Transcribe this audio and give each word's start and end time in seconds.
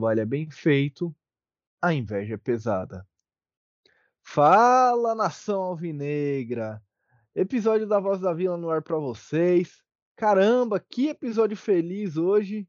trabalho 0.00 0.20
é 0.20 0.24
bem 0.24 0.50
feito, 0.50 1.14
a 1.82 1.92
inveja 1.92 2.34
é 2.34 2.38
pesada. 2.38 3.06
Fala, 4.22 5.14
nação 5.14 5.60
alvinegra! 5.62 6.82
Episódio 7.34 7.86
da 7.86 8.00
Voz 8.00 8.18
da 8.18 8.32
Vila 8.32 8.56
no 8.56 8.70
ar 8.70 8.82
para 8.82 8.96
vocês. 8.96 9.82
Caramba, 10.16 10.80
que 10.80 11.08
episódio 11.08 11.54
feliz 11.54 12.16
hoje! 12.16 12.66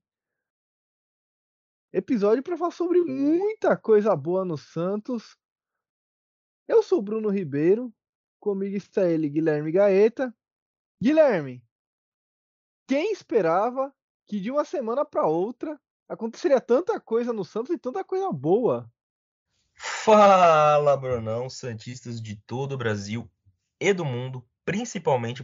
Episódio 1.94 2.44
para 2.44 2.58
falar 2.58 2.72
sobre 2.72 3.00
muita 3.02 3.78
coisa 3.78 4.14
boa 4.14 4.44
no 4.44 4.58
Santos. 4.58 5.38
Eu 6.68 6.84
sou 6.84 7.02
Bruno 7.02 7.30
Ribeiro, 7.30 7.94
comigo 8.42 8.76
está 8.76 9.10
ele, 9.10 9.30
Guilherme 9.30 9.72
Gaeta. 9.72 10.36
Guilherme, 11.02 11.64
quem 12.86 13.14
esperava 13.14 13.94
que 14.28 14.38
de 14.38 14.52
uma 14.52 14.66
semana 14.66 15.06
para 15.06 15.26
outra 15.26 15.80
aconteceria 16.12 16.60
tanta 16.60 17.00
coisa 17.00 17.32
no 17.32 17.46
Santos 17.46 17.74
e 17.74 17.78
tanta 17.78 18.04
coisa 18.04 18.32
boa? 18.32 18.92
Fala, 19.74 20.96
Brunão, 20.98 21.50
Santistas 21.50 22.22
de 22.22 22.36
todo 22.36 22.74
o 22.74 22.78
Brasil 22.78 23.32
e 23.80 23.94
do 23.94 24.04
mundo, 24.04 24.46
principalmente 24.66 25.44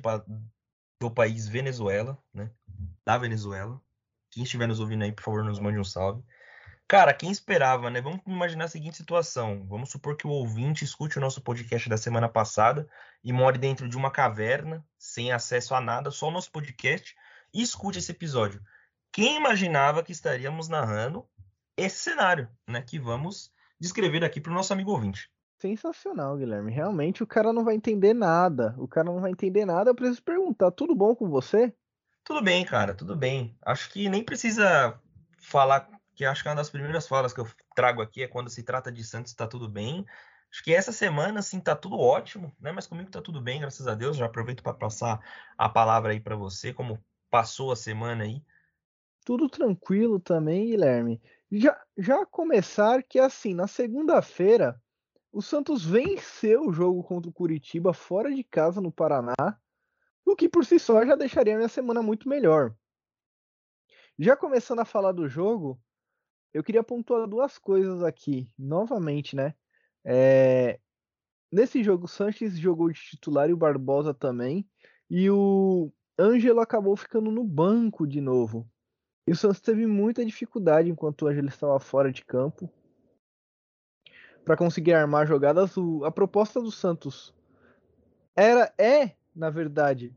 do 0.99 1.09
país 1.09 1.47
Venezuela, 1.47 2.21
né? 2.33 2.51
Da 3.05 3.17
Venezuela. 3.17 3.81
Quem 4.29 4.43
estiver 4.43 4.67
nos 4.67 4.79
ouvindo 4.79 5.03
aí, 5.03 5.11
por 5.11 5.23
favor, 5.23 5.43
nos 5.43 5.59
mande 5.59 5.79
um 5.79 5.83
salve. 5.83 6.21
Cara, 6.87 7.13
quem 7.13 7.31
esperava, 7.31 7.89
né? 7.89 8.01
Vamos 8.01 8.21
imaginar 8.25 8.65
a 8.65 8.69
seguinte 8.69 8.97
situação. 8.97 9.65
Vamos 9.67 9.89
supor 9.89 10.15
que 10.15 10.27
o 10.27 10.31
ouvinte 10.31 10.83
escute 10.83 11.17
o 11.17 11.21
nosso 11.21 11.41
podcast 11.41 11.89
da 11.89 11.97
semana 11.97 12.29
passada 12.29 12.87
e 13.23 13.33
more 13.33 13.57
dentro 13.57 13.89
de 13.89 13.97
uma 13.97 14.11
caverna, 14.11 14.85
sem 14.97 15.31
acesso 15.31 15.73
a 15.73 15.81
nada, 15.81 16.11
só 16.11 16.27
o 16.27 16.31
nosso 16.31 16.51
podcast, 16.51 17.15
e 17.53 17.61
escute 17.61 17.99
esse 17.99 18.11
episódio. 18.11 18.61
Quem 19.11 19.37
imaginava 19.37 20.03
que 20.03 20.11
estaríamos 20.11 20.67
narrando 20.67 21.27
esse 21.75 21.97
cenário, 21.97 22.49
né? 22.67 22.81
Que 22.81 22.99
vamos 22.99 23.51
descrever 23.79 24.23
aqui 24.23 24.41
para 24.41 24.51
o 24.51 24.55
nosso 24.55 24.73
amigo 24.73 24.91
ouvinte. 24.91 25.31
Sensacional, 25.59 26.37
Guilherme. 26.37 26.71
Realmente 26.71 27.23
o 27.23 27.27
cara 27.27 27.51
não 27.51 27.63
vai 27.63 27.75
entender 27.75 28.13
nada. 28.13 28.75
O 28.77 28.87
cara 28.87 29.05
não 29.05 29.19
vai 29.19 29.31
entender 29.31 29.65
nada. 29.65 29.89
Eu 29.89 29.95
preciso 29.95 30.21
perguntar: 30.21 30.71
tudo 30.71 30.95
bom 30.95 31.15
com 31.15 31.29
você? 31.29 31.73
Tudo 32.23 32.43
bem, 32.43 32.65
cara, 32.65 32.93
tudo 32.93 33.15
bem. 33.15 33.57
Acho 33.61 33.89
que 33.89 34.09
nem 34.09 34.23
precisa 34.23 34.99
falar 35.39 35.89
que 36.13 36.25
acho 36.25 36.41
que 36.41 36.49
é 36.49 36.51
uma 36.51 36.57
das 36.57 36.69
primeiras 36.69 37.07
falas 37.07 37.31
que 37.31 37.39
eu 37.39 37.47
trago 37.75 38.01
aqui 38.01 38.23
é 38.23 38.27
quando 38.27 38.49
se 38.49 38.63
trata 38.63 38.91
de 38.91 39.03
Santos, 39.03 39.33
tá 39.33 39.47
tudo 39.47 39.69
bem. 39.69 40.05
Acho 40.51 40.63
que 40.63 40.73
essa 40.73 40.91
semana, 40.91 41.39
assim, 41.39 41.59
tá 41.59 41.75
tudo 41.75 41.99
ótimo, 41.99 42.55
né? 42.59 42.71
Mas 42.71 42.87
comigo 42.87 43.09
tá 43.09 43.21
tudo 43.21 43.41
bem, 43.41 43.61
graças 43.61 43.87
a 43.87 43.95
Deus. 43.95 44.17
Já 44.17 44.25
aproveito 44.25 44.63
para 44.63 44.73
passar 44.73 45.19
a 45.57 45.69
palavra 45.69 46.11
aí 46.11 46.19
para 46.19 46.35
você, 46.35 46.73
como 46.73 47.03
passou 47.29 47.71
a 47.71 47.75
semana 47.75 48.23
aí. 48.23 48.43
Tudo 49.27 49.49
tranquilo 49.49 50.21
também, 50.21 50.67
Guilherme. 50.67 51.21
Já, 51.51 51.77
já 51.97 52.25
começar 52.25 53.03
que, 53.03 53.19
assim, 53.19 53.53
na 53.53 53.67
segunda-feira, 53.67 54.81
o 55.33 55.41
Santos 55.41 55.83
venceu 55.83 56.65
o 56.65 56.71
jogo 56.71 57.03
contra 57.03 57.29
o 57.29 57.33
Curitiba 57.33 57.93
fora 57.93 58.33
de 58.33 58.41
casa 58.41 58.79
no 58.79 58.89
Paraná, 58.89 59.35
o 60.25 60.33
que 60.33 60.47
por 60.47 60.65
si 60.65 60.79
só 60.79 61.05
já 61.05 61.13
deixaria 61.17 61.57
minha 61.57 61.67
semana 61.67 62.01
muito 62.01 62.29
melhor. 62.29 62.73
Já 64.17 64.37
começando 64.37 64.79
a 64.79 64.85
falar 64.85 65.11
do 65.11 65.27
jogo, 65.27 65.77
eu 66.53 66.63
queria 66.63 66.81
pontuar 66.81 67.27
duas 67.27 67.57
coisas 67.57 68.03
aqui, 68.03 68.49
novamente, 68.57 69.35
né? 69.35 69.53
É... 70.05 70.79
Nesse 71.51 71.83
jogo, 71.83 72.05
o 72.05 72.07
Sanches 72.07 72.57
jogou 72.57 72.89
de 72.89 73.01
titular 73.01 73.49
e 73.49 73.53
o 73.53 73.57
Barbosa 73.57 74.13
também. 74.13 74.65
E 75.09 75.29
o 75.29 75.91
Ângelo 76.17 76.61
acabou 76.61 76.95
ficando 76.95 77.29
no 77.29 77.43
banco 77.43 78.07
de 78.07 78.21
novo. 78.21 78.65
E 79.27 79.31
o 79.31 79.35
Santos 79.35 79.59
teve 79.59 79.85
muita 79.85 80.25
dificuldade 80.25 80.89
enquanto 80.89 81.23
o 81.23 81.27
Ângelo 81.27 81.49
estava 81.49 81.77
fora 81.79 82.11
de 82.11 82.23
campo 82.23 82.71
para 84.45 84.55
conseguir 84.55 84.93
armar 84.93 85.27
jogadas. 85.27 85.75
A 86.05 86.09
proposta 86.09 86.61
do 86.61 86.71
Santos 86.71 87.35
era 88.33 88.73
é, 88.77 89.15
na 89.35 89.49
verdade, 89.49 90.15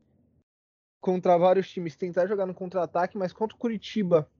contra 1.00 1.36
vários 1.36 1.68
times 1.68 1.96
tentar 1.96 2.28
jogar 2.28 2.46
no 2.46 2.54
contra-ataque, 2.54 3.18
mas 3.18 3.32
contra 3.32 3.56
o 3.56 3.58
Curitiba 3.58 4.30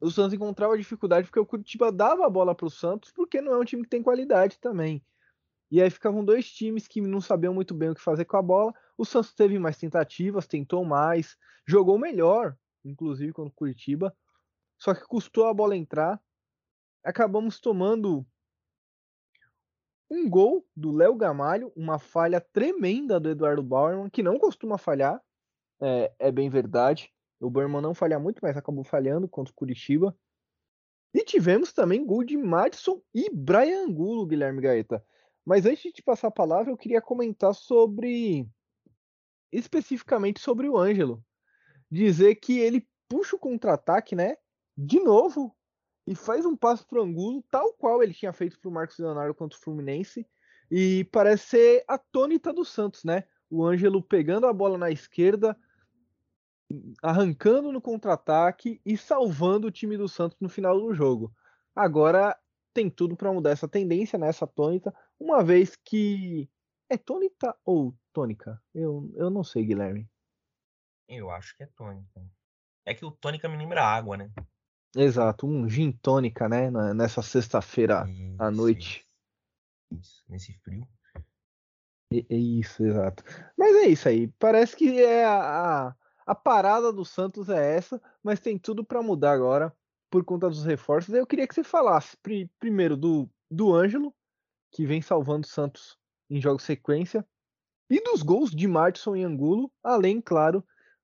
o 0.00 0.10
Santos 0.10 0.32
encontrava 0.32 0.78
dificuldade 0.78 1.26
porque 1.26 1.40
o 1.40 1.46
Curitiba 1.46 1.90
dava 1.90 2.24
a 2.24 2.30
bola 2.30 2.54
para 2.54 2.66
o 2.66 2.70
Santos, 2.70 3.10
porque 3.10 3.40
não 3.40 3.52
é 3.52 3.58
um 3.58 3.64
time 3.64 3.82
que 3.82 3.88
tem 3.88 4.02
qualidade 4.02 4.58
também. 4.60 5.04
E 5.70 5.82
aí 5.82 5.90
ficavam 5.90 6.24
dois 6.24 6.48
times 6.50 6.86
que 6.86 7.00
não 7.00 7.20
sabiam 7.20 7.52
muito 7.52 7.74
bem 7.74 7.90
o 7.90 7.94
que 7.94 8.00
fazer 8.00 8.24
com 8.24 8.36
a 8.36 8.42
bola. 8.42 8.72
O 8.96 9.04
Santos 9.04 9.34
teve 9.34 9.58
mais 9.58 9.76
tentativas, 9.76 10.46
tentou 10.46 10.84
mais, 10.84 11.36
jogou 11.66 11.98
melhor, 11.98 12.56
inclusive 12.84 13.32
contra 13.32 13.50
o 13.50 13.54
Curitiba. 13.54 14.16
Só 14.78 14.94
que 14.94 15.06
custou 15.06 15.46
a 15.46 15.54
bola 15.54 15.76
entrar. 15.76 16.20
Acabamos 17.04 17.60
tomando 17.60 18.26
um 20.10 20.28
gol 20.28 20.66
do 20.74 20.90
Léo 20.90 21.14
Gamalho, 21.14 21.72
uma 21.76 21.98
falha 21.98 22.40
tremenda 22.40 23.20
do 23.20 23.28
Eduardo 23.28 23.62
Bauerman, 23.62 24.08
que 24.08 24.22
não 24.22 24.38
costuma 24.38 24.78
falhar, 24.78 25.22
é, 25.80 26.12
é 26.18 26.32
bem 26.32 26.48
verdade. 26.48 27.12
O 27.40 27.48
Burman 27.48 27.80
não 27.80 27.94
falha 27.94 28.18
muito, 28.18 28.40
mas 28.42 28.56
acabou 28.56 28.82
falhando 28.82 29.28
contra 29.28 29.52
o 29.52 29.54
Curitiba. 29.54 30.16
E 31.14 31.24
tivemos 31.24 31.72
também 31.72 32.04
gol 32.04 32.24
de 32.24 32.36
Madison 32.36 33.00
e 33.14 33.30
Brian 33.30 33.84
Angulo, 33.84 34.26
Guilherme 34.26 34.60
Gaeta. 34.60 35.04
Mas 35.44 35.64
antes 35.64 35.92
de 35.92 36.02
passar 36.02 36.28
a 36.28 36.32
palavra, 36.32 36.70
eu 36.72 36.76
queria 36.76 37.00
comentar 37.00 37.54
sobre. 37.54 38.46
especificamente 39.52 40.40
sobre 40.40 40.68
o 40.68 40.76
Ângelo. 40.76 41.24
Dizer 41.90 42.34
que 42.36 42.58
ele 42.58 42.86
puxa 43.08 43.36
o 43.36 43.38
contra-ataque, 43.38 44.14
né? 44.14 44.36
De 44.76 45.00
novo. 45.00 45.54
E 46.06 46.14
faz 46.14 46.46
um 46.46 46.56
passo 46.56 46.86
pro 46.86 47.02
Angulo, 47.02 47.44
tal 47.50 47.72
qual 47.74 48.02
ele 48.02 48.14
tinha 48.14 48.32
feito 48.32 48.58
pro 48.60 48.70
Marcos 48.70 48.98
Leonardo 48.98 49.34
contra 49.34 49.58
o 49.58 49.60
Fluminense. 49.60 50.26
E 50.70 51.04
parece 51.12 51.46
ser 51.48 51.84
a 51.88 51.98
tônica 51.98 52.52
do 52.52 52.64
Santos, 52.64 53.04
né? 53.04 53.24
O 53.50 53.64
Ângelo 53.64 54.02
pegando 54.02 54.46
a 54.46 54.52
bola 54.52 54.76
na 54.76 54.90
esquerda, 54.90 55.56
arrancando 57.02 57.72
no 57.72 57.80
contra-ataque 57.80 58.80
e 58.84 58.96
salvando 58.96 59.66
o 59.66 59.70
time 59.70 59.96
do 59.96 60.08
Santos 60.08 60.38
no 60.40 60.48
final 60.48 60.78
do 60.78 60.92
jogo. 60.92 61.32
Agora 61.74 62.38
tem 62.74 62.90
tudo 62.90 63.16
para 63.16 63.32
mudar 63.32 63.50
essa 63.50 63.66
tendência, 63.66 64.18
nessa 64.18 64.44
né, 64.44 64.52
tônica, 64.54 64.94
uma 65.18 65.42
vez 65.42 65.74
que 65.76 66.48
é 66.88 66.96
tônica 66.96 67.56
ou 67.64 67.94
tônica? 68.12 68.60
Eu, 68.74 69.10
eu 69.16 69.30
não 69.30 69.42
sei, 69.42 69.64
Guilherme. 69.64 70.08
Eu 71.08 71.30
acho 71.30 71.56
que 71.56 71.62
é 71.62 71.66
tônica. 71.66 72.22
É 72.84 72.94
que 72.94 73.04
o 73.04 73.10
tônica 73.10 73.48
me 73.48 73.56
lembra 73.56 73.82
água, 73.82 74.16
né? 74.16 74.30
Exato, 74.96 75.46
um 75.46 75.68
gin 75.68 75.92
tônica, 75.92 76.48
né? 76.48 76.70
Nessa 76.94 77.22
sexta-feira 77.22 78.06
à 78.38 78.50
noite. 78.50 79.06
Isso, 79.90 80.24
nesse 80.28 80.52
frio. 80.58 80.86
É, 82.12 82.34
isso, 82.34 82.84
exato. 82.84 83.22
Mas 83.56 83.74
é 83.76 83.88
isso 83.88 84.08
aí. 84.08 84.28
Parece 84.38 84.76
que 84.76 85.02
é 85.02 85.24
a, 85.24 85.88
a 85.88 85.96
a 86.28 86.34
parada 86.34 86.92
do 86.92 87.06
Santos 87.06 87.48
é 87.48 87.76
essa, 87.76 87.98
mas 88.22 88.38
tem 88.38 88.58
tudo 88.58 88.84
para 88.84 89.02
mudar 89.02 89.32
agora 89.32 89.74
por 90.10 90.22
conta 90.22 90.46
dos 90.46 90.62
reforços. 90.62 91.14
Eu 91.14 91.26
queria 91.26 91.48
que 91.48 91.54
você 91.54 91.64
falasse 91.64 92.18
pri 92.18 92.50
primeiro 92.58 92.98
do, 92.98 93.30
do 93.50 93.74
Ângelo, 93.74 94.14
que 94.70 94.84
vem 94.84 95.00
salvando 95.00 95.46
o 95.46 95.50
Santos 95.50 95.98
em 96.28 96.38
jogos 96.38 96.64
sequência, 96.64 97.26
e 97.88 97.98
dos 98.02 98.22
gols 98.22 98.50
de 98.50 98.68
Martinson 98.68 99.16
e 99.16 99.24
Angulo, 99.24 99.72
além, 99.82 100.20
claro, 100.20 100.62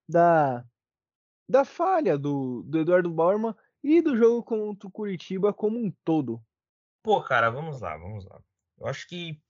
da, 0.08 0.64
da 1.48 1.64
falha 1.64 2.18
do, 2.18 2.62
do 2.64 2.80
Eduardo 2.80 3.10
Bauerman 3.10 3.54
e 3.82 4.00
do 4.00 4.16
jogo 4.16 4.42
contra 4.42 4.88
o 4.88 4.92
Curitiba 4.92 5.52
como 5.52 5.78
um 5.78 5.92
todo. 6.04 6.42
Pô, 7.02 7.22
cara, 7.22 7.50
vamos 7.50 7.80
lá, 7.80 7.96
vamos 7.96 8.24
lá. 8.24 8.40
Eu 8.78 8.86
acho 8.86 9.06
que 9.06 9.40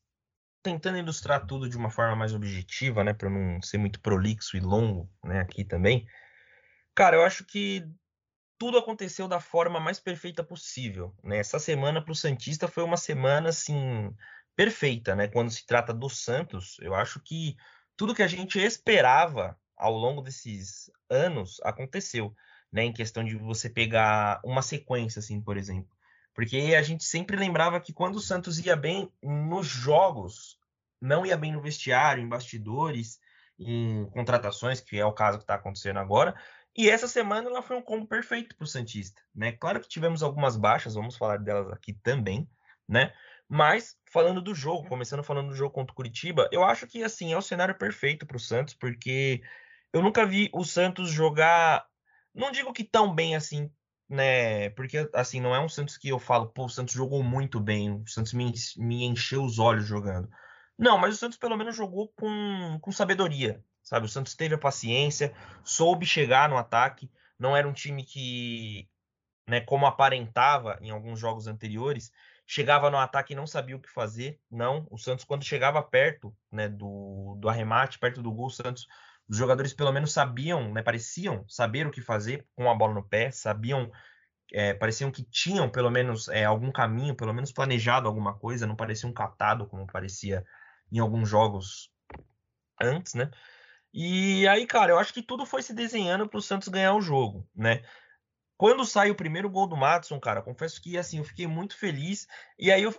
tentando 0.62 0.98
ilustrar 0.98 1.46
tudo 1.46 1.68
de 1.68 1.76
uma 1.76 1.90
forma 1.90 2.16
mais 2.16 2.34
objetiva, 2.34 3.04
né, 3.04 3.12
para 3.12 3.28
não 3.28 3.60
ser 3.60 3.78
muito 3.78 4.00
prolixo 4.00 4.56
e 4.56 4.60
longo, 4.60 5.10
né, 5.22 5.40
aqui 5.40 5.62
também. 5.62 6.06
Cara, 6.94 7.16
eu 7.16 7.22
acho 7.22 7.44
que 7.44 7.86
tudo 8.58 8.78
aconteceu 8.78 9.28
da 9.28 9.40
forma 9.40 9.78
mais 9.78 10.00
perfeita 10.00 10.42
possível, 10.42 11.14
né? 11.22 11.38
Essa 11.38 11.58
semana 11.58 12.02
para 12.02 12.12
o 12.12 12.14
Santista 12.14 12.68
foi 12.68 12.82
uma 12.82 12.96
semana 12.96 13.48
assim 13.48 14.14
perfeita, 14.56 15.14
né? 15.14 15.28
Quando 15.28 15.50
se 15.50 15.66
trata 15.66 15.92
do 15.92 16.08
Santos, 16.08 16.76
eu 16.80 16.94
acho 16.94 17.20
que 17.20 17.56
tudo 17.96 18.14
que 18.14 18.22
a 18.22 18.28
gente 18.28 18.58
esperava 18.58 19.58
ao 19.76 19.92
longo 19.92 20.22
desses 20.22 20.90
anos 21.08 21.60
aconteceu, 21.62 22.34
né? 22.72 22.84
Em 22.84 22.92
questão 22.92 23.24
de 23.24 23.36
você 23.36 23.68
pegar 23.68 24.40
uma 24.44 24.62
sequência, 24.62 25.18
assim, 25.18 25.40
por 25.40 25.56
exemplo. 25.56 25.94
Porque 26.34 26.74
a 26.76 26.82
gente 26.82 27.04
sempre 27.04 27.36
lembrava 27.36 27.80
que 27.80 27.92
quando 27.92 28.16
o 28.16 28.20
Santos 28.20 28.58
ia 28.58 28.74
bem 28.74 29.10
nos 29.22 29.66
jogos, 29.66 30.58
não 31.00 31.24
ia 31.24 31.36
bem 31.36 31.52
no 31.52 31.60
vestiário, 31.60 32.22
em 32.22 32.28
bastidores, 32.28 33.20
em 33.58 34.06
contratações, 34.10 34.80
que 34.80 34.98
é 34.98 35.04
o 35.04 35.12
caso 35.12 35.38
que 35.38 35.44
está 35.44 35.54
acontecendo 35.54 35.98
agora. 35.98 36.34
E 36.76 36.90
essa 36.90 37.06
semana 37.06 37.48
ela 37.48 37.62
foi 37.62 37.76
um 37.76 37.82
combo 37.82 38.06
perfeito 38.06 38.56
para 38.56 38.64
o 38.64 38.66
Santista, 38.66 39.22
né? 39.32 39.52
Claro 39.52 39.80
que 39.80 39.88
tivemos 39.88 40.22
algumas 40.22 40.56
baixas, 40.56 40.94
vamos 40.94 41.16
falar 41.16 41.38
delas 41.38 41.72
aqui 41.72 41.92
também, 41.92 42.48
né? 42.88 43.14
Mas 43.48 43.96
falando 44.10 44.42
do 44.42 44.54
jogo, 44.54 44.88
começando 44.88 45.22
falando 45.22 45.50
do 45.50 45.54
jogo 45.54 45.72
contra 45.72 45.92
o 45.92 45.96
Curitiba, 45.96 46.48
eu 46.50 46.64
acho 46.64 46.86
que 46.88 47.04
assim 47.04 47.32
é 47.32 47.36
o 47.36 47.42
cenário 47.42 47.76
perfeito 47.76 48.26
para 48.26 48.36
o 48.36 48.40
Santos, 48.40 48.74
porque 48.74 49.40
eu 49.94 50.02
nunca 50.02 50.26
vi 50.26 50.50
o 50.52 50.64
Santos 50.64 51.08
jogar, 51.10 51.86
não 52.34 52.50
digo 52.50 52.72
que 52.72 52.84
tão 52.84 53.14
bem 53.14 53.34
assim 53.34 53.70
né? 54.08 54.70
Porque 54.70 55.08
assim, 55.12 55.40
não 55.40 55.54
é 55.54 55.60
um 55.60 55.68
Santos 55.68 55.96
que 55.96 56.08
eu 56.08 56.18
falo, 56.18 56.46
pô, 56.48 56.66
o 56.66 56.68
Santos 56.68 56.94
jogou 56.94 57.22
muito 57.22 57.60
bem, 57.60 58.02
o 58.02 58.06
Santos 58.06 58.32
me, 58.32 58.52
me 58.76 59.04
encheu 59.04 59.44
os 59.44 59.58
olhos 59.58 59.86
jogando. 59.86 60.28
Não, 60.78 60.98
mas 60.98 61.14
o 61.14 61.18
Santos 61.18 61.38
pelo 61.38 61.56
menos 61.56 61.76
jogou 61.76 62.12
com, 62.16 62.78
com 62.80 62.92
sabedoria, 62.92 63.62
sabe? 63.82 64.06
O 64.06 64.08
Santos 64.08 64.34
teve 64.34 64.54
a 64.54 64.58
paciência, 64.58 65.34
soube 65.62 66.04
chegar 66.04 66.48
no 66.48 66.56
ataque, 66.58 67.10
não 67.38 67.56
era 67.56 67.68
um 67.68 67.72
time 67.72 68.04
que, 68.04 68.88
né, 69.48 69.60
como 69.60 69.86
aparentava 69.86 70.78
em 70.80 70.90
alguns 70.90 71.18
jogos 71.18 71.46
anteriores, 71.46 72.10
chegava 72.46 72.90
no 72.90 72.98
ataque 72.98 73.32
e 73.32 73.36
não 73.36 73.46
sabia 73.46 73.76
o 73.76 73.80
que 73.80 73.90
fazer. 73.90 74.40
Não, 74.50 74.86
o 74.90 74.98
Santos 74.98 75.24
quando 75.24 75.44
chegava 75.44 75.82
perto, 75.82 76.34
né, 76.50 76.68
do, 76.68 77.36
do 77.38 77.48
arremate, 77.48 77.98
perto 77.98 78.22
do 78.22 78.32
gol, 78.32 78.46
o 78.46 78.50
Santos 78.50 78.86
os 79.28 79.36
jogadores 79.36 79.72
pelo 79.72 79.92
menos 79.92 80.12
sabiam, 80.12 80.72
né, 80.72 80.82
pareciam 80.82 81.44
saber 81.48 81.86
o 81.86 81.90
que 81.90 82.00
fazer 82.00 82.46
com 82.54 82.70
a 82.70 82.74
bola 82.74 82.94
no 82.94 83.02
pé, 83.02 83.30
sabiam, 83.30 83.90
é, 84.52 84.74
pareciam 84.74 85.10
que 85.10 85.24
tinham 85.24 85.68
pelo 85.68 85.90
menos 85.90 86.28
é, 86.28 86.44
algum 86.44 86.70
caminho, 86.70 87.14
pelo 87.14 87.32
menos 87.32 87.52
planejado 87.52 88.06
alguma 88.06 88.34
coisa, 88.38 88.66
não 88.66 88.76
parecia 88.76 89.08
um 89.08 89.12
catado 89.12 89.66
como 89.66 89.86
parecia 89.86 90.44
em 90.92 90.98
alguns 90.98 91.28
jogos 91.28 91.90
antes, 92.80 93.14
né? 93.14 93.30
E 93.92 94.46
aí, 94.48 94.66
cara, 94.66 94.92
eu 94.92 94.98
acho 94.98 95.14
que 95.14 95.22
tudo 95.22 95.46
foi 95.46 95.62
se 95.62 95.72
desenhando 95.72 96.28
para 96.28 96.38
o 96.38 96.42
Santos 96.42 96.68
ganhar 96.68 96.94
o 96.94 97.00
jogo, 97.00 97.48
né? 97.54 97.82
Quando 98.56 98.84
sai 98.84 99.10
o 99.10 99.14
primeiro 99.14 99.48
gol 99.48 99.66
do 99.66 99.76
Matson, 99.76 100.18
cara, 100.20 100.42
confesso 100.42 100.80
que 100.80 100.98
assim, 100.98 101.18
eu 101.18 101.24
fiquei 101.24 101.46
muito 101.46 101.76
feliz. 101.76 102.26
E 102.58 102.70
aí 102.70 102.82
eu 102.82 102.94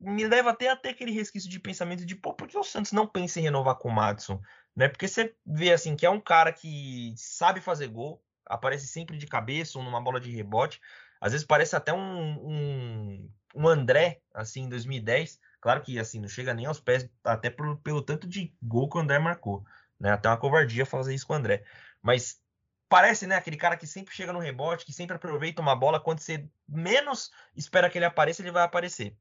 me 0.00 0.26
leva 0.26 0.50
até 0.50 0.70
até 0.70 0.90
aquele 0.90 1.12
resquício 1.12 1.48
de 1.48 1.60
pensamento 1.60 2.06
de, 2.06 2.16
pô, 2.16 2.32
por 2.32 2.48
que 2.48 2.56
o 2.56 2.64
Santos 2.64 2.92
não 2.92 3.06
pensa 3.06 3.38
em 3.38 3.42
renovar 3.42 3.76
com 3.76 3.88
o 3.88 3.92
Madison? 3.92 4.40
Né? 4.74 4.88
Porque 4.88 5.06
você 5.06 5.34
vê 5.44 5.72
assim 5.72 5.94
que 5.94 6.06
é 6.06 6.10
um 6.10 6.20
cara 6.20 6.52
que 6.52 7.12
sabe 7.16 7.60
fazer 7.60 7.88
gol, 7.88 8.22
aparece 8.46 8.86
sempre 8.86 9.18
de 9.18 9.26
cabeça 9.26 9.78
ou 9.78 9.84
numa 9.84 10.00
bola 10.00 10.18
de 10.18 10.30
rebote. 10.30 10.80
Às 11.20 11.32
vezes 11.32 11.46
parece 11.46 11.76
até 11.76 11.92
um, 11.92 11.98
um, 12.00 13.30
um 13.54 13.68
André, 13.68 14.22
assim, 14.34 14.62
em 14.62 14.68
2010. 14.68 15.38
Claro 15.60 15.82
que 15.82 15.98
assim, 15.98 16.18
não 16.18 16.28
chega 16.28 16.54
nem 16.54 16.64
aos 16.64 16.80
pés, 16.80 17.08
até 17.22 17.50
por, 17.50 17.76
pelo 17.80 18.00
tanto 18.00 18.26
de 18.26 18.54
gol 18.62 18.88
que 18.88 18.96
o 18.96 19.00
André 19.00 19.18
marcou. 19.18 19.64
Né? 19.98 20.10
Até 20.10 20.28
uma 20.28 20.38
covardia 20.38 20.86
fazer 20.86 21.14
isso 21.14 21.26
com 21.26 21.34
o 21.34 21.36
André. 21.36 21.62
Mas 22.00 22.40
parece, 22.88 23.26
né, 23.26 23.36
aquele 23.36 23.58
cara 23.58 23.76
que 23.76 23.86
sempre 23.86 24.14
chega 24.14 24.32
no 24.32 24.38
rebote, 24.38 24.86
que 24.86 24.92
sempre 24.92 25.14
aproveita 25.14 25.60
uma 25.60 25.76
bola, 25.76 26.00
quando 26.00 26.20
você 26.20 26.48
menos 26.66 27.30
espera 27.54 27.90
que 27.90 27.98
ele 27.98 28.06
apareça, 28.06 28.40
ele 28.40 28.50
vai 28.50 28.62
aparecer. 28.62 29.14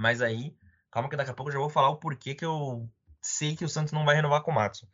Mas 0.00 0.22
aí, 0.22 0.56
calma 0.90 1.10
que 1.10 1.16
daqui 1.16 1.30
a 1.30 1.34
pouco 1.34 1.50
eu 1.50 1.52
já 1.52 1.58
vou 1.58 1.68
falar 1.68 1.90
o 1.90 1.96
porquê 1.96 2.34
que 2.34 2.44
eu 2.44 2.88
sei 3.20 3.54
que 3.54 3.66
o 3.66 3.68
Santos 3.68 3.92
não 3.92 4.06
vai 4.06 4.16
renovar 4.16 4.42
com 4.42 4.50
o 4.50 4.54
Matson. 4.54 4.86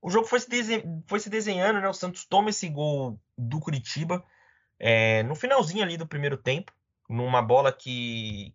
O 0.00 0.08
jogo 0.10 0.28
foi 0.28 0.38
se, 0.38 0.48
desen... 0.48 1.02
foi 1.08 1.18
se 1.18 1.28
desenhando, 1.28 1.80
né? 1.80 1.88
O 1.88 1.92
Santos 1.92 2.24
toma 2.24 2.50
esse 2.50 2.68
gol 2.68 3.20
do 3.36 3.58
Curitiba 3.58 4.24
é, 4.78 5.24
no 5.24 5.34
finalzinho 5.34 5.82
ali 5.82 5.96
do 5.96 6.06
primeiro 6.06 6.36
tempo, 6.36 6.72
numa 7.08 7.42
bola 7.42 7.72
que, 7.72 8.54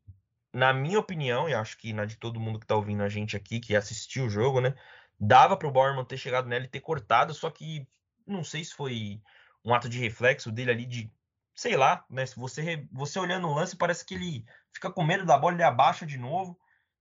na 0.53 0.71
minha 0.71 1.00
opinião, 1.00 1.50
e 1.50 1.53
acho 1.53 1.77
que 1.77 1.91
na 1.91 2.06
de 2.06 2.15
todo 2.15 2.39
mundo 2.39 2.59
que 2.59 2.65
tá 2.65 2.77
ouvindo 2.77 3.03
a 3.03 3.09
gente 3.09 3.36
aqui, 3.36 3.59
que 3.59 3.75
assistiu 3.75 4.27
o 4.27 4.29
jogo, 4.29 4.62
né? 4.62 4.74
Dava 5.19 5.57
para 5.57 5.68
o 5.68 5.71
Bauerman 5.71 6.06
ter 6.06 6.18
chegado 6.18 6.47
nela 6.47 6.63
e 6.63 6.69
ter 6.69 6.79
cortado, 6.79 7.33
só 7.33 7.50
que 7.50 7.86
não 8.25 8.41
sei 8.41 8.63
se 8.63 8.74
foi 8.74 9.21
um 9.65 9.74
ato 9.74 9.89
de 9.89 10.00
reflexo 10.00 10.50
dele 10.50 10.71
ali 10.71 10.86
de, 10.86 11.12
sei 11.53 11.75
lá, 11.75 12.06
né? 12.09 12.25
Se 12.25 12.39
você, 12.39 12.88
você 12.89 13.19
olhando 13.19 13.50
o 13.50 13.53
lance, 13.53 13.75
parece 13.75 14.06
que 14.06 14.13
ele 14.13 14.45
fica 14.74 14.92
com 14.92 15.04
medo 15.04 15.25
da 15.25 15.38
bola, 15.38 15.56
ele 15.56 15.64
abaixa 15.64 16.06
de 16.06 16.18
novo. 16.18 16.58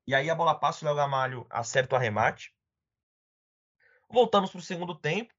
E 0.06 0.14
aí 0.14 0.28
a 0.28 0.34
bola 0.34 0.54
passa, 0.54 0.84
o 0.84 0.86
Léo 0.86 0.96
Gamalho 0.96 1.46
acerta 1.50 1.94
o 1.94 1.98
arremate. 1.98 2.52
Voltamos 4.10 4.50
para 4.50 4.58
o 4.58 4.62
segundo 4.62 4.94
tempo. 4.94 5.32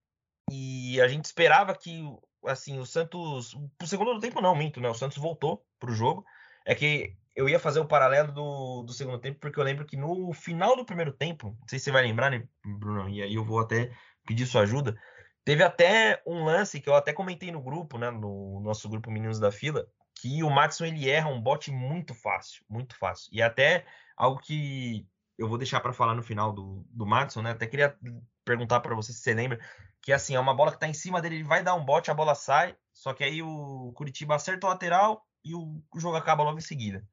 E 0.51 0.99
a 1.01 1.07
gente 1.07 1.25
esperava 1.25 1.75
que 1.75 2.03
assim, 2.45 2.79
o 2.79 2.85
Santos. 2.85 3.55
Pro 3.77 3.87
segundo 3.87 4.19
tempo 4.19 4.41
não, 4.41 4.55
minto, 4.55 4.79
né? 4.79 4.89
O 4.89 4.93
Santos 4.93 5.17
voltou 5.17 5.65
pro 5.79 5.93
jogo. 5.93 6.25
É 6.65 6.75
que 6.75 7.15
eu 7.35 7.49
ia 7.49 7.59
fazer 7.59 7.79
o 7.79 7.87
paralelo 7.87 8.31
do, 8.31 8.83
do 8.83 8.93
segundo 8.93 9.19
tempo, 9.19 9.39
porque 9.39 9.59
eu 9.59 9.63
lembro 9.63 9.85
que 9.85 9.97
no 9.97 10.31
final 10.33 10.75
do 10.75 10.85
primeiro 10.85 11.11
tempo, 11.11 11.55
não 11.59 11.67
sei 11.67 11.79
se 11.79 11.85
você 11.85 11.91
vai 11.91 12.03
lembrar, 12.03 12.29
né, 12.29 12.47
Bruno? 12.63 13.09
E 13.09 13.21
aí 13.21 13.33
eu 13.33 13.43
vou 13.43 13.59
até 13.59 13.91
pedir 14.25 14.45
sua 14.45 14.61
ajuda. 14.61 14.95
Teve 15.43 15.63
até 15.63 16.21
um 16.25 16.45
lance 16.45 16.79
que 16.79 16.87
eu 16.87 16.95
até 16.95 17.11
comentei 17.11 17.51
no 17.51 17.61
grupo, 17.61 17.97
né? 17.97 18.09
No 18.11 18.61
nosso 18.61 18.87
grupo 18.87 19.11
Meninos 19.11 19.39
da 19.39 19.51
Fila, 19.51 19.87
que 20.23 20.41
o 20.41 20.49
Matson 20.49 20.85
ele 20.85 21.09
erra 21.09 21.27
um 21.27 21.41
bote 21.41 21.69
muito 21.69 22.13
fácil, 22.13 22.63
muito 22.69 22.95
fácil. 22.95 23.27
E 23.33 23.41
até 23.41 23.85
algo 24.15 24.39
que 24.39 25.05
eu 25.37 25.49
vou 25.49 25.57
deixar 25.57 25.81
para 25.81 25.91
falar 25.91 26.15
no 26.15 26.23
final 26.23 26.53
do, 26.53 26.85
do 26.91 27.05
Matson, 27.05 27.41
né? 27.41 27.51
Até 27.51 27.67
queria 27.67 27.97
perguntar 28.45 28.79
para 28.79 28.95
você 28.95 29.11
se 29.11 29.19
você 29.19 29.33
lembra 29.33 29.59
que 30.01 30.13
assim, 30.13 30.33
é 30.33 30.39
uma 30.39 30.55
bola 30.55 30.71
que 30.71 30.79
tá 30.79 30.87
em 30.87 30.93
cima 30.93 31.21
dele, 31.21 31.35
ele 31.35 31.43
vai 31.43 31.61
dar 31.61 31.75
um 31.75 31.83
bote, 31.83 32.09
a 32.09 32.13
bola 32.13 32.35
sai, 32.35 32.73
só 32.93 33.13
que 33.13 33.21
aí 33.21 33.41
o 33.41 33.91
Curitiba 33.95 34.35
acerta 34.35 34.65
o 34.65 34.69
lateral 34.69 35.27
e 35.43 35.53
o, 35.53 35.83
o 35.93 35.99
jogo 35.99 36.15
acaba 36.15 36.41
logo 36.41 36.57
em 36.57 36.61
seguida. 36.61 37.05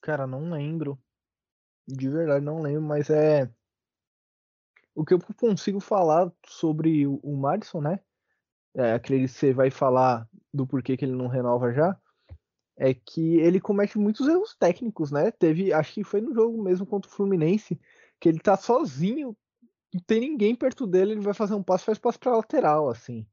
Cara, 0.00 0.24
não 0.24 0.48
lembro. 0.48 0.96
De 1.84 2.08
verdade, 2.08 2.44
não 2.44 2.62
lembro, 2.62 2.82
mas 2.82 3.10
é. 3.10 3.50
O 4.94 5.04
que 5.04 5.14
eu 5.14 5.18
consigo 5.36 5.80
falar 5.80 6.30
sobre 6.46 7.08
o 7.08 7.36
Madison, 7.36 7.80
né? 7.80 7.98
É, 8.72 8.92
aquele 8.92 9.22
que 9.22 9.28
você 9.28 9.52
vai 9.52 9.68
falar 9.68 10.28
do 10.54 10.64
porquê 10.64 10.96
que 10.96 11.04
ele 11.04 11.16
não 11.16 11.26
renova 11.26 11.72
já 11.72 11.98
é 12.76 12.94
que 12.94 13.36
ele 13.38 13.60
comete 13.60 13.98
muitos 13.98 14.26
erros 14.26 14.54
técnicos, 14.54 15.10
né? 15.10 15.30
Teve, 15.30 15.72
acho 15.72 15.92
que 15.94 16.04
foi 16.04 16.20
no 16.20 16.34
jogo 16.34 16.62
mesmo 16.62 16.86
contra 16.86 17.10
o 17.10 17.14
Fluminense, 17.14 17.80
que 18.18 18.28
ele 18.28 18.38
tá 18.38 18.56
sozinho, 18.56 19.36
não 19.92 20.00
tem 20.06 20.20
ninguém 20.20 20.54
perto 20.54 20.86
dele, 20.86 21.12
ele 21.12 21.20
vai 21.20 21.34
fazer 21.34 21.54
um 21.54 21.62
passo, 21.62 21.84
faz 21.84 21.98
passo 21.98 22.18
para 22.18 22.36
lateral, 22.36 22.88
assim. 22.88 23.26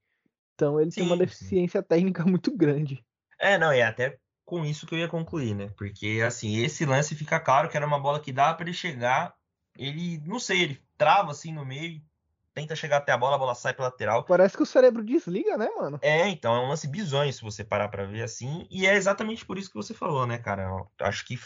Então 0.55 0.79
ele 0.79 0.91
sim, 0.91 1.01
tem 1.01 1.07
uma 1.07 1.17
deficiência 1.17 1.81
sim. 1.81 1.87
técnica 1.87 2.23
muito 2.27 2.55
grande. 2.55 3.03
É, 3.39 3.57
não, 3.57 3.73
e 3.73 3.79
é 3.79 3.83
até 3.83 4.19
com 4.45 4.65
isso 4.65 4.85
que 4.85 4.95
eu 4.95 4.99
ia 4.99 5.07
concluir, 5.07 5.55
né? 5.55 5.71
Porque 5.77 6.21
assim, 6.25 6.57
esse 6.57 6.85
lance 6.85 7.15
fica 7.15 7.39
claro 7.39 7.69
que 7.69 7.77
era 7.77 7.85
uma 7.85 7.99
bola 7.99 8.19
que 8.19 8.33
dá 8.33 8.53
para 8.53 8.65
ele 8.65 8.73
chegar, 8.73 9.33
ele, 9.77 10.19
não 10.25 10.39
sei, 10.39 10.61
ele 10.61 10.83
trava 10.97 11.31
assim 11.31 11.53
no 11.53 11.65
meio, 11.65 12.01
tenta 12.53 12.75
chegar 12.75 12.97
até 12.97 13.11
a 13.11 13.17
bola, 13.17 13.35
a 13.35 13.39
bola 13.39 13.55
sai 13.55 13.73
pela 13.73 13.87
lateral. 13.87 14.23
Parece 14.23 14.55
que 14.55 14.63
o 14.63 14.65
cérebro 14.65 15.03
desliga, 15.03 15.57
né, 15.57 15.69
mano? 15.77 15.99
É, 16.01 16.27
então, 16.27 16.55
é 16.55 16.59
um 16.59 16.67
lance 16.67 16.87
bizonho 16.87 17.31
se 17.31 17.41
você 17.41 17.63
parar 17.63 17.89
para 17.89 18.05
ver 18.05 18.23
assim. 18.23 18.67
E 18.69 18.85
é 18.85 18.95
exatamente 18.95 19.45
por 19.45 19.57
isso 19.57 19.69
que 19.69 19.75
você 19.75 19.93
falou, 19.93 20.25
né, 20.25 20.37
cara? 20.37 20.63
Eu 20.63 20.89
acho 21.01 21.25
que 21.25 21.39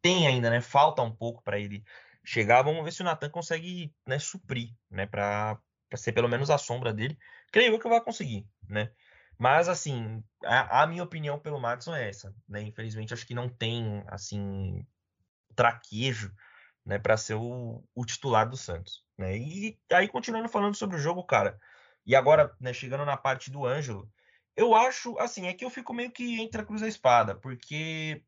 tem 0.00 0.26
ainda, 0.26 0.50
né? 0.50 0.60
Falta 0.60 1.02
um 1.02 1.14
pouco 1.14 1.42
para 1.42 1.58
ele 1.58 1.84
chegar. 2.24 2.62
Vamos 2.62 2.84
ver 2.84 2.92
se 2.92 3.02
o 3.02 3.04
Nathan 3.04 3.30
consegue, 3.30 3.92
né, 4.06 4.18
suprir, 4.18 4.70
né, 4.90 5.06
para 5.06 5.58
ser 5.94 6.12
pelo 6.12 6.28
menos 6.28 6.50
a 6.50 6.58
sombra 6.58 6.92
dele. 6.92 7.18
Creio 7.50 7.74
eu 7.74 7.78
que 7.78 7.88
vai 7.88 8.00
conseguir, 8.00 8.46
né? 8.68 8.90
Mas, 9.38 9.68
assim, 9.68 10.22
a, 10.44 10.82
a, 10.82 10.86
minha 10.86 11.02
opinião 11.02 11.38
pelo 11.38 11.58
Madison 11.58 11.94
é 11.94 12.08
essa, 12.08 12.34
né? 12.46 12.60
Infelizmente, 12.60 13.14
acho 13.14 13.26
que 13.26 13.34
não 13.34 13.48
tem, 13.48 14.04
assim, 14.06 14.86
traquejo 15.56 16.30
né, 16.90 16.98
para 16.98 17.16
ser 17.16 17.34
o, 17.34 17.84
o, 17.94 18.04
titular 18.04 18.48
do 18.48 18.56
Santos. 18.56 19.04
Né? 19.16 19.38
E 19.38 19.78
aí, 19.92 20.08
continuando 20.08 20.48
falando 20.48 20.74
sobre 20.74 20.96
o 20.96 20.98
jogo, 20.98 21.22
cara, 21.22 21.56
e 22.04 22.16
agora, 22.16 22.52
né, 22.58 22.72
chegando 22.72 23.04
na 23.04 23.16
parte 23.16 23.48
do 23.48 23.64
Ângelo, 23.64 24.10
eu 24.56 24.74
acho, 24.74 25.16
assim, 25.20 25.46
é 25.46 25.54
que 25.54 25.64
eu 25.64 25.70
fico 25.70 25.94
meio 25.94 26.10
que 26.10 26.40
entre 26.40 26.60
a 26.60 26.64
cruz 26.64 26.82
e 26.82 26.86
a 26.86 26.88
espada, 26.88 27.36
porque, 27.36 28.24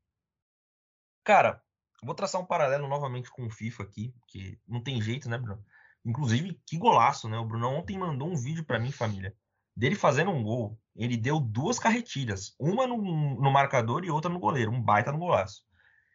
cara, 1.24 1.60
vou 2.04 2.14
traçar 2.14 2.40
um 2.40 2.46
paralelo 2.46 2.86
novamente 2.86 3.28
com 3.32 3.44
o 3.46 3.50
FIFA 3.50 3.82
aqui, 3.82 4.14
que 4.28 4.56
não 4.68 4.80
tem 4.80 5.02
jeito, 5.02 5.28
né, 5.28 5.36
Bruno? 5.36 5.64
Inclusive, 6.04 6.60
que 6.64 6.78
golaço, 6.78 7.28
né? 7.28 7.38
O 7.38 7.44
Bruno 7.44 7.68
ontem 7.68 7.98
mandou 7.98 8.28
um 8.28 8.36
vídeo 8.36 8.64
para 8.64 8.78
mim, 8.78 8.92
família, 8.92 9.34
dele 9.74 9.96
fazendo 9.96 10.30
um 10.30 10.42
gol. 10.44 10.78
Ele 10.94 11.16
deu 11.16 11.40
duas 11.40 11.80
carretilhas, 11.80 12.54
uma 12.60 12.86
no, 12.86 12.96
no 12.96 13.50
marcador 13.50 14.04
e 14.04 14.10
outra 14.10 14.30
no 14.30 14.38
goleiro, 14.38 14.70
um 14.70 14.80
baita 14.80 15.10
no 15.10 15.18
golaço. 15.18 15.64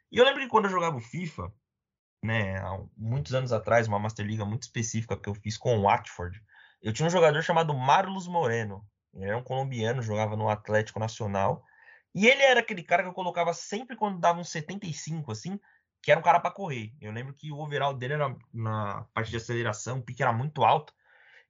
E 0.09 0.17
eu 0.17 0.23
lembro 0.23 0.39
que 0.41 0.47
quando 0.47 0.65
eu 0.65 0.71
jogava 0.71 0.95
o 0.95 1.01
FIFA, 1.01 1.51
né, 2.23 2.57
há 2.57 2.79
muitos 2.95 3.33
anos 3.33 3.51
atrás, 3.51 3.87
uma 3.87 3.99
Master 3.99 4.25
Liga 4.25 4.45
muito 4.45 4.63
específica 4.63 5.17
que 5.17 5.29
eu 5.29 5.35
fiz 5.35 5.57
com 5.57 5.77
o 5.77 5.83
Watford, 5.83 6.41
eu 6.81 6.93
tinha 6.93 7.07
um 7.07 7.11
jogador 7.11 7.41
chamado 7.41 7.73
Marlos 7.73 8.27
Moreno. 8.27 8.85
Ele 9.13 9.25
era 9.25 9.37
um 9.37 9.43
colombiano, 9.43 10.01
jogava 10.01 10.35
no 10.35 10.49
Atlético 10.49 10.99
Nacional. 10.99 11.63
E 12.13 12.27
ele 12.27 12.41
era 12.41 12.59
aquele 12.59 12.83
cara 12.83 13.03
que 13.03 13.09
eu 13.09 13.13
colocava 13.13 13.53
sempre 13.53 13.95
quando 13.95 14.19
dava 14.19 14.39
uns 14.39 14.49
75, 14.49 15.31
assim, 15.31 15.59
que 16.01 16.11
era 16.11 16.19
um 16.19 16.23
cara 16.23 16.39
para 16.39 16.51
correr. 16.51 16.93
Eu 17.01 17.11
lembro 17.11 17.33
que 17.33 17.51
o 17.51 17.57
overall 17.57 17.93
dele 17.93 18.13
era 18.13 18.35
na 18.53 19.05
parte 19.13 19.31
de 19.31 19.37
aceleração, 19.37 19.99
o 19.99 20.01
pique 20.01 20.21
era 20.21 20.31
muito 20.31 20.63
alto. 20.63 20.93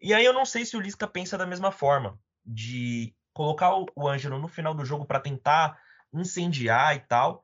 E 0.01 0.13
aí 0.13 0.23
eu 0.23 0.33
não 0.33 0.45
sei 0.45 0.65
se 0.65 0.77
o 0.77 0.79
Lisca 0.79 1.07
pensa 1.07 1.37
da 1.37 1.45
mesma 1.45 1.71
forma, 1.71 2.19
de 2.45 3.15
colocar 3.33 3.71
o 3.75 4.07
Ângelo 4.07 4.39
no 4.39 4.47
final 4.47 4.73
do 4.73 4.85
jogo 4.85 5.05
para 5.05 5.19
tentar 5.19 5.79
incendiar 6.13 6.95
e 6.95 6.99
tal. 6.99 7.43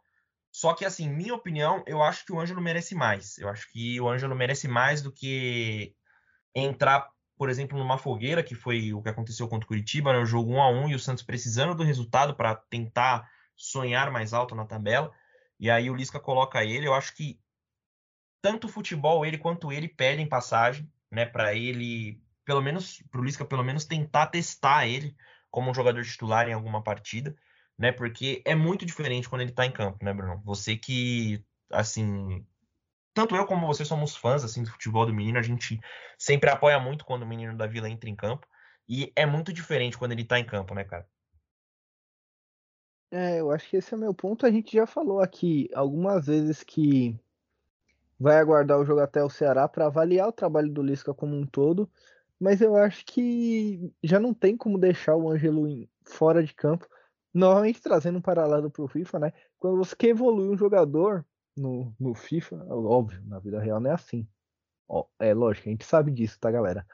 Só 0.54 0.76
que, 0.76 0.86
assim, 0.86 1.10
minha 1.10 1.34
opinião, 1.34 1.84
eu 1.88 2.04
acho 2.04 2.24
que 2.24 2.32
o 2.32 2.40
Ângelo 2.40 2.62
merece 2.62 2.94
mais. 2.94 3.40
Eu 3.40 3.50
acho 3.50 3.68
que 3.72 4.00
o 4.00 4.08
Ângelo 4.08 4.36
merece 4.36 4.68
mais 4.68 5.02
do 5.02 5.12
que 5.12 5.96
entrar, 6.54 7.10
por 7.36 7.50
exemplo, 7.50 7.76
numa 7.76 7.98
fogueira, 7.98 8.44
que 8.44 8.54
foi 8.54 8.94
o 8.94 9.02
que 9.02 9.10
aconteceu 9.10 9.48
contra 9.48 9.66
o 9.66 9.68
Curitiba, 9.68 10.14
né? 10.14 10.20
O 10.20 10.26
jogo 10.28 10.54
1 10.54 10.62
a 10.62 10.70
1 10.70 10.90
e 10.90 10.96
o 10.96 11.00
Santos 11.00 11.24
precisando 11.24 11.74
do 11.74 11.82
resultado 11.82 12.36
para 12.36 12.54
tentar 12.54 13.28
sonhar 13.58 14.12
mais 14.12 14.32
alto 14.32 14.54
na 14.54 14.64
tabela. 14.64 15.12
E 15.60 15.72
aí 15.72 15.90
o 15.90 15.96
Lisca 15.96 16.20
coloca 16.20 16.64
ele. 16.64 16.86
Eu 16.86 16.94
acho 16.94 17.16
que 17.16 17.40
tanto 18.40 18.68
o 18.68 18.70
futebol, 18.70 19.26
ele 19.26 19.40
quanto 19.40 19.72
ele 19.72 19.88
pedem 19.88 20.30
passagem, 20.30 20.88
né? 21.12 21.26
Para 21.26 21.56
ele, 21.56 22.22
pelo 22.46 22.62
menos, 22.62 23.02
para 23.10 23.20
o 23.20 23.24
Lisca, 23.24 23.44
pelo 23.44 23.64
menos 23.64 23.86
tentar 23.86 24.28
testar 24.28 24.86
ele 24.86 25.16
como 25.50 25.72
um 25.72 25.74
jogador 25.74 26.04
titular 26.04 26.48
em 26.48 26.54
alguma 26.54 26.84
partida 26.84 27.36
né? 27.78 27.92
Porque 27.92 28.42
é 28.46 28.56
muito 28.56 28.86
diferente 28.86 29.30
quando 29.30 29.42
ele 29.42 29.52
tá 29.52 29.66
em 29.66 29.72
campo, 29.72 30.04
né, 30.04 30.14
Bruno? 30.14 30.42
Você 30.46 30.76
que, 30.76 31.44
assim, 31.72 32.46
tanto 33.14 33.36
eu 33.36 33.46
como 33.46 33.68
você 33.68 33.86
somos 33.86 34.16
fãs 34.16 34.44
assim 34.44 34.64
do 34.64 34.72
futebol 34.72 35.06
do 35.06 35.14
menino, 35.14 35.38
a 35.38 35.44
gente 35.44 35.80
sempre 36.18 36.50
apoia 36.50 36.80
muito 36.80 37.06
quando 37.06 37.24
o 37.24 37.28
menino 37.28 37.56
da 37.56 37.68
Vila 37.68 37.90
entra 37.90 38.10
em 38.10 38.16
campo, 38.16 38.48
e 38.88 39.12
é 39.16 39.26
muito 39.26 39.54
diferente 39.54 39.98
quando 39.98 40.12
ele 40.12 40.26
tá 40.26 40.40
em 40.40 40.46
campo, 40.46 40.74
né, 40.74 40.84
cara? 40.84 41.08
É, 43.12 43.40
eu 43.40 43.52
acho 43.52 43.70
que 43.70 43.78
esse 43.78 43.94
é 43.94 43.98
o 43.98 44.00
meu 44.00 44.14
ponto. 44.14 44.46
A 44.46 44.52
gente 44.52 44.76
já 44.76 44.88
falou 44.88 45.22
aqui 45.22 45.70
algumas 45.76 46.26
vezes 46.26 46.64
que 46.64 47.16
vai 48.20 48.38
aguardar 48.38 48.80
o 48.80 48.86
jogo 48.86 49.02
até 49.02 49.24
o 49.24 49.30
Ceará 49.30 49.68
para 49.68 49.86
avaliar 49.86 50.28
o 50.28 50.34
trabalho 50.34 50.72
do 50.72 50.82
Lisca 50.82 51.14
como 51.14 51.36
um 51.36 51.46
todo, 51.46 51.90
mas 52.40 52.60
eu 52.60 52.76
acho 52.76 53.06
que 53.06 53.94
já 54.04 54.20
não 54.20 54.34
tem 54.34 54.58
como 54.58 54.80
deixar 54.80 55.16
o 55.16 55.30
Ângelo 55.30 55.88
fora 56.04 56.44
de 56.44 56.54
campo. 56.54 56.88
Novamente 57.34 57.82
trazendo 57.82 58.20
um 58.20 58.22
paralelo 58.22 58.70
para 58.70 58.84
o 58.84 58.88
FIFA, 58.88 59.20
né? 59.20 59.34
Quando 59.58 59.78
você 59.78 59.96
quer 59.96 60.10
evoluir 60.10 60.50
um 60.50 60.58
jogador 60.58 61.26
no, 61.58 61.94
no 62.00 62.14
FIFA, 62.14 62.66
óbvio, 62.70 63.22
na 63.26 63.40
vida 63.40 63.60
real 63.60 63.80
não 63.80 63.90
é 63.90 63.94
assim. 63.94 64.28
Ó, 64.88 65.06
é 65.20 65.34
lógico, 65.34 65.70
a 65.70 65.72
gente 65.72 65.86
sabe 65.86 66.12
disso, 66.12 66.38
tá, 66.40 66.52
galera? 66.52 66.86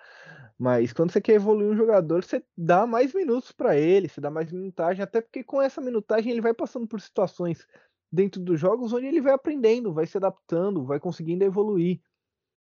Mas 0.58 0.94
quando 0.94 1.12
você 1.12 1.22
quer 1.22 1.34
evoluir 1.34 1.70
um 1.70 1.76
jogador, 1.76 2.24
você 2.24 2.44
dá 2.58 2.86
mais 2.86 3.14
minutos 3.14 3.52
para 3.52 3.78
ele, 3.78 4.10
você 4.10 4.20
dá 4.22 4.30
mais 4.30 4.52
minutagem, 4.52 5.02
até 5.02 5.22
porque 5.22 5.44
com 5.44 5.62
essa 5.62 5.82
minutagem 5.82 6.32
ele 6.32 6.42
vai 6.42 6.54
passando 6.54 6.88
por 6.88 7.00
situações 7.00 7.66
dentro 8.12 8.42
dos 8.42 8.60
jogos 8.60 8.92
onde 8.92 9.06
ele 9.06 9.22
vai 9.22 9.34
aprendendo, 9.34 9.94
vai 9.94 10.06
se 10.06 10.18
adaptando, 10.18 10.86
vai 10.86 11.00
conseguindo 11.00 11.44
evoluir. 11.44 12.02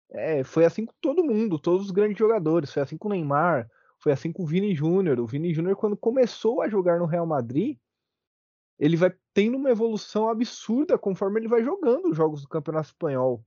É, 0.10 0.44
foi 0.44 0.66
assim 0.66 0.86
com 0.86 0.94
todo 1.02 1.24
mundo, 1.24 1.60
todos 1.60 1.86
os 1.86 1.92
grandes 1.92 2.18
jogadores. 2.18 2.72
Foi 2.72 2.82
assim 2.82 2.98
com 2.98 3.08
o 3.08 3.12
Neymar, 3.12 3.70
foi 4.04 4.12
assim 4.12 4.34
com 4.34 4.44
o 4.44 4.46
Vini 4.46 4.76
Júnior. 4.76 5.18
O 5.22 5.26
Vini 5.26 5.54
Júnior, 5.54 5.78
quando 5.78 5.96
começou 5.96 6.62
a 6.62 6.68
jogar 6.68 7.00
no 7.00 7.06
Real 7.06 7.26
Madrid, 7.26 7.78
ele 8.78 8.98
vai 8.98 9.16
tendo 9.34 9.56
uma 9.56 9.72
evolução 9.72 10.28
absurda 10.28 10.98
conforme 10.98 11.40
ele 11.40 11.48
vai 11.48 11.64
jogando 11.64 12.10
os 12.10 12.18
jogos 12.18 12.42
do 12.42 12.50
Campeonato 12.50 12.88
Espanhol. 12.88 13.46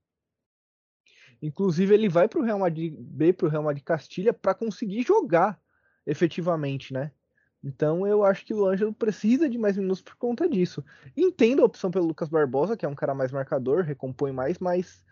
Inclusive, 1.42 1.92
ele 1.92 2.08
vai 2.08 2.26
para 2.26 2.40
o 2.40 2.42
Real 2.42 2.58
Madrid 2.58 2.94
B, 2.98 3.34
para 3.34 3.46
o 3.46 3.50
Real 3.50 3.62
Madrid 3.62 3.84
Castilha, 3.84 4.32
para 4.32 4.54
conseguir 4.54 5.02
jogar 5.02 5.60
efetivamente, 6.06 6.94
né? 6.94 7.12
Então 7.62 8.06
eu 8.06 8.24
acho 8.24 8.46
que 8.46 8.54
o 8.54 8.64
Ângelo 8.64 8.94
precisa 8.94 9.50
de 9.50 9.58
mais 9.58 9.76
minutos 9.76 10.00
por 10.00 10.16
conta 10.16 10.48
disso. 10.48 10.82
Entendo 11.14 11.60
a 11.60 11.66
opção 11.66 11.90
pelo 11.90 12.06
Lucas 12.06 12.30
Barbosa, 12.30 12.76
que 12.76 12.86
é 12.86 12.88
um 12.88 12.94
cara 12.94 13.14
mais 13.14 13.30
marcador, 13.30 13.82
recompõe 13.82 14.32
mais, 14.32 14.58
mas 14.58 15.04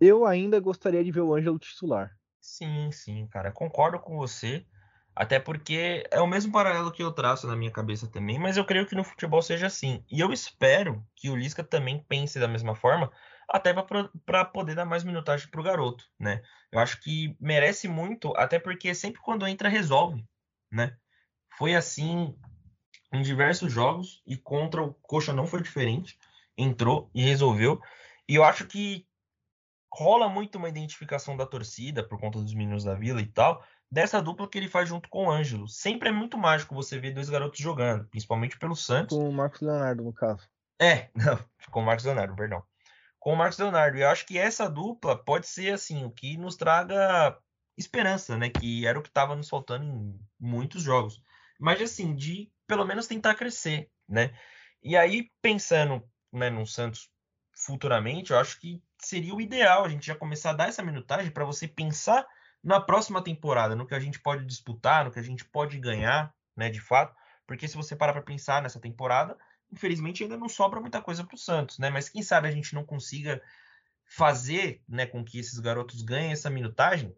eu 0.00 0.24
ainda 0.24 0.58
gostaria 0.58 1.04
de 1.04 1.10
ver 1.10 1.20
o 1.20 1.34
Ângelo 1.34 1.58
titular. 1.58 2.16
Sim, 2.40 2.90
sim, 2.92 3.26
cara, 3.26 3.52
concordo 3.52 3.98
com 3.98 4.16
você. 4.16 4.64
Até 5.16 5.40
porque 5.40 6.06
é 6.10 6.20
o 6.20 6.26
mesmo 6.26 6.52
paralelo 6.52 6.92
que 6.92 7.02
eu 7.02 7.10
traço 7.10 7.46
na 7.46 7.56
minha 7.56 7.70
cabeça 7.70 8.06
também, 8.06 8.38
mas 8.38 8.58
eu 8.58 8.66
creio 8.66 8.86
que 8.86 8.94
no 8.94 9.02
futebol 9.02 9.40
seja 9.40 9.66
assim. 9.66 10.04
E 10.10 10.20
eu 10.20 10.30
espero 10.30 11.02
que 11.16 11.30
o 11.30 11.36
Lisca 11.36 11.64
também 11.64 12.04
pense 12.06 12.38
da 12.38 12.46
mesma 12.46 12.74
forma, 12.74 13.10
até 13.48 13.72
para 14.26 14.44
poder 14.44 14.74
dar 14.74 14.84
mais 14.84 15.04
minutagem 15.04 15.48
para 15.48 15.60
o 15.60 15.64
garoto, 15.64 16.04
né? 16.20 16.42
Eu 16.70 16.78
acho 16.78 17.00
que 17.00 17.34
merece 17.40 17.88
muito, 17.88 18.36
até 18.36 18.58
porque 18.58 18.94
sempre 18.94 19.22
quando 19.22 19.46
entra 19.46 19.70
resolve, 19.70 20.22
né? 20.70 20.94
Foi 21.56 21.74
assim 21.74 22.36
em 23.10 23.22
diversos 23.22 23.72
jogos 23.72 24.22
e 24.26 24.36
contra 24.36 24.82
o 24.82 24.92
Coxa 24.92 25.32
não 25.32 25.46
foi 25.46 25.62
diferente. 25.62 26.18
Entrou 26.58 27.10
e 27.14 27.22
resolveu. 27.22 27.80
E 28.28 28.34
eu 28.34 28.44
acho 28.44 28.66
que 28.66 29.06
rola 29.90 30.28
muito 30.28 30.58
uma 30.58 30.68
identificação 30.68 31.36
da 31.36 31.46
torcida 31.46 32.02
por 32.06 32.20
conta 32.20 32.38
dos 32.38 32.52
meninos 32.52 32.84
da 32.84 32.94
Vila 32.94 33.20
e 33.22 33.26
tal, 33.26 33.64
dessa 33.90 34.20
dupla 34.20 34.48
que 34.48 34.58
ele 34.58 34.68
faz 34.68 34.88
junto 34.88 35.08
com 35.08 35.26
o 35.26 35.30
Ângelo. 35.30 35.68
Sempre 35.68 36.08
é 36.08 36.12
muito 36.12 36.36
mágico 36.36 36.74
você 36.74 36.98
ver 36.98 37.12
dois 37.12 37.28
garotos 37.28 37.60
jogando, 37.60 38.06
principalmente 38.08 38.58
pelo 38.58 38.76
Santos. 38.76 39.16
Com 39.16 39.28
o 39.28 39.32
Marcos 39.32 39.60
Leonardo, 39.60 40.02
no 40.02 40.12
caso. 40.12 40.48
É, 40.80 41.08
não, 41.14 41.38
com 41.70 41.80
o 41.80 41.84
Marcos 41.84 42.04
Leonardo, 42.04 42.34
perdão. 42.34 42.62
Com 43.18 43.32
o 43.32 43.36
Marcos 43.36 43.58
Leonardo. 43.58 43.96
E 43.96 44.02
eu 44.02 44.08
acho 44.08 44.26
que 44.26 44.38
essa 44.38 44.68
dupla 44.68 45.16
pode 45.16 45.46
ser 45.46 45.72
assim, 45.72 46.04
o 46.04 46.10
que 46.10 46.36
nos 46.36 46.56
traga 46.56 47.36
esperança, 47.76 48.36
né? 48.36 48.48
Que 48.48 48.86
era 48.86 48.98
o 48.98 49.02
que 49.02 49.08
estava 49.08 49.36
nos 49.36 49.48
faltando 49.48 49.84
em 49.84 50.18
muitos 50.38 50.82
jogos 50.82 51.20
mas 51.58 51.80
assim, 51.80 52.14
de 52.14 52.50
pelo 52.66 52.84
menos 52.84 53.06
tentar 53.06 53.34
crescer, 53.34 53.90
né? 54.08 54.36
E 54.82 54.96
aí, 54.96 55.30
pensando 55.40 56.02
né, 56.32 56.50
no 56.50 56.66
Santos 56.66 57.10
futuramente, 57.52 58.32
eu 58.32 58.38
acho 58.38 58.60
que 58.60 58.82
seria 58.98 59.34
o 59.34 59.40
ideal 59.40 59.84
a 59.84 59.88
gente 59.88 60.06
já 60.06 60.14
começar 60.14 60.50
a 60.50 60.54
dar 60.54 60.68
essa 60.68 60.82
minutagem 60.82 61.30
para 61.30 61.44
você 61.44 61.66
pensar 61.66 62.26
na 62.66 62.80
próxima 62.80 63.22
temporada, 63.22 63.76
no 63.76 63.86
que 63.86 63.94
a 63.94 64.00
gente 64.00 64.18
pode 64.18 64.44
disputar, 64.44 65.04
no 65.04 65.12
que 65.12 65.20
a 65.20 65.22
gente 65.22 65.44
pode 65.44 65.78
ganhar, 65.78 66.34
né, 66.56 66.68
de 66.68 66.80
fato, 66.80 67.14
porque 67.46 67.68
se 67.68 67.76
você 67.76 67.94
parar 67.94 68.12
para 68.12 68.22
pensar 68.22 68.60
nessa 68.60 68.80
temporada, 68.80 69.38
infelizmente 69.72 70.24
ainda 70.24 70.36
não 70.36 70.48
sobra 70.48 70.80
muita 70.80 71.00
coisa 71.00 71.22
para 71.22 71.36
o 71.36 71.38
Santos, 71.38 71.78
né? 71.78 71.90
Mas 71.90 72.08
quem 72.08 72.24
sabe 72.24 72.48
a 72.48 72.50
gente 72.50 72.74
não 72.74 72.84
consiga 72.84 73.40
fazer, 74.04 74.82
né, 74.88 75.06
com 75.06 75.24
que 75.24 75.38
esses 75.38 75.60
garotos 75.60 76.02
ganhem 76.02 76.32
essa 76.32 76.50
minutagem 76.50 77.16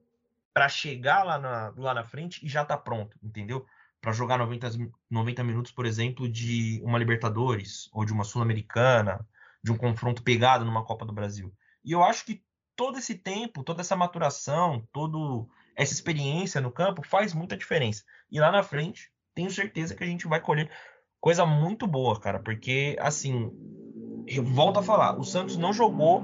para 0.52 0.68
chegar 0.68 1.24
lá 1.24 1.38
na, 1.38 1.72
lá 1.78 1.94
na 1.94 2.04
frente 2.04 2.44
e 2.44 2.48
já 2.48 2.62
tá 2.62 2.76
pronto, 2.76 3.16
entendeu? 3.22 3.66
para 4.02 4.12
jogar 4.12 4.38
90, 4.38 4.70
90 5.10 5.44
minutos, 5.44 5.72
por 5.72 5.84
exemplo, 5.84 6.28
de 6.28 6.80
uma 6.84 6.98
Libertadores 6.98 7.88
ou 7.92 8.04
de 8.04 8.12
uma 8.12 8.22
Sul-Americana, 8.22 9.26
de 9.62 9.72
um 9.72 9.76
confronto 9.76 10.22
pegado 10.22 10.64
numa 10.64 10.84
Copa 10.84 11.04
do 11.04 11.12
Brasil. 11.12 11.52
E 11.84 11.92
eu 11.92 12.04
acho 12.04 12.24
que 12.24 12.44
todo 12.78 12.96
esse 12.96 13.16
tempo, 13.16 13.64
toda 13.64 13.80
essa 13.80 13.96
maturação, 13.96 14.86
toda 14.92 15.18
essa 15.74 15.92
experiência 15.92 16.60
no 16.60 16.70
campo 16.70 17.04
faz 17.04 17.34
muita 17.34 17.56
diferença. 17.56 18.04
E 18.30 18.38
lá 18.38 18.52
na 18.52 18.62
frente, 18.62 19.10
tenho 19.34 19.50
certeza 19.50 19.96
que 19.96 20.04
a 20.04 20.06
gente 20.06 20.28
vai 20.28 20.40
colher 20.40 20.70
coisa 21.20 21.44
muito 21.44 21.88
boa, 21.88 22.20
cara, 22.20 22.38
porque 22.38 22.96
assim, 23.00 23.50
eu 24.28 24.44
volto 24.44 24.78
a 24.78 24.82
falar, 24.82 25.18
o 25.18 25.24
Santos 25.24 25.56
não 25.56 25.72
jogou 25.72 26.22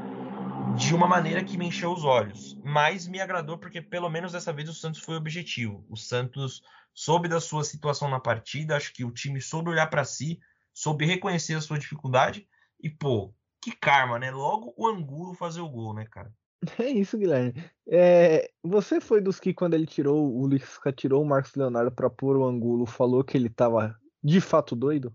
de 0.79 0.95
uma 0.95 1.09
maneira 1.09 1.43
que 1.43 1.59
me 1.59 1.67
encheu 1.67 1.93
os 1.93 2.05
olhos, 2.05 2.57
mas 2.63 3.09
me 3.09 3.21
agradou 3.21 3.59
porque 3.59 3.83
pelo 3.83 4.09
menos 4.09 4.31
dessa 4.31 4.53
vez 4.53 4.69
o 4.69 4.75
Santos 4.75 5.01
foi 5.01 5.17
objetivo. 5.17 5.85
O 5.91 5.97
Santos 5.97 6.63
soube 6.95 7.27
da 7.27 7.41
sua 7.41 7.65
situação 7.65 8.09
na 8.09 8.21
partida, 8.21 8.77
acho 8.77 8.93
que 8.93 9.05
o 9.05 9.11
time 9.11 9.41
soube 9.41 9.71
olhar 9.71 9.89
para 9.89 10.05
si, 10.05 10.39
soube 10.73 11.05
reconhecer 11.05 11.55
a 11.55 11.61
sua 11.61 11.81
dificuldade 11.81 12.47
e, 12.81 12.89
pô, 12.89 13.35
que 13.61 13.73
karma, 13.73 14.21
né? 14.21 14.31
Logo 14.31 14.73
o 14.77 14.87
Angulo 14.87 15.35
fazer 15.35 15.61
o 15.61 15.69
gol, 15.69 15.93
né, 15.95 16.07
cara? 16.09 16.33
É 16.79 16.89
isso, 16.89 17.19
Guilherme. 17.19 17.53
É, 17.87 18.51
você 18.63 19.01
foi 19.01 19.21
dos 19.21 19.39
que, 19.39 19.53
quando 19.53 19.75
ele 19.75 19.87
tirou, 19.87 20.35
o 20.35 20.49
Lisca 20.49 20.93
tirou 20.93 21.23
o 21.23 21.27
Marcos 21.27 21.55
Leonardo 21.55 21.93
para 21.93 22.09
pôr 22.09 22.37
o 22.37 22.47
Angulo, 22.47 22.87
falou 22.87 23.23
que 23.23 23.37
ele 23.37 23.51
tava 23.51 23.99
de 24.23 24.41
fato 24.41 24.75
doido? 24.75 25.15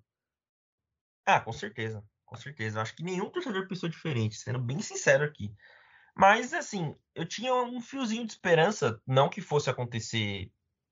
Ah, 1.26 1.40
com 1.40 1.52
certeza. 1.52 2.04
Com 2.26 2.36
certeza. 2.36 2.82
Acho 2.82 2.96
que 2.96 3.04
nenhum 3.04 3.30
torcedor 3.30 3.68
pensou 3.68 3.90
diferente, 3.90 4.36
sendo 4.38 4.60
bem 4.60 4.82
sincero 4.82 5.24
aqui. 5.24 5.52
Mas, 6.16 6.54
assim, 6.54 6.96
eu 7.16 7.26
tinha 7.26 7.54
um 7.56 7.82
fiozinho 7.82 8.26
de 8.26 8.34
esperança, 8.34 9.02
não 9.08 9.30
que 9.30 9.42
fosse 9.42 9.70
acontecer 9.70 10.52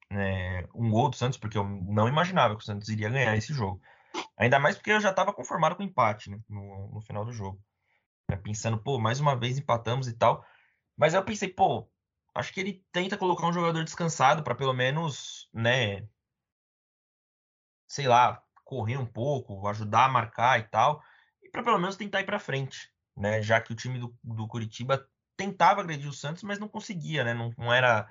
é, 0.09 0.67
um 0.73 0.89
gol 0.89 1.09
do 1.09 1.15
Santos, 1.15 1.37
porque 1.37 1.57
eu 1.57 1.63
não 1.63 2.07
imaginava 2.07 2.55
que 2.55 2.61
o 2.61 2.65
Santos 2.65 2.89
iria 2.89 3.09
ganhar 3.09 3.35
esse 3.35 3.53
jogo. 3.53 3.81
Ainda 4.37 4.59
mais 4.59 4.75
porque 4.75 4.91
eu 4.91 4.99
já 4.99 5.09
estava 5.09 5.33
conformado 5.33 5.75
com 5.75 5.83
o 5.83 5.85
empate 5.85 6.29
né, 6.29 6.39
no, 6.49 6.89
no, 6.93 7.01
final 7.01 7.25
do 7.25 7.31
jogo. 7.31 7.59
Pensando, 8.35 8.77
pô, 8.77 8.99
mais 8.99 9.19
uma 9.19 9.35
vez 9.35 9.57
empatamos 9.57 10.07
e 10.07 10.13
tal. 10.13 10.45
Mas 10.97 11.13
eu 11.13 11.23
pensei, 11.23 11.47
pô, 11.47 11.89
acho 12.35 12.53
que 12.53 12.59
ele 12.59 12.85
tenta 12.91 13.17
colocar 13.17 13.47
um 13.47 13.53
jogador 13.53 13.83
descansado 13.83 14.43
para 14.43 14.55
pelo 14.55 14.73
menos, 14.73 15.49
né, 15.53 16.07
sei 17.87 18.07
lá, 18.07 18.43
correr 18.63 18.97
um 18.97 19.05
pouco, 19.05 19.67
ajudar 19.67 20.05
a 20.05 20.09
marcar 20.09 20.59
e 20.59 20.63
tal, 20.63 21.01
e 21.41 21.49
para 21.49 21.63
pelo 21.63 21.79
menos 21.79 21.95
tentar 21.95 22.21
ir 22.21 22.25
para 22.25 22.39
frente, 22.39 22.91
né? 23.15 23.41
Já 23.41 23.61
que 23.61 23.71
o 23.71 23.75
time 23.75 23.97
do, 23.99 24.15
do 24.23 24.47
Curitiba 24.47 25.07
tentava 25.37 25.81
agredir 25.81 26.09
o 26.09 26.13
Santos, 26.13 26.43
mas 26.43 26.59
não 26.59 26.67
conseguia, 26.67 27.23
né? 27.23 27.33
Não, 27.33 27.53
não 27.57 27.73
era 27.73 28.09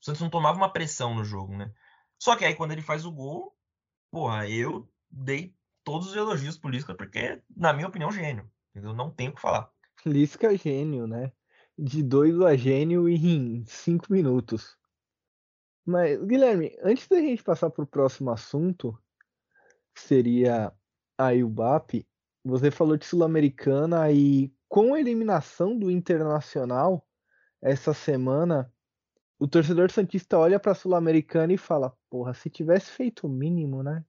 o 0.00 0.04
Santos 0.04 0.20
não 0.22 0.30
tomava 0.30 0.56
uma 0.56 0.72
pressão 0.72 1.14
no 1.14 1.24
jogo, 1.24 1.56
né? 1.56 1.72
Só 2.18 2.36
que 2.36 2.44
aí 2.44 2.54
quando 2.54 2.72
ele 2.72 2.82
faz 2.82 3.04
o 3.04 3.12
gol, 3.12 3.56
porra, 4.10 4.48
eu 4.48 4.88
dei 5.10 5.56
todos 5.84 6.08
os 6.08 6.16
elogios 6.16 6.58
pro 6.58 6.70
Lisca, 6.70 6.94
porque, 6.94 7.42
na 7.56 7.72
minha 7.72 7.88
opinião, 7.88 8.12
gênio. 8.12 8.50
Entendeu? 8.76 8.92
Não 8.92 9.10
tenho 9.10 9.30
o 9.30 9.34
que 9.34 9.40
falar. 9.40 9.72
Lisca 10.04 10.54
gênio, 10.54 11.06
né? 11.06 11.32
De 11.78 12.02
doido 12.02 12.44
a 12.44 12.54
gênio 12.54 13.08
em 13.08 13.64
cinco 13.64 14.12
minutos. 14.12 14.76
Mas, 15.82 16.22
Guilherme, 16.22 16.76
antes 16.82 17.08
da 17.08 17.16
gente 17.16 17.42
passar 17.42 17.70
para 17.70 17.84
o 17.84 17.86
próximo 17.86 18.30
assunto, 18.30 18.92
que 19.94 20.02
seria 20.02 20.70
a 21.16 21.32
UBAP, 21.32 22.06
você 22.44 22.70
falou 22.70 22.98
de 22.98 23.06
Sul-Americana 23.06 24.12
e 24.12 24.54
com 24.68 24.92
a 24.92 25.00
eliminação 25.00 25.78
do 25.78 25.90
Internacional 25.90 27.08
essa 27.62 27.94
semana, 27.94 28.70
o 29.38 29.48
torcedor 29.48 29.90
santista 29.90 30.36
olha 30.36 30.60
para 30.60 30.72
a 30.72 30.74
Sul-Americana 30.74 31.54
e 31.54 31.56
fala: 31.56 31.96
"Porra, 32.10 32.34
se 32.34 32.50
tivesse 32.50 32.90
feito 32.90 33.26
o 33.26 33.30
mínimo, 33.30 33.82
né?" 33.82 34.04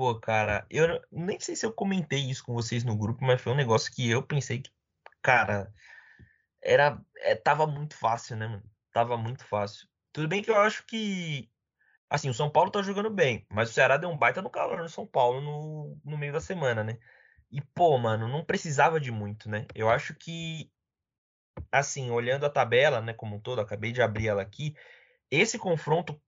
Pô, 0.00 0.18
cara, 0.18 0.66
eu 0.70 0.98
nem 1.12 1.38
sei 1.38 1.54
se 1.54 1.66
eu 1.66 1.74
comentei 1.74 2.20
isso 2.20 2.42
com 2.42 2.54
vocês 2.54 2.82
no 2.84 2.96
grupo, 2.96 3.22
mas 3.22 3.38
foi 3.38 3.52
um 3.52 3.54
negócio 3.54 3.92
que 3.92 4.08
eu 4.08 4.22
pensei 4.22 4.62
que, 4.62 4.70
cara, 5.20 5.70
era, 6.62 6.98
é, 7.18 7.34
tava 7.34 7.66
muito 7.66 7.94
fácil, 7.94 8.34
né, 8.34 8.46
mano? 8.48 8.62
Tava 8.94 9.18
muito 9.18 9.44
fácil. 9.44 9.86
Tudo 10.10 10.26
bem 10.26 10.42
que 10.42 10.50
eu 10.50 10.56
acho 10.56 10.86
que 10.86 11.50
Assim, 12.08 12.30
o 12.30 12.34
São 12.34 12.48
Paulo 12.48 12.70
tá 12.70 12.80
jogando 12.80 13.10
bem, 13.10 13.46
mas 13.50 13.68
o 13.68 13.74
Ceará 13.74 13.98
deu 13.98 14.08
um 14.08 14.16
baita 14.16 14.40
no 14.40 14.48
calor 14.48 14.78
no 14.78 14.88
São 14.88 15.06
Paulo 15.06 15.42
no, 15.42 16.00
no 16.02 16.16
meio 16.16 16.32
da 16.32 16.40
semana, 16.40 16.82
né? 16.82 16.98
E, 17.50 17.60
pô, 17.60 17.98
mano, 17.98 18.26
não 18.26 18.42
precisava 18.42 18.98
de 18.98 19.12
muito, 19.12 19.50
né? 19.50 19.66
Eu 19.74 19.90
acho 19.90 20.14
que, 20.14 20.72
assim, 21.70 22.10
olhando 22.10 22.46
a 22.46 22.50
tabela, 22.50 23.02
né, 23.02 23.12
como 23.12 23.36
um 23.36 23.40
todo, 23.40 23.60
acabei 23.60 23.92
de 23.92 24.00
abrir 24.00 24.28
ela 24.28 24.40
aqui, 24.40 24.74
esse 25.30 25.58
confronto, 25.58 26.18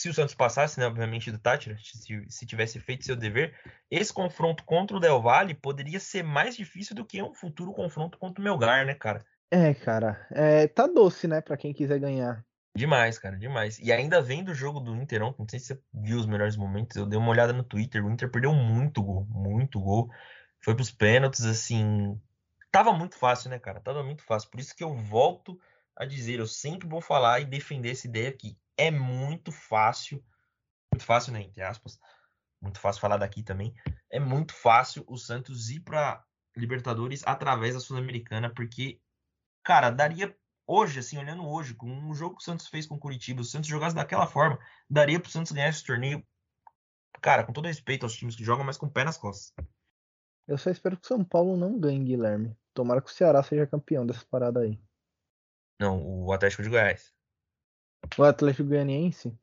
se 0.00 0.08
o 0.08 0.14
Santos 0.14 0.34
passasse, 0.34 0.80
né, 0.80 0.86
obviamente, 0.86 1.30
do 1.30 1.38
Tátira, 1.38 1.76
se, 1.78 2.24
se 2.26 2.46
tivesse 2.46 2.80
feito 2.80 3.04
seu 3.04 3.14
dever, 3.14 3.54
esse 3.90 4.12
confronto 4.12 4.64
contra 4.64 4.96
o 4.96 5.00
Del 5.00 5.20
Valle 5.20 5.54
poderia 5.54 6.00
ser 6.00 6.22
mais 6.22 6.56
difícil 6.56 6.96
do 6.96 7.04
que 7.04 7.22
um 7.22 7.34
futuro 7.34 7.72
confronto 7.72 8.18
contra 8.18 8.40
o 8.40 8.44
Melgar, 8.44 8.86
né, 8.86 8.94
cara? 8.94 9.24
É, 9.50 9.74
cara, 9.74 10.26
é, 10.30 10.66
tá 10.66 10.86
doce, 10.86 11.28
né, 11.28 11.42
para 11.42 11.56
quem 11.56 11.74
quiser 11.74 11.98
ganhar. 11.98 12.42
Demais, 12.74 13.18
cara, 13.18 13.36
demais. 13.36 13.78
E 13.78 13.92
ainda 13.92 14.22
vem 14.22 14.42
do 14.42 14.54
jogo 14.54 14.80
do 14.80 14.96
Inter 14.96 15.22
ontem, 15.22 15.40
não 15.40 15.48
sei 15.48 15.58
se 15.58 15.66
você 15.66 15.80
viu 15.92 16.18
os 16.18 16.26
melhores 16.26 16.56
momentos, 16.56 16.96
eu 16.96 17.04
dei 17.04 17.18
uma 17.18 17.30
olhada 17.30 17.52
no 17.52 17.64
Twitter, 17.64 18.02
o 18.02 18.10
Inter 18.10 18.30
perdeu 18.30 18.54
muito 18.54 19.02
gol, 19.02 19.26
muito 19.28 19.78
gol. 19.78 20.08
Foi 20.62 20.74
pros 20.74 20.90
pênaltis, 20.90 21.44
assim. 21.44 22.18
Tava 22.70 22.92
muito 22.92 23.16
fácil, 23.16 23.50
né, 23.50 23.58
cara? 23.58 23.80
Tava 23.80 24.02
muito 24.02 24.22
fácil. 24.22 24.50
Por 24.50 24.60
isso 24.60 24.74
que 24.74 24.84
eu 24.84 24.94
volto 24.94 25.60
a 25.96 26.06
dizer, 26.06 26.38
eu 26.38 26.46
sempre 26.46 26.88
vou 26.88 27.00
falar 27.00 27.40
e 27.40 27.44
defender 27.44 27.90
essa 27.90 28.06
ideia 28.06 28.28
aqui. 28.28 28.56
É 28.76 28.90
muito 28.90 29.52
fácil, 29.52 30.24
muito 30.92 31.04
fácil, 31.04 31.32
né, 31.32 31.42
entre 31.42 31.62
aspas. 31.62 31.98
Muito 32.60 32.78
fácil 32.78 33.00
falar 33.00 33.16
daqui 33.16 33.42
também. 33.42 33.74
É 34.10 34.20
muito 34.20 34.54
fácil 34.54 35.04
o 35.06 35.16
Santos 35.16 35.70
ir 35.70 35.80
pra 35.80 36.24
Libertadores 36.56 37.22
através 37.26 37.74
da 37.74 37.80
Sul-Americana, 37.80 38.52
porque, 38.52 39.00
cara, 39.62 39.90
daria 39.90 40.36
hoje, 40.66 41.00
assim, 41.00 41.18
olhando 41.18 41.46
hoje, 41.46 41.74
com 41.74 41.90
um 41.90 42.14
jogo 42.14 42.36
que 42.36 42.42
o 42.42 42.44
Santos 42.44 42.68
fez 42.68 42.86
com 42.86 42.96
o 42.96 42.98
Curitiba, 42.98 43.40
o 43.40 43.44
Santos 43.44 43.68
jogasse 43.68 43.94
daquela 43.94 44.26
forma, 44.26 44.58
daria 44.88 45.18
pro 45.18 45.30
Santos 45.30 45.52
ganhar 45.52 45.68
esse 45.68 45.84
torneio, 45.84 46.26
cara, 47.20 47.44
com 47.44 47.52
todo 47.52 47.66
respeito 47.66 48.04
aos 48.04 48.14
times 48.14 48.36
que 48.36 48.44
jogam, 48.44 48.64
mas 48.64 48.76
com 48.76 48.86
o 48.86 48.90
pé 48.90 49.04
nas 49.04 49.16
costas. 49.16 49.52
Eu 50.46 50.58
só 50.58 50.70
espero 50.70 50.96
que 50.96 51.04
o 51.04 51.08
São 51.08 51.24
Paulo 51.24 51.56
não 51.56 51.78
ganhe, 51.78 52.04
Guilherme. 52.04 52.56
Tomara 52.74 53.00
que 53.00 53.10
o 53.10 53.14
Ceará 53.14 53.42
seja 53.42 53.66
campeão 53.66 54.06
dessa 54.06 54.24
parada 54.26 54.60
aí. 54.60 54.80
Não, 55.80 56.24
o 56.24 56.32
Atlético 56.32 56.62
de 56.62 56.68
Goiás. 56.68 57.12
O 58.18 58.22
Atlético 58.22 58.68
Goianiense? 58.68 59.36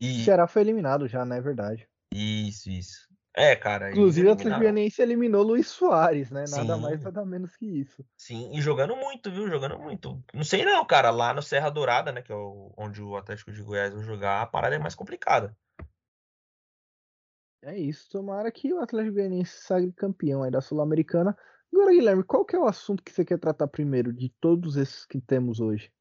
E... 0.00 0.20
O 0.20 0.24
Ceará 0.24 0.46
foi 0.46 0.62
eliminado 0.62 1.08
já, 1.08 1.24
não 1.24 1.36
é 1.36 1.40
verdade? 1.40 1.88
Isso, 2.12 2.70
isso. 2.70 3.08
É, 3.34 3.54
cara. 3.54 3.90
Inclusive, 3.90 4.26
o 4.26 4.32
Atlético 4.32 4.58
Goianiense 4.58 5.00
eliminou 5.00 5.44
Luiz 5.44 5.68
Soares, 5.68 6.30
né? 6.30 6.44
Nada 6.48 6.74
Sim. 6.74 6.80
mais, 6.80 7.02
nada 7.02 7.24
menos 7.24 7.54
que 7.56 7.66
isso. 7.66 8.04
Sim, 8.16 8.50
e 8.52 8.60
jogando 8.60 8.96
muito, 8.96 9.30
viu? 9.30 9.48
Jogando 9.48 9.78
muito. 9.78 10.20
Não 10.34 10.42
sei 10.42 10.64
não, 10.64 10.84
cara. 10.84 11.10
Lá 11.10 11.32
no 11.32 11.40
Serra 11.40 11.70
Dourada, 11.70 12.10
né? 12.10 12.20
Que 12.20 12.32
é 12.32 12.34
o, 12.34 12.72
onde 12.76 13.00
o 13.00 13.16
Atlético 13.16 13.52
de 13.52 13.62
Goiás 13.62 13.94
vai 13.94 14.02
jogar, 14.02 14.42
a 14.42 14.46
parada 14.46 14.74
é 14.74 14.78
mais 14.78 14.96
complicada. 14.96 15.56
É 17.62 17.78
isso. 17.78 18.08
Tomara 18.10 18.50
que 18.50 18.72
o 18.72 18.80
Atlético 18.80 19.14
Goianiense 19.14 19.60
saia 19.60 19.92
campeão 19.92 20.42
aí 20.42 20.50
da 20.50 20.60
Sul-Americana. 20.60 21.36
Agora, 21.72 21.92
Guilherme, 21.92 22.24
qual 22.24 22.44
que 22.44 22.56
é 22.56 22.58
o 22.58 22.66
assunto 22.66 23.04
que 23.04 23.12
você 23.12 23.24
quer 23.24 23.38
tratar 23.38 23.68
primeiro 23.68 24.12
de 24.12 24.30
todos 24.40 24.76
esses 24.76 25.06
que 25.06 25.20
temos 25.20 25.60
hoje? 25.60 25.92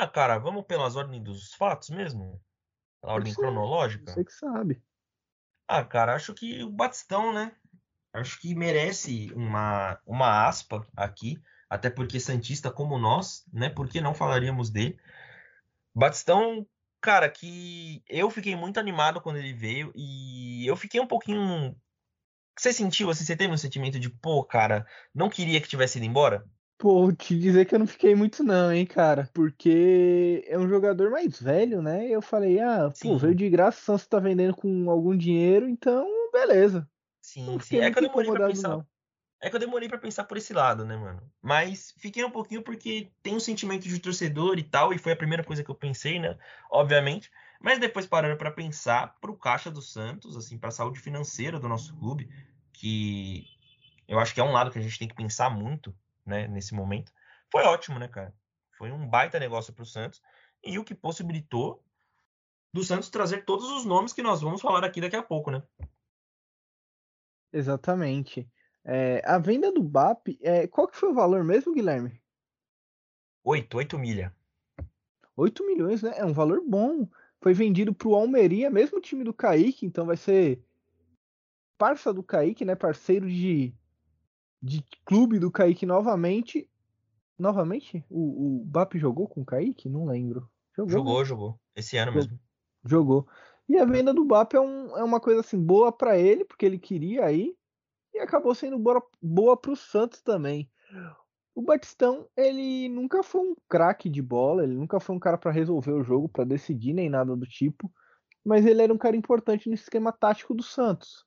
Ah, 0.00 0.06
cara, 0.06 0.38
vamos 0.38 0.64
pelas 0.64 0.94
ordens 0.94 1.24
dos 1.24 1.54
fatos 1.54 1.90
mesmo? 1.90 2.40
A 3.02 3.14
ordem 3.14 3.34
cronológica? 3.34 4.12
Você 4.12 4.24
que 4.24 4.32
sabe. 4.32 4.80
Ah, 5.66 5.84
cara, 5.84 6.14
acho 6.14 6.32
que 6.34 6.62
o 6.62 6.70
Batistão, 6.70 7.32
né? 7.34 7.50
Acho 8.12 8.40
que 8.40 8.54
merece 8.54 9.32
uma, 9.34 10.00
uma 10.06 10.46
aspa 10.46 10.86
aqui, 10.96 11.36
até 11.68 11.90
porque 11.90 12.20
Santista 12.20 12.70
como 12.70 12.96
nós, 12.96 13.44
né? 13.52 13.68
Por 13.70 13.88
que 13.88 14.00
não 14.00 14.14
falaríamos 14.14 14.70
dele? 14.70 15.00
Batistão, 15.92 16.64
cara, 17.00 17.28
que 17.28 18.00
eu 18.08 18.30
fiquei 18.30 18.54
muito 18.54 18.78
animado 18.78 19.20
quando 19.20 19.38
ele 19.38 19.52
veio 19.52 19.92
e 19.96 20.64
eu 20.64 20.76
fiquei 20.76 21.00
um 21.00 21.08
pouquinho. 21.08 21.76
Você 22.56 22.72
sentiu, 22.72 23.10
assim, 23.10 23.24
você 23.24 23.36
teve 23.36 23.52
um 23.52 23.56
sentimento 23.56 23.98
de, 23.98 24.08
pô, 24.08 24.44
cara, 24.44 24.86
não 25.12 25.28
queria 25.28 25.60
que 25.60 25.68
tivesse 25.68 25.98
ido 25.98 26.06
embora? 26.06 26.48
Pô, 26.78 27.12
te 27.12 27.36
dizer 27.36 27.66
que 27.66 27.74
eu 27.74 27.80
não 27.80 27.88
fiquei 27.88 28.14
muito 28.14 28.44
não, 28.44 28.72
hein, 28.72 28.86
cara. 28.86 29.28
Porque 29.34 30.44
é 30.46 30.56
um 30.56 30.68
jogador 30.68 31.10
mais 31.10 31.40
velho, 31.40 31.82
né? 31.82 32.06
Eu 32.08 32.22
falei, 32.22 32.60
ah, 32.60 32.88
Sim. 32.94 33.08
pô, 33.08 33.18
veio 33.18 33.34
de 33.34 33.50
graça, 33.50 33.80
o 33.80 33.84
Santos 33.84 34.06
tá 34.06 34.20
vendendo 34.20 34.54
com 34.54 34.88
algum 34.88 35.16
dinheiro, 35.16 35.68
então 35.68 36.06
beleza. 36.32 36.88
Sim, 37.20 37.58
sim. 37.60 37.78
É 37.78 37.90
que 37.90 37.98
eu 37.98 38.02
demorei 38.02 38.30
pra 38.30 38.46
pensar. 38.46 38.68
Não. 38.68 38.86
É 39.40 39.50
que 39.50 39.56
eu 39.56 39.60
demorei 39.60 39.88
para 39.88 39.98
pensar 39.98 40.24
por 40.24 40.36
esse 40.36 40.52
lado, 40.52 40.84
né, 40.84 40.96
mano? 40.96 41.20
Mas 41.42 41.94
fiquei 41.98 42.24
um 42.24 42.30
pouquinho 42.30 42.62
porque 42.62 43.10
tem 43.22 43.34
um 43.34 43.40
sentimento 43.40 43.88
de 43.88 43.98
torcedor 43.98 44.58
e 44.58 44.62
tal, 44.62 44.92
e 44.92 44.98
foi 44.98 45.12
a 45.12 45.16
primeira 45.16 45.44
coisa 45.44 45.64
que 45.64 45.70
eu 45.70 45.74
pensei, 45.74 46.20
né? 46.20 46.36
Obviamente. 46.70 47.30
Mas 47.60 47.80
depois 47.80 48.06
parando 48.06 48.36
para 48.36 48.52
pensar 48.52 49.16
pro 49.20 49.36
caixa 49.36 49.68
do 49.68 49.82
Santos, 49.82 50.36
assim, 50.36 50.56
pra 50.56 50.70
saúde 50.70 51.00
financeira 51.00 51.58
do 51.58 51.68
nosso 51.68 51.96
clube, 51.96 52.28
que 52.72 53.44
eu 54.06 54.18
acho 54.20 54.32
que 54.32 54.40
é 54.40 54.44
um 54.44 54.52
lado 54.52 54.70
que 54.70 54.78
a 54.78 54.82
gente 54.82 54.98
tem 54.98 55.08
que 55.08 55.14
pensar 55.14 55.50
muito 55.50 55.92
né, 56.28 56.46
nesse 56.46 56.74
momento, 56.74 57.12
foi 57.50 57.62
ótimo, 57.64 57.98
né, 57.98 58.08
cara? 58.08 58.34
Foi 58.76 58.92
um 58.92 59.08
baita 59.08 59.38
negócio 59.40 59.72
para 59.72 59.82
o 59.82 59.86
Santos 59.86 60.20
e 60.62 60.78
o 60.78 60.84
que 60.84 60.94
possibilitou 60.94 61.82
do 62.72 62.84
Santos 62.84 63.08
trazer 63.08 63.44
todos 63.44 63.70
os 63.70 63.84
nomes 63.84 64.12
que 64.12 64.22
nós 64.22 64.40
vamos 64.40 64.60
falar 64.60 64.84
aqui 64.84 65.00
daqui 65.00 65.16
a 65.16 65.22
pouco, 65.22 65.50
né? 65.50 65.62
Exatamente. 67.52 68.48
É, 68.84 69.22
a 69.24 69.38
venda 69.38 69.72
do 69.72 69.82
BAP, 69.82 70.38
é, 70.40 70.66
qual 70.66 70.86
que 70.86 70.96
foi 70.96 71.10
o 71.10 71.14
valor 71.14 71.42
mesmo, 71.42 71.74
Guilherme? 71.74 72.20
Oito, 73.42 73.78
oito 73.78 73.98
milha. 73.98 74.34
Oito 75.36 75.64
milhões, 75.64 76.02
né? 76.02 76.12
É 76.16 76.24
um 76.24 76.32
valor 76.32 76.62
bom. 76.66 77.08
Foi 77.40 77.54
vendido 77.54 77.94
para 77.94 78.08
o 78.08 78.14
Almeria, 78.14 78.70
mesmo 78.70 79.00
time 79.00 79.24
do 79.24 79.32
Kaique, 79.32 79.86
então 79.86 80.04
vai 80.04 80.16
ser 80.16 80.62
parça 81.78 82.12
do 82.12 82.22
Kaique, 82.22 82.64
né? 82.64 82.74
Parceiro 82.74 83.28
de, 83.28 83.72
de 84.62 84.84
clube 85.04 85.38
do 85.38 85.50
Kaique 85.50 85.86
novamente. 85.86 86.68
Novamente? 87.38 88.04
O, 88.10 88.60
o 88.60 88.64
Bap 88.64 88.98
jogou 88.98 89.28
com 89.28 89.42
o 89.42 89.44
Kaique? 89.44 89.88
Não 89.88 90.06
lembro. 90.06 90.48
Jogou, 90.76 90.90
jogou. 90.90 91.18
Né? 91.18 91.24
jogou. 91.24 91.60
Esse 91.76 91.96
ano 91.96 92.12
jogou. 92.12 92.28
mesmo. 92.28 92.40
Jogou. 92.84 93.28
E 93.68 93.76
a 93.76 93.84
venda 93.84 94.14
do 94.14 94.24
Bap 94.24 94.54
é, 94.54 94.60
um, 94.60 94.96
é 94.96 95.04
uma 95.04 95.20
coisa 95.20 95.40
assim 95.40 95.62
boa 95.62 95.92
para 95.92 96.18
ele, 96.18 96.44
porque 96.44 96.64
ele 96.64 96.78
queria 96.78 97.24
aí. 97.24 97.54
E 98.14 98.18
acabou 98.18 98.54
sendo 98.54 98.78
boa, 98.78 99.02
boa 99.20 99.56
para 99.56 99.72
o 99.72 99.76
Santos 99.76 100.22
também. 100.22 100.70
O 101.54 101.62
Batistão, 101.62 102.28
ele 102.36 102.88
nunca 102.88 103.22
foi 103.22 103.40
um 103.40 103.54
craque 103.68 104.08
de 104.08 104.22
bola, 104.22 104.62
ele 104.62 104.74
nunca 104.74 104.98
foi 105.00 105.16
um 105.16 105.18
cara 105.18 105.36
para 105.36 105.50
resolver 105.50 105.92
o 105.92 106.02
jogo, 106.02 106.28
para 106.28 106.44
decidir 106.44 106.92
nem 106.92 107.10
nada 107.10 107.36
do 107.36 107.46
tipo, 107.46 107.92
mas 108.44 108.64
ele 108.64 108.80
era 108.80 108.94
um 108.94 108.98
cara 108.98 109.16
importante 109.16 109.68
no 109.68 109.74
esquema 109.74 110.12
tático 110.12 110.54
do 110.54 110.62
Santos. 110.62 111.26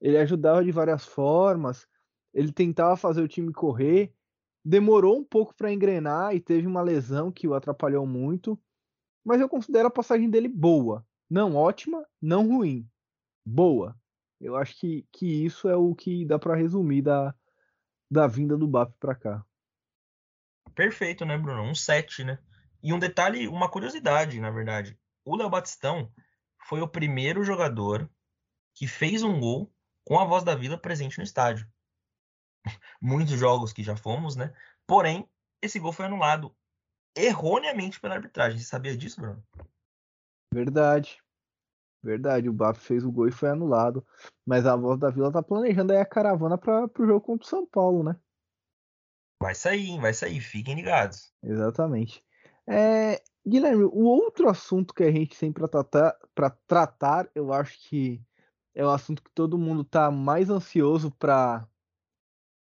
Ele 0.00 0.18
ajudava 0.18 0.62
de 0.62 0.70
várias 0.70 1.04
formas, 1.04 1.86
ele 2.32 2.52
tentava 2.52 2.96
fazer 2.96 3.22
o 3.22 3.28
time 3.28 3.52
correr, 3.52 4.14
demorou 4.64 5.18
um 5.18 5.24
pouco 5.24 5.54
para 5.54 5.72
engrenar 5.72 6.34
e 6.34 6.40
teve 6.40 6.66
uma 6.66 6.82
lesão 6.82 7.32
que 7.32 7.48
o 7.48 7.54
atrapalhou 7.54 8.06
muito, 8.06 8.60
mas 9.24 9.40
eu 9.40 9.48
considero 9.48 9.88
a 9.88 9.90
passagem 9.90 10.30
dele 10.30 10.48
boa, 10.48 11.06
não 11.28 11.56
ótima, 11.56 12.06
não 12.20 12.48
ruim, 12.48 12.88
boa. 13.44 13.96
Eu 14.40 14.56
acho 14.56 14.78
que, 14.78 15.06
que 15.12 15.44
isso 15.44 15.68
é 15.68 15.76
o 15.76 15.94
que 15.94 16.24
dá 16.24 16.38
para 16.38 16.56
resumir 16.56 17.02
da, 17.02 17.34
da 18.10 18.26
vinda 18.26 18.56
do 18.56 18.66
BAP 18.66 18.94
para 18.98 19.14
cá. 19.14 19.44
Perfeito, 20.74 21.26
né, 21.26 21.36
Bruno? 21.36 21.62
Um 21.62 21.74
7, 21.74 22.24
né? 22.24 22.38
E 22.82 22.92
um 22.92 22.98
detalhe, 22.98 23.46
uma 23.48 23.68
curiosidade, 23.68 24.40
na 24.40 24.50
verdade. 24.50 24.98
O 25.24 25.36
Léo 25.36 25.50
Batistão 25.50 26.10
foi 26.66 26.80
o 26.80 26.88
primeiro 26.88 27.44
jogador 27.44 28.10
que 28.74 28.86
fez 28.86 29.22
um 29.22 29.38
gol 29.38 29.70
com 30.04 30.18
a 30.18 30.24
voz 30.24 30.42
da 30.42 30.54
Vila 30.54 30.78
presente 30.78 31.18
no 31.18 31.24
estádio 31.24 31.68
muitos 33.00 33.38
jogos 33.38 33.72
que 33.72 33.82
já 33.82 33.96
fomos, 33.96 34.36
né? 34.36 34.52
Porém, 34.86 35.28
esse 35.62 35.78
gol 35.78 35.92
foi 35.92 36.06
anulado 36.06 36.54
erroneamente 37.16 38.00
pela 38.00 38.14
arbitragem. 38.14 38.58
Você 38.58 38.64
sabia 38.64 38.96
disso, 38.96 39.20
Bruno? 39.20 39.42
Verdade. 40.52 41.22
Verdade, 42.02 42.48
o 42.48 42.52
Baf 42.52 42.80
fez 42.80 43.04
o 43.04 43.12
gol 43.12 43.28
e 43.28 43.32
foi 43.32 43.50
anulado. 43.50 44.06
Mas 44.46 44.64
a 44.66 44.74
voz 44.74 44.98
da 44.98 45.10
Vila 45.10 45.30
tá 45.30 45.42
planejando 45.42 45.92
aí 45.92 45.98
a 45.98 46.06
caravana 46.06 46.56
para 46.56 46.86
o 46.86 47.06
jogo 47.06 47.20
contra 47.20 47.46
o 47.46 47.48
São 47.48 47.66
Paulo, 47.66 48.02
né? 48.02 48.16
Vai 49.42 49.54
sair, 49.54 49.98
vai 49.98 50.12
sair, 50.12 50.40
fiquem 50.40 50.74
ligados. 50.74 51.32
Exatamente. 51.42 52.24
É, 52.66 53.22
Guilherme, 53.46 53.84
o 53.84 54.04
outro 54.04 54.48
assunto 54.48 54.94
que 54.94 55.02
a 55.02 55.10
gente 55.10 55.38
tem 55.38 55.52
para 55.52 55.66
tratar, 55.66 56.16
tratar, 56.66 57.30
eu 57.34 57.52
acho 57.52 57.78
que 57.88 58.22
é 58.74 58.84
o 58.84 58.90
assunto 58.90 59.22
que 59.22 59.30
todo 59.34 59.58
mundo 59.58 59.82
tá 59.82 60.10
mais 60.10 60.50
ansioso 60.50 61.10
para 61.10 61.66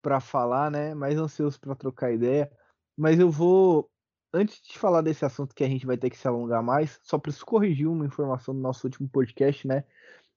para 0.01 0.19
falar, 0.19 0.71
né? 0.71 0.93
Mais 0.93 1.17
ansioso 1.17 1.59
para 1.59 1.75
trocar 1.75 2.11
ideia. 2.11 2.51
Mas 2.97 3.19
eu 3.19 3.29
vou, 3.29 3.89
antes 4.33 4.61
de 4.61 4.77
falar 4.77 5.01
desse 5.01 5.25
assunto 5.25 5.55
que 5.55 5.63
a 5.63 5.67
gente 5.67 5.85
vai 5.85 5.97
ter 5.97 6.09
que 6.09 6.17
se 6.17 6.27
alongar 6.27 6.63
mais, 6.63 6.99
só 7.03 7.17
preciso 7.17 7.45
corrigir 7.45 7.87
uma 7.87 8.05
informação 8.05 8.53
do 8.53 8.61
nosso 8.61 8.87
último 8.87 9.07
podcast, 9.09 9.67
né? 9.67 9.83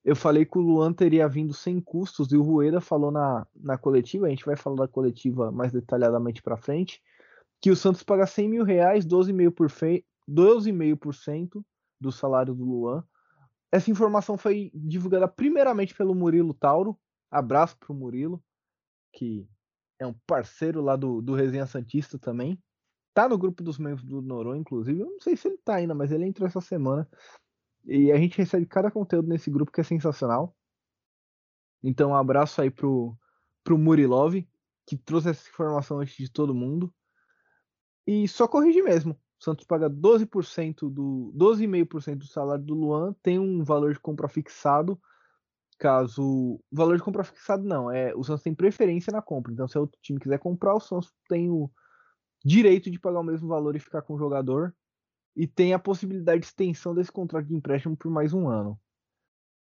Eu 0.04 0.16
falei 0.16 0.44
que 0.44 0.58
o 0.58 0.60
Luan 0.60 0.92
teria 0.92 1.28
vindo 1.28 1.54
sem 1.54 1.80
custos 1.80 2.32
e 2.32 2.36
o 2.36 2.42
Rueda 2.42 2.80
falou 2.80 3.10
na, 3.12 3.46
na 3.54 3.78
coletiva, 3.78 4.26
a 4.26 4.30
gente 4.30 4.44
vai 4.44 4.56
falar 4.56 4.76
da 4.76 4.88
coletiva 4.88 5.52
mais 5.52 5.72
detalhadamente 5.72 6.42
para 6.42 6.56
frente, 6.56 7.00
que 7.60 7.70
o 7.70 7.76
Santos 7.76 8.02
paga 8.02 8.26
100 8.26 8.48
mil 8.48 8.64
reais, 8.64 9.04
12 9.04 9.32
mil 9.32 9.52
por, 9.52 9.70
fe 9.70 10.04
12,5% 10.28 11.64
do 12.00 12.10
salário 12.10 12.54
do 12.54 12.64
Luan. 12.64 13.04
Essa 13.70 13.90
informação 13.90 14.36
foi 14.36 14.70
divulgada 14.74 15.28
primeiramente 15.28 15.94
pelo 15.94 16.14
Murilo 16.14 16.52
Tauro. 16.52 16.98
Abraço 17.30 17.76
pro 17.78 17.94
Murilo, 17.94 18.42
que 19.12 19.48
é 19.98 20.06
um 20.06 20.14
parceiro 20.26 20.80
lá 20.80 20.96
do, 20.96 21.20
do 21.22 21.34
Resenha 21.34 21.66
Santista 21.66 22.18
também. 22.18 22.60
Tá 23.14 23.28
no 23.28 23.38
grupo 23.38 23.62
dos 23.62 23.78
membros 23.78 24.04
do 24.04 24.22
Noron, 24.22 24.56
inclusive. 24.56 25.00
Eu 25.00 25.10
não 25.10 25.20
sei 25.20 25.36
se 25.36 25.48
ele 25.48 25.58
tá 25.58 25.76
ainda, 25.76 25.94
mas 25.94 26.10
ele 26.10 26.24
entrou 26.24 26.46
essa 26.46 26.60
semana. 26.60 27.08
E 27.84 28.10
a 28.10 28.16
gente 28.16 28.38
recebe 28.38 28.66
cada 28.66 28.90
conteúdo 28.90 29.28
nesse 29.28 29.50
grupo 29.50 29.70
que 29.70 29.80
é 29.80 29.84
sensacional. 29.84 30.56
Então, 31.82 32.10
um 32.10 32.14
abraço 32.14 32.60
aí 32.62 32.70
pro, 32.70 33.16
pro 33.62 33.76
Murilov, 33.76 34.34
que 34.86 34.96
trouxe 34.96 35.30
essa 35.30 35.48
informação 35.48 36.00
antes 36.00 36.16
de 36.16 36.30
todo 36.30 36.54
mundo. 36.54 36.92
E 38.06 38.26
só 38.28 38.48
corrigir 38.48 38.82
mesmo. 38.82 39.14
O 39.40 39.44
Santos 39.44 39.64
paga 39.64 39.90
12% 39.90 40.88
do 40.88 41.32
12,5% 41.36 42.16
do 42.16 42.26
salário 42.26 42.64
do 42.64 42.74
Luan, 42.74 43.12
tem 43.22 43.38
um 43.38 43.64
valor 43.64 43.92
de 43.92 44.00
compra 44.00 44.28
fixado. 44.28 45.00
Caso 45.82 46.60
valor 46.70 46.96
de 46.96 47.02
compra 47.02 47.24
fixado 47.24 47.64
não, 47.64 47.90
é 47.90 48.14
o 48.14 48.22
Santos 48.22 48.44
tem 48.44 48.54
preferência 48.54 49.12
na 49.12 49.20
compra. 49.20 49.52
Então 49.52 49.66
se 49.66 49.76
o 49.76 49.90
time 50.00 50.20
quiser 50.20 50.38
comprar, 50.38 50.76
o 50.76 50.80
Santos 50.80 51.12
tem 51.28 51.50
o 51.50 51.68
direito 52.44 52.88
de 52.88 53.00
pagar 53.00 53.18
o 53.18 53.24
mesmo 53.24 53.48
valor 53.48 53.74
e 53.74 53.80
ficar 53.80 54.00
com 54.00 54.14
o 54.14 54.18
jogador 54.18 54.72
e 55.34 55.44
tem 55.44 55.74
a 55.74 55.80
possibilidade 55.80 56.42
de 56.42 56.46
extensão 56.46 56.94
desse 56.94 57.10
contrato 57.10 57.48
de 57.48 57.56
empréstimo 57.56 57.96
por 57.96 58.12
mais 58.12 58.32
um 58.32 58.48
ano. 58.48 58.78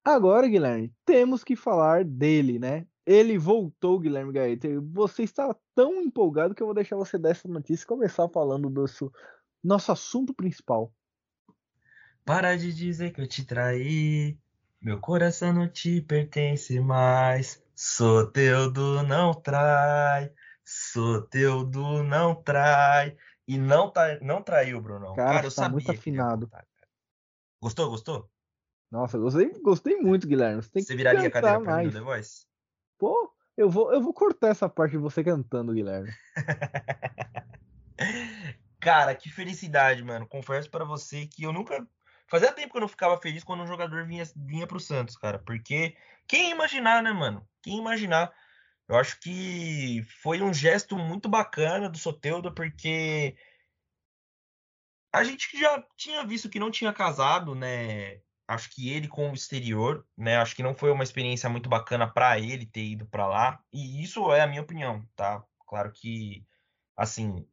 Agora, 0.05 0.47
Guilherme, 0.47 0.93
temos 1.03 1.43
que 1.43 1.55
falar 1.55 2.05
dele, 2.05 2.59
né? 2.59 2.85
Ele 3.07 3.35
voltou, 3.39 3.97
Guilherme 3.97 4.33
Gaeta. 4.33 4.67
Você 4.91 5.23
está 5.23 5.55
tão 5.73 5.99
empolgado 5.99 6.53
que 6.53 6.61
eu 6.61 6.67
vou 6.67 6.75
deixar 6.75 6.95
você 6.95 7.17
dessa 7.17 7.47
notícia 7.47 7.85
e 7.85 7.87
começar 7.87 8.29
falando 8.29 8.69
do 8.69 8.87
seu, 8.87 9.11
nosso 9.63 9.91
assunto 9.91 10.31
principal. 10.31 10.93
Para 12.23 12.55
de 12.55 12.71
dizer 12.71 13.13
que 13.13 13.19
eu 13.19 13.27
te 13.27 13.43
traí. 13.43 14.37
Meu 14.83 14.99
coração 14.99 15.53
não 15.53 15.69
te 15.69 16.01
pertence 16.01 16.77
mais. 16.77 17.63
Soteudo 17.73 19.01
não 19.03 19.33
trai. 19.33 20.29
Soteudo 20.65 22.03
não 22.03 22.35
trai. 22.35 23.15
E 23.47 23.57
não, 23.57 23.89
tá, 23.89 24.19
não 24.21 24.43
traiu, 24.43 24.81
Bruno. 24.81 25.15
Cara, 25.15 25.35
cara 25.35 25.47
eu 25.47 25.55
tá 25.55 25.69
muito 25.69 25.89
afinado. 25.89 26.51
Gostou, 27.61 27.89
gostou? 27.89 28.29
Nossa, 28.91 29.17
gostei, 29.17 29.57
gostei 29.61 29.95
muito, 29.95 30.27
Guilherme. 30.27 30.61
Você, 30.61 30.81
você 30.81 30.95
viraria 30.97 31.29
a 31.29 31.31
cadeira 31.31 31.61
pra 31.61 31.71
mais. 31.71 31.87
mim 31.87 31.93
no 31.93 31.99
The 31.99 32.05
Voice? 32.05 32.45
Pô, 32.99 33.33
eu 33.55 33.69
vou, 33.69 33.93
eu 33.93 34.01
vou 34.01 34.13
cortar 34.13 34.49
essa 34.49 34.67
parte 34.67 34.91
de 34.91 34.97
você 34.97 35.23
cantando, 35.23 35.73
Guilherme. 35.73 36.11
Cara, 38.81 39.15
que 39.15 39.29
felicidade, 39.29 40.03
mano. 40.03 40.27
Confesso 40.27 40.69
para 40.69 40.83
você 40.83 41.25
que 41.25 41.43
eu 41.43 41.53
nunca. 41.53 41.87
Fazia 42.33 42.51
tempo 42.51 42.71
que 42.71 42.77
eu 42.77 42.81
não 42.81 42.87
ficava 42.87 43.15
feliz 43.21 43.43
quando 43.43 43.61
um 43.61 43.67
jogador 43.67 44.07
vinha, 44.07 44.23
vinha 44.35 44.65
pro 44.65 44.79
Santos, 44.79 45.15
cara. 45.15 45.37
Porque 45.37 45.95
quem 46.27 46.49
imaginar, 46.49 47.03
né, 47.03 47.11
mano? 47.11 47.47
Quem 47.61 47.77
imaginar? 47.77 48.33
Eu 48.87 48.95
acho 48.95 49.19
que 49.19 50.01
foi 50.19 50.41
um 50.41 50.51
gesto 50.51 50.97
muito 50.97 51.29
bacana 51.29 51.87
do 51.87 51.99
Soteudo, 51.99 52.51
porque 52.51 53.35
a 55.13 55.23
gente 55.23 55.55
já 55.59 55.79
tinha 55.95 56.25
visto 56.25 56.49
que 56.49 56.57
não 56.57 56.71
tinha 56.71 56.91
casado, 56.91 57.53
né? 57.53 58.19
acho 58.47 58.71
que 58.71 58.89
ele 58.89 59.07
com 59.07 59.29
o 59.29 59.35
exterior, 59.35 60.03
né? 60.17 60.37
Acho 60.37 60.55
que 60.55 60.63
não 60.63 60.73
foi 60.73 60.89
uma 60.89 61.03
experiência 61.03 61.47
muito 61.51 61.69
bacana 61.69 62.11
para 62.11 62.39
ele 62.39 62.65
ter 62.65 62.83
ido 62.83 63.05
para 63.05 63.27
lá. 63.27 63.63
E 63.71 64.01
isso 64.03 64.33
é 64.33 64.41
a 64.41 64.47
minha 64.47 64.63
opinião, 64.63 65.07
tá? 65.15 65.45
Claro 65.67 65.91
que, 65.91 66.43
assim, 66.97 67.47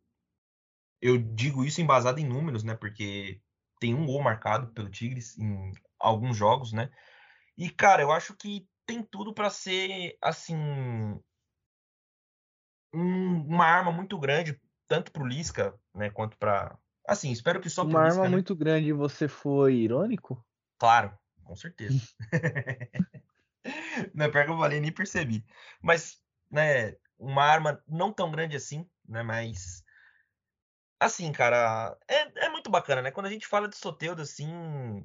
eu 1.02 1.18
digo 1.18 1.66
isso 1.66 1.82
embasado 1.82 2.18
em 2.18 2.24
números, 2.26 2.64
né? 2.64 2.74
Porque 2.74 3.42
tem 3.80 3.94
um 3.94 4.06
gol 4.06 4.22
marcado 4.22 4.68
pelo 4.68 4.88
Tigres 4.88 5.36
em 5.38 5.72
alguns 5.98 6.36
jogos, 6.36 6.72
né? 6.72 6.90
E 7.58 7.68
cara, 7.68 8.02
eu 8.02 8.12
acho 8.12 8.34
que 8.34 8.68
tem 8.86 9.02
tudo 9.02 9.34
para 9.34 9.50
ser 9.50 10.16
assim 10.22 10.56
um, 12.94 13.40
uma 13.46 13.66
arma 13.66 13.90
muito 13.90 14.18
grande 14.18 14.60
tanto 14.86 15.12
para 15.12 15.22
o 15.22 15.26
Lisca, 15.26 15.74
né, 15.94 16.10
quanto 16.10 16.36
para 16.36 16.76
assim, 17.06 17.30
espero 17.30 17.60
que 17.60 17.70
só 17.70 17.82
uma 17.82 18.04
Lisca, 18.04 18.14
arma 18.14 18.24
né? 18.24 18.30
muito 18.30 18.54
grande. 18.54 18.92
Você 18.92 19.26
foi 19.26 19.74
irônico? 19.74 20.44
Claro, 20.78 21.16
com 21.44 21.56
certeza. 21.56 22.00
não 24.14 24.26
é 24.26 24.28
pior 24.28 24.44
que 24.44 24.50
eu 24.50 24.58
falei, 24.58 24.80
nem 24.80 24.92
percebi. 24.92 25.44
Mas, 25.80 26.20
né, 26.50 26.96
uma 27.18 27.44
arma 27.44 27.82
não 27.86 28.12
tão 28.12 28.30
grande 28.30 28.56
assim, 28.56 28.88
né, 29.08 29.22
mas 29.22 29.79
assim, 31.00 31.32
cara, 31.32 31.96
é, 32.06 32.46
é 32.46 32.48
muito 32.50 32.70
bacana, 32.70 33.00
né? 33.02 33.10
Quando 33.10 33.26
a 33.26 33.30
gente 33.30 33.46
fala 33.46 33.66
de 33.66 33.76
Soteudo, 33.76 34.20
assim, 34.20 35.02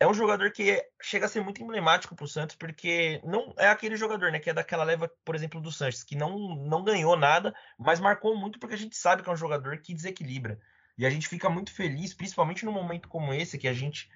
é 0.00 0.06
um 0.06 0.14
jogador 0.14 0.52
que 0.52 0.80
chega 1.02 1.26
a 1.26 1.28
ser 1.28 1.42
muito 1.42 1.60
emblemático 1.60 2.14
pro 2.14 2.28
Santos, 2.28 2.54
porque 2.54 3.20
não 3.24 3.52
é 3.58 3.68
aquele 3.68 3.96
jogador, 3.96 4.30
né, 4.30 4.38
que 4.38 4.48
é 4.48 4.54
daquela 4.54 4.84
leva, 4.84 5.10
por 5.24 5.34
exemplo, 5.34 5.60
do 5.60 5.72
Sanches, 5.72 6.04
que 6.04 6.14
não, 6.14 6.38
não 6.54 6.84
ganhou 6.84 7.16
nada, 7.16 7.52
mas 7.76 7.98
marcou 7.98 8.36
muito 8.36 8.60
porque 8.60 8.76
a 8.76 8.78
gente 8.78 8.96
sabe 8.96 9.22
que 9.22 9.28
é 9.28 9.32
um 9.32 9.36
jogador 9.36 9.76
que 9.78 9.92
desequilibra. 9.92 10.60
E 10.96 11.04
a 11.04 11.10
gente 11.10 11.28
fica 11.28 11.50
muito 11.50 11.72
feliz, 11.72 12.14
principalmente 12.14 12.64
num 12.64 12.72
momento 12.72 13.08
como 13.08 13.34
esse, 13.34 13.58
que 13.58 13.68
a 13.68 13.72
gente 13.72 14.08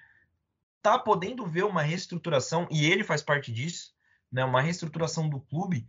tá 0.81 0.97
podendo 0.97 1.45
ver 1.45 1.63
uma 1.63 1.81
reestruturação, 1.81 2.67
e 2.71 2.89
ele 2.89 3.03
faz 3.03 3.21
parte 3.21 3.51
disso, 3.51 3.93
né, 4.31 4.43
uma 4.45 4.61
reestruturação 4.61 5.29
do 5.29 5.41
clube, 5.41 5.85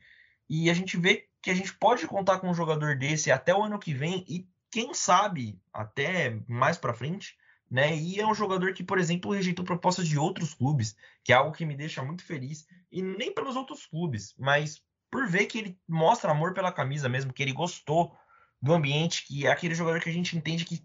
e 0.49 0.69
a 0.71 0.75
gente 0.75 0.97
vê 0.97 1.29
que 1.41 1.51
a 1.51 1.55
gente 1.55 1.73
pode 1.75 2.07
contar 2.07 2.39
com 2.39 2.49
um 2.49 2.55
jogador 2.55 2.97
desse 2.97 3.31
até 3.31 3.55
o 3.55 3.63
ano 3.63 3.79
que 3.79 3.95
vem, 3.95 4.25
e 4.29 4.49
quem 4.75 4.93
sabe 4.93 5.57
até 5.73 6.37
mais 6.49 6.77
para 6.77 6.93
frente, 6.93 7.37
né? 7.71 7.97
E 7.97 8.19
é 8.19 8.27
um 8.27 8.35
jogador 8.35 8.75
que, 8.75 8.83
por 8.83 8.99
exemplo, 8.99 9.31
rejeitou 9.31 9.65
propostas 9.65 10.09
de 10.09 10.19
outros 10.19 10.53
clubes, 10.53 10.97
que 11.23 11.33
é 11.33 11.37
algo 11.37 11.53
que 11.53 11.65
me 11.65 11.77
deixa 11.77 12.03
muito 12.03 12.25
feliz, 12.25 12.67
e 12.91 13.01
nem 13.01 13.33
pelos 13.33 13.55
outros 13.55 13.87
clubes, 13.87 14.35
mas 14.37 14.83
por 15.13 15.29
ver 15.29 15.47
que 15.47 15.59
ele 15.59 15.79
mostra 15.89 16.33
amor 16.33 16.55
pela 16.55 16.73
camisa 16.73 17.09
mesmo, 17.09 17.33
que 17.33 17.41
ele 17.41 17.53
gostou 17.53 18.17
do 18.61 18.75
ambiente, 18.75 19.25
que 19.29 19.47
é 19.47 19.53
aquele 19.53 19.77
jogador 19.77 20.01
que 20.01 20.11
a 20.11 20.13
gente 20.13 20.37
entende 20.37 20.65
que 20.65 20.85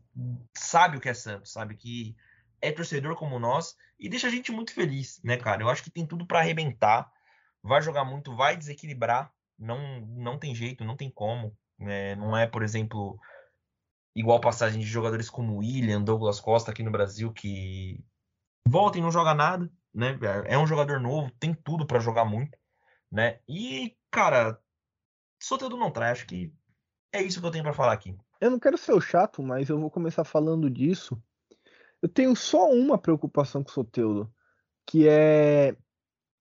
sabe 0.56 0.98
o 0.98 1.02
que 1.02 1.10
é 1.10 1.14
Santos, 1.16 1.52
sabe 1.52 1.74
que 1.74 2.16
é 2.62 2.72
torcedor 2.72 3.16
como 3.16 3.40
nós 3.40 3.76
e 4.00 4.08
deixa 4.08 4.28
a 4.28 4.30
gente 4.30 4.52
muito 4.52 4.72
feliz, 4.72 5.20
né, 5.24 5.36
cara? 5.36 5.64
Eu 5.64 5.70
acho 5.70 5.82
que 5.82 5.90
tem 5.90 6.06
tudo 6.06 6.28
para 6.28 6.42
arrebentar, 6.42 7.12
vai 7.64 7.82
jogar 7.82 8.06
muito, 8.06 8.36
vai 8.36 8.56
desequilibrar, 8.56 9.34
não 9.58 10.02
não 10.02 10.38
tem 10.38 10.54
jeito, 10.54 10.86
não 10.86 10.96
tem 10.96 11.10
como, 11.10 11.58
né? 11.80 12.16
Não 12.16 12.38
é, 12.38 12.46
por 12.46 12.62
exemplo, 12.62 13.20
igual 14.20 14.42
passagem 14.42 14.80
de 14.80 14.86
jogadores 14.86 15.30
como 15.30 15.58
William, 15.58 16.02
Douglas 16.02 16.40
Costa 16.40 16.72
aqui 16.72 16.84
no 16.84 16.92
Brasil 16.92 17.32
que 17.32 18.04
volta 18.68 18.98
e 18.98 19.02
não 19.02 19.12
joga 19.12 19.34
nada, 19.34 19.72
né? 19.94 20.18
É 20.46 20.58
um 20.58 20.68
jogador 20.68 21.00
novo, 21.00 21.32
tem 21.40 21.54
tudo 21.54 21.86
para 21.86 22.00
jogar 22.00 22.26
muito, 22.26 22.58
né? 23.12 23.40
E, 23.48 23.96
cara, 24.12 24.60
Soteldo 25.42 25.78
não 25.78 25.92
traz, 25.92 26.20
acho 26.20 26.28
que 26.28 26.54
é 27.12 27.22
isso 27.22 27.40
que 27.40 27.48
eu 27.48 27.52
tenho 27.52 27.64
para 27.64 27.74
falar 27.74 27.94
aqui. 27.94 28.16
Eu 28.42 28.52
não 28.52 28.60
quero 28.60 28.78
ser 28.78 28.94
o 28.94 29.02
chato, 29.02 29.42
mas 29.42 29.70
eu 29.70 29.80
vou 29.80 29.90
começar 29.90 30.24
falando 30.24 30.70
disso 30.70 31.22
eu 32.02 32.10
tenho 32.10 32.36
só 32.36 32.70
uma 32.70 32.98
preocupação 32.98 33.64
com 33.64 33.70
o 33.70 33.74
Soteudo, 33.74 34.34
que 34.86 35.08
é 35.08 35.76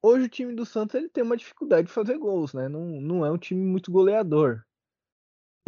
hoje 0.02 0.26
o 0.26 0.28
time 0.28 0.54
do 0.54 0.64
Santos 0.64 0.94
ele 0.94 1.08
tem 1.08 1.24
uma 1.24 1.36
dificuldade 1.36 1.88
de 1.88 1.92
fazer 1.92 2.16
gols, 2.16 2.54
né? 2.54 2.68
Não, 2.68 3.00
não 3.00 3.26
é 3.26 3.30
um 3.30 3.38
time 3.38 3.64
muito 3.64 3.90
goleador. 3.90 4.62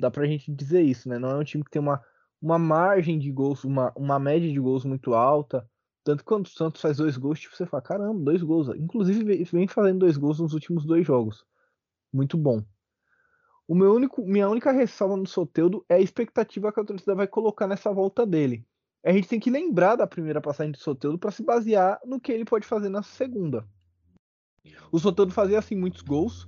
Dá 0.01 0.11
pra 0.11 0.27
gente 0.27 0.53
dizer 0.53 0.83
isso, 0.83 1.09
né? 1.09 1.19
Não 1.19 1.31
é 1.31 1.37
um 1.37 1.45
time 1.45 1.63
que 1.63 1.71
tem 1.71 1.81
uma, 1.81 2.03
uma 2.41 2.59
margem 2.59 3.19
de 3.19 3.31
gols, 3.31 3.65
uma, 3.65 3.93
uma 3.97 4.19
média 4.19 4.51
de 4.51 4.59
gols 4.59 4.85
muito 4.85 5.15
alta. 5.15 5.69
Tanto 6.03 6.25
quando 6.25 6.47
o 6.47 6.49
Santos 6.49 6.81
faz 6.81 6.97
dois 6.97 7.17
gols, 7.17 7.39
tipo, 7.39 7.57
você 7.57 7.67
fala, 7.67 7.83
caramba, 7.83 8.25
dois 8.25 8.43
gols. 8.43 8.69
Inclusive 8.77 9.45
vem 9.45 9.69
fazendo 9.69 10.01
dois 10.01 10.17
gols 10.17 10.41
nos 10.41 10.55
últimos 10.55 10.85
dois 10.85 11.07
jogos. 11.07 11.45
Muito 12.13 12.37
bom. 12.37 12.65
O 13.69 13.75
meu 13.75 13.95
único, 13.95 14.23
minha 14.27 14.49
única 14.49 14.73
ressalva 14.73 15.17
no 15.17 15.27
Soteudo 15.27 15.85
é 15.89 15.95
a 15.95 16.01
expectativa 16.01 16.73
que 16.73 16.81
a 16.81 16.85
torcida 16.85 17.15
vai 17.15 17.29
colocar 17.29 17.69
nessa 17.69 17.93
volta 17.93 18.27
dele 18.27 18.67
a 19.05 19.13
gente 19.13 19.29
tem 19.29 19.41
que 19.41 19.51
lembrar 19.51 19.97
da 19.97 20.07
primeira 20.07 20.41
passagem 20.41 20.73
de 20.73 20.79
Soteldo 20.79 21.19
para 21.19 21.31
se 21.31 21.43
basear 21.43 21.99
no 22.05 22.21
que 22.21 22.33
ele 22.33 22.45
pode 22.45 22.67
fazer 22.67 22.89
na 22.89 23.03
segunda. 23.03 23.67
O 24.93 24.99
Soteldo 24.99 25.33
fazia 25.33 25.59
assim 25.59 25.75
muitos 25.75 26.03
gols, 26.03 26.47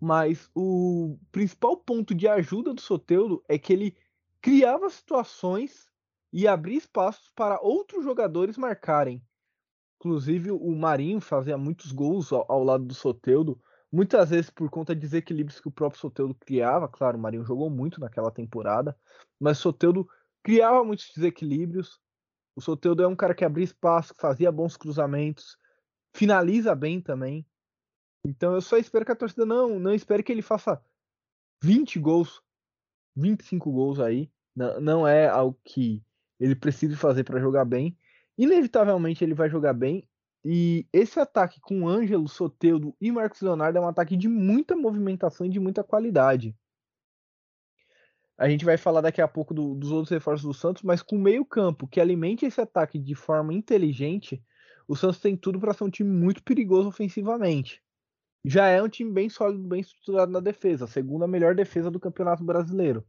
mas 0.00 0.50
o 0.54 1.18
principal 1.32 1.76
ponto 1.76 2.14
de 2.14 2.28
ajuda 2.28 2.74
do 2.74 2.80
Soteldo 2.80 3.42
é 3.48 3.58
que 3.58 3.72
ele 3.72 3.96
criava 4.40 4.88
situações 4.90 5.88
e 6.32 6.46
abria 6.46 6.78
espaços 6.78 7.30
para 7.34 7.60
outros 7.60 8.04
jogadores 8.04 8.56
marcarem. 8.56 9.22
Inclusive 9.98 10.50
o 10.50 10.76
Marinho 10.76 11.20
fazia 11.20 11.56
muitos 11.56 11.90
gols 11.92 12.32
ao, 12.32 12.44
ao 12.48 12.62
lado 12.62 12.84
do 12.84 12.94
Soteldo, 12.94 13.60
muitas 13.90 14.30
vezes 14.30 14.50
por 14.50 14.68
conta 14.68 14.94
de 14.94 15.00
desequilíbrios 15.00 15.60
que 15.60 15.68
o 15.68 15.72
próprio 15.72 16.00
Soteldo 16.00 16.34
criava. 16.34 16.88
Claro, 16.88 17.16
o 17.16 17.20
Marinho 17.20 17.44
jogou 17.44 17.70
muito 17.70 18.00
naquela 18.00 18.30
temporada, 18.30 18.96
mas 19.40 19.58
o 19.58 19.62
Soteldo 19.62 20.08
criava 20.42 20.84
muitos 20.84 21.10
desequilíbrios. 21.14 21.98
O 22.54 22.60
Soteudo 22.60 23.02
é 23.02 23.06
um 23.08 23.16
cara 23.16 23.34
que 23.34 23.44
abria 23.44 23.64
espaço, 23.64 24.14
fazia 24.16 24.52
bons 24.52 24.76
cruzamentos, 24.76 25.58
finaliza 26.14 26.74
bem 26.74 27.00
também. 27.00 27.44
Então 28.26 28.54
eu 28.54 28.60
só 28.60 28.76
espero 28.76 29.04
que 29.04 29.12
a 29.12 29.16
torcida 29.16 29.46
não, 29.46 29.78
não 29.78 29.94
espere 29.94 30.22
que 30.22 30.32
ele 30.32 30.42
faça 30.42 30.82
20 31.62 31.98
gols, 32.00 32.42
25 33.14 33.70
gols 33.70 34.00
aí. 34.00 34.28
Não, 34.54 34.80
não 34.80 35.08
é 35.08 35.28
algo 35.28 35.56
que, 35.64 36.02
ele 36.38 36.54
precisa 36.54 36.96
fazer 36.96 37.24
para 37.24 37.40
jogar 37.40 37.64
bem. 37.64 37.96
Inevitavelmente 38.36 39.24
ele 39.24 39.34
vai 39.34 39.48
jogar 39.48 39.72
bem. 39.72 40.08
E 40.44 40.86
esse 40.92 41.18
ataque 41.18 41.60
com 41.60 41.88
Ângelo, 41.88 42.28
Soteudo 42.28 42.94
e 43.00 43.10
Marcos 43.10 43.40
Leonardo 43.40 43.78
é 43.78 43.80
um 43.80 43.88
ataque 43.88 44.16
de 44.16 44.28
muita 44.28 44.76
movimentação 44.76 45.46
e 45.46 45.50
de 45.50 45.58
muita 45.58 45.82
qualidade. 45.82 46.54
A 48.38 48.48
gente 48.48 48.64
vai 48.64 48.76
falar 48.76 49.00
daqui 49.00 49.20
a 49.20 49.26
pouco 49.26 49.54
do, 49.54 49.74
dos 49.74 49.90
outros 49.90 50.10
reforços 50.10 50.46
do 50.46 50.52
Santos, 50.52 50.82
mas 50.82 51.00
com 51.00 51.16
meio 51.16 51.44
campo 51.44 51.88
que 51.88 52.00
alimente 52.00 52.44
esse 52.44 52.60
ataque 52.60 52.98
de 52.98 53.14
forma 53.14 53.54
inteligente, 53.54 54.42
o 54.86 54.94
Santos 54.94 55.20
tem 55.20 55.36
tudo 55.36 55.58
para 55.58 55.72
ser 55.72 55.84
um 55.84 55.90
time 55.90 56.10
muito 56.10 56.42
perigoso 56.42 56.88
ofensivamente. 56.88 57.82
Já 58.46 58.68
é 58.68 58.80
um 58.82 58.88
time 58.88 59.12
bem 59.12 59.28
sólido, 59.28 59.66
bem 59.66 59.80
estruturado 59.80 60.30
na 60.30 60.40
defesa, 60.40 60.84
a 60.84 60.88
segunda 60.88 61.26
melhor 61.26 61.54
defesa 61.54 61.90
do 61.90 61.98
Campeonato 61.98 62.44
Brasileiro. 62.44 63.04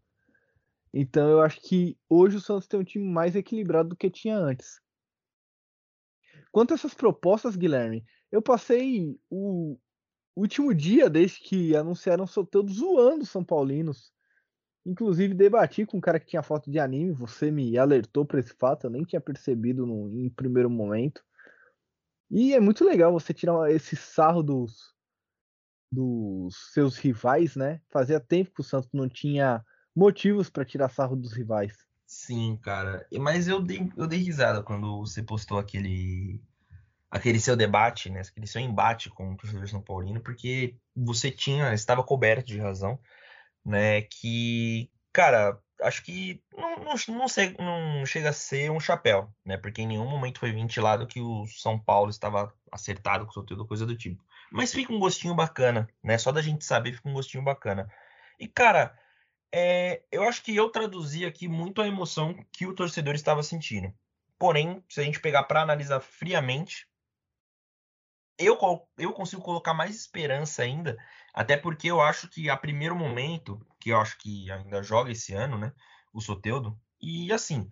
Então 0.93 1.29
eu 1.29 1.41
acho 1.41 1.61
que 1.61 1.97
hoje 2.09 2.37
o 2.37 2.41
Santos 2.41 2.67
tem 2.67 2.79
um 2.79 2.83
time 2.83 3.05
mais 3.05 3.35
equilibrado 3.35 3.89
do 3.89 3.95
que 3.95 4.09
tinha 4.09 4.37
antes. 4.37 4.81
Quanto 6.51 6.71
a 6.71 6.75
essas 6.75 6.93
propostas, 6.93 7.55
Guilherme, 7.55 8.03
eu 8.31 8.41
passei 8.41 9.19
o 9.29 9.77
último 10.35 10.73
dia 10.73 11.09
desde 11.09 11.39
que 11.39 11.75
anunciaram 11.75 12.23
o 12.23 12.27
sorteio 12.27 12.67
zoando 12.67 13.23
os 13.23 13.29
São 13.29 13.43
Paulinos 13.43 14.11
Inclusive, 14.87 15.33
debati 15.33 15.85
com 15.85 15.97
um 15.97 16.01
cara 16.01 16.17
que 16.17 16.27
tinha 16.27 16.41
foto 16.41 16.71
de 16.71 16.79
anime, 16.79 17.11
você 17.11 17.51
me 17.51 17.77
alertou 17.77 18.25
para 18.25 18.39
esse 18.39 18.53
fato, 18.53 18.85
eu 18.85 18.89
nem 18.89 19.03
tinha 19.03 19.19
percebido 19.19 19.85
no, 19.85 20.17
em 20.17 20.29
primeiro 20.29 20.69
momento. 20.69 21.21
E 22.31 22.53
é 22.53 22.59
muito 22.61 22.85
legal 22.85 23.11
você 23.11 23.33
tirar 23.33 23.69
esse 23.69 23.97
sarro 23.97 24.41
dos, 24.41 24.95
dos 25.91 26.55
seus 26.73 26.97
rivais, 26.97 27.55
né? 27.55 27.81
Fazia 27.89 28.19
tempo 28.19 28.51
que 28.53 28.61
o 28.61 28.63
Santos 28.63 28.89
não 28.93 29.07
tinha 29.07 29.63
motivos 29.95 30.49
para 30.49 30.65
tirar 30.65 30.89
sarro 30.89 31.15
dos 31.15 31.33
rivais. 31.33 31.73
Sim, 32.05 32.57
cara. 32.61 33.05
Mas 33.19 33.47
eu 33.47 33.61
dei, 33.61 33.89
eu 33.97 34.07
dei 34.07 34.19
risada 34.19 34.63
quando 34.63 34.99
você 34.99 35.21
postou 35.21 35.57
aquele 35.59 36.41
aquele 37.09 37.39
seu 37.39 37.55
debate, 37.55 38.09
né? 38.09 38.21
Aquele 38.21 38.47
seu 38.47 38.61
embate 38.61 39.09
com 39.09 39.31
o 39.31 39.37
professor 39.37 39.67
São 39.67 39.81
Paulino, 39.81 40.21
porque 40.21 40.75
você 40.95 41.31
tinha, 41.31 41.73
estava 41.73 42.03
coberto 42.03 42.47
de 42.47 42.59
razão 42.59 42.99
né? 43.67 44.01
Que, 44.03 44.89
cara, 45.11 45.59
acho 45.81 46.03
que 46.03 46.41
não, 46.55 46.77
não, 46.77 46.93
não, 47.09 47.27
sei, 47.27 47.55
não 47.59 48.05
chega 48.05 48.29
a 48.29 48.33
ser 48.33 48.71
um 48.71 48.79
chapéu, 48.79 49.31
né? 49.45 49.57
Porque 49.57 49.81
em 49.81 49.87
nenhum 49.87 50.09
momento 50.09 50.39
foi 50.39 50.51
ventilado 50.51 51.07
que 51.07 51.21
o 51.21 51.45
São 51.47 51.79
Paulo 51.79 52.09
estava 52.09 52.53
acertado 52.71 53.25
com 53.25 53.31
o 53.31 53.33
sorteio, 53.33 53.65
coisa 53.65 53.85
do 53.85 53.97
tipo. 53.97 54.23
Mas 54.51 54.73
fica 54.73 54.93
um 54.93 54.99
gostinho 54.99 55.35
bacana, 55.35 55.87
né? 56.03 56.17
Só 56.17 56.31
da 56.31 56.41
gente 56.41 56.65
saber 56.65 56.93
fica 56.93 57.09
um 57.09 57.13
gostinho 57.13 57.43
bacana. 57.43 57.91
E, 58.39 58.47
cara, 58.47 58.97
é, 59.53 60.03
eu 60.11 60.23
acho 60.23 60.43
que 60.43 60.55
eu 60.55 60.69
traduzi 60.69 61.25
aqui 61.25 61.47
muito 61.47 61.81
a 61.81 61.87
emoção 61.87 62.35
que 62.51 62.65
o 62.65 62.73
torcedor 62.73 63.15
estava 63.15 63.43
sentindo. 63.43 63.93
Porém, 64.39 64.83
se 64.89 65.01
a 65.01 65.03
gente 65.03 65.19
pegar 65.19 65.43
para 65.43 65.61
analisar 65.61 65.99
friamente, 65.99 66.87
eu, 68.37 68.57
eu 68.97 69.11
consigo 69.13 69.41
colocar 69.41 69.73
mais 69.73 69.95
esperança 69.95 70.61
ainda 70.61 70.97
até 71.37 71.55
porque 71.55 71.87
eu 71.87 72.01
acho 72.01 72.27
que 72.27 72.49
a 72.49 72.57
primeiro 72.57 72.95
momento, 72.95 73.63
que 73.87 73.91
eu 73.91 74.01
acho 74.01 74.17
que 74.17 74.51
ainda 74.51 74.83
joga 74.83 75.11
esse 75.11 75.33
ano, 75.33 75.57
né? 75.57 75.71
O 76.13 76.19
Soteudo. 76.19 76.77
E 77.01 77.31
assim, 77.31 77.69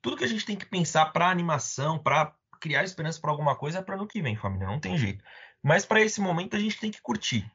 tudo 0.00 0.16
que 0.16 0.24
a 0.24 0.28
gente 0.28 0.46
tem 0.46 0.56
que 0.56 0.64
pensar 0.64 1.12
para 1.12 1.28
animação, 1.28 1.98
para 1.98 2.34
criar 2.58 2.84
esperança 2.84 3.20
para 3.20 3.30
alguma 3.30 3.54
coisa 3.54 3.80
é 3.80 3.82
para 3.82 3.96
ano 3.96 4.06
que 4.06 4.22
vem, 4.22 4.34
família. 4.34 4.66
Não 4.66 4.80
tem 4.80 4.96
jeito. 4.96 5.22
Mas 5.62 5.84
para 5.84 6.00
esse 6.00 6.22
momento 6.22 6.56
a 6.56 6.58
gente 6.58 6.80
tem 6.80 6.90
que 6.90 7.02
curtir. 7.02 7.50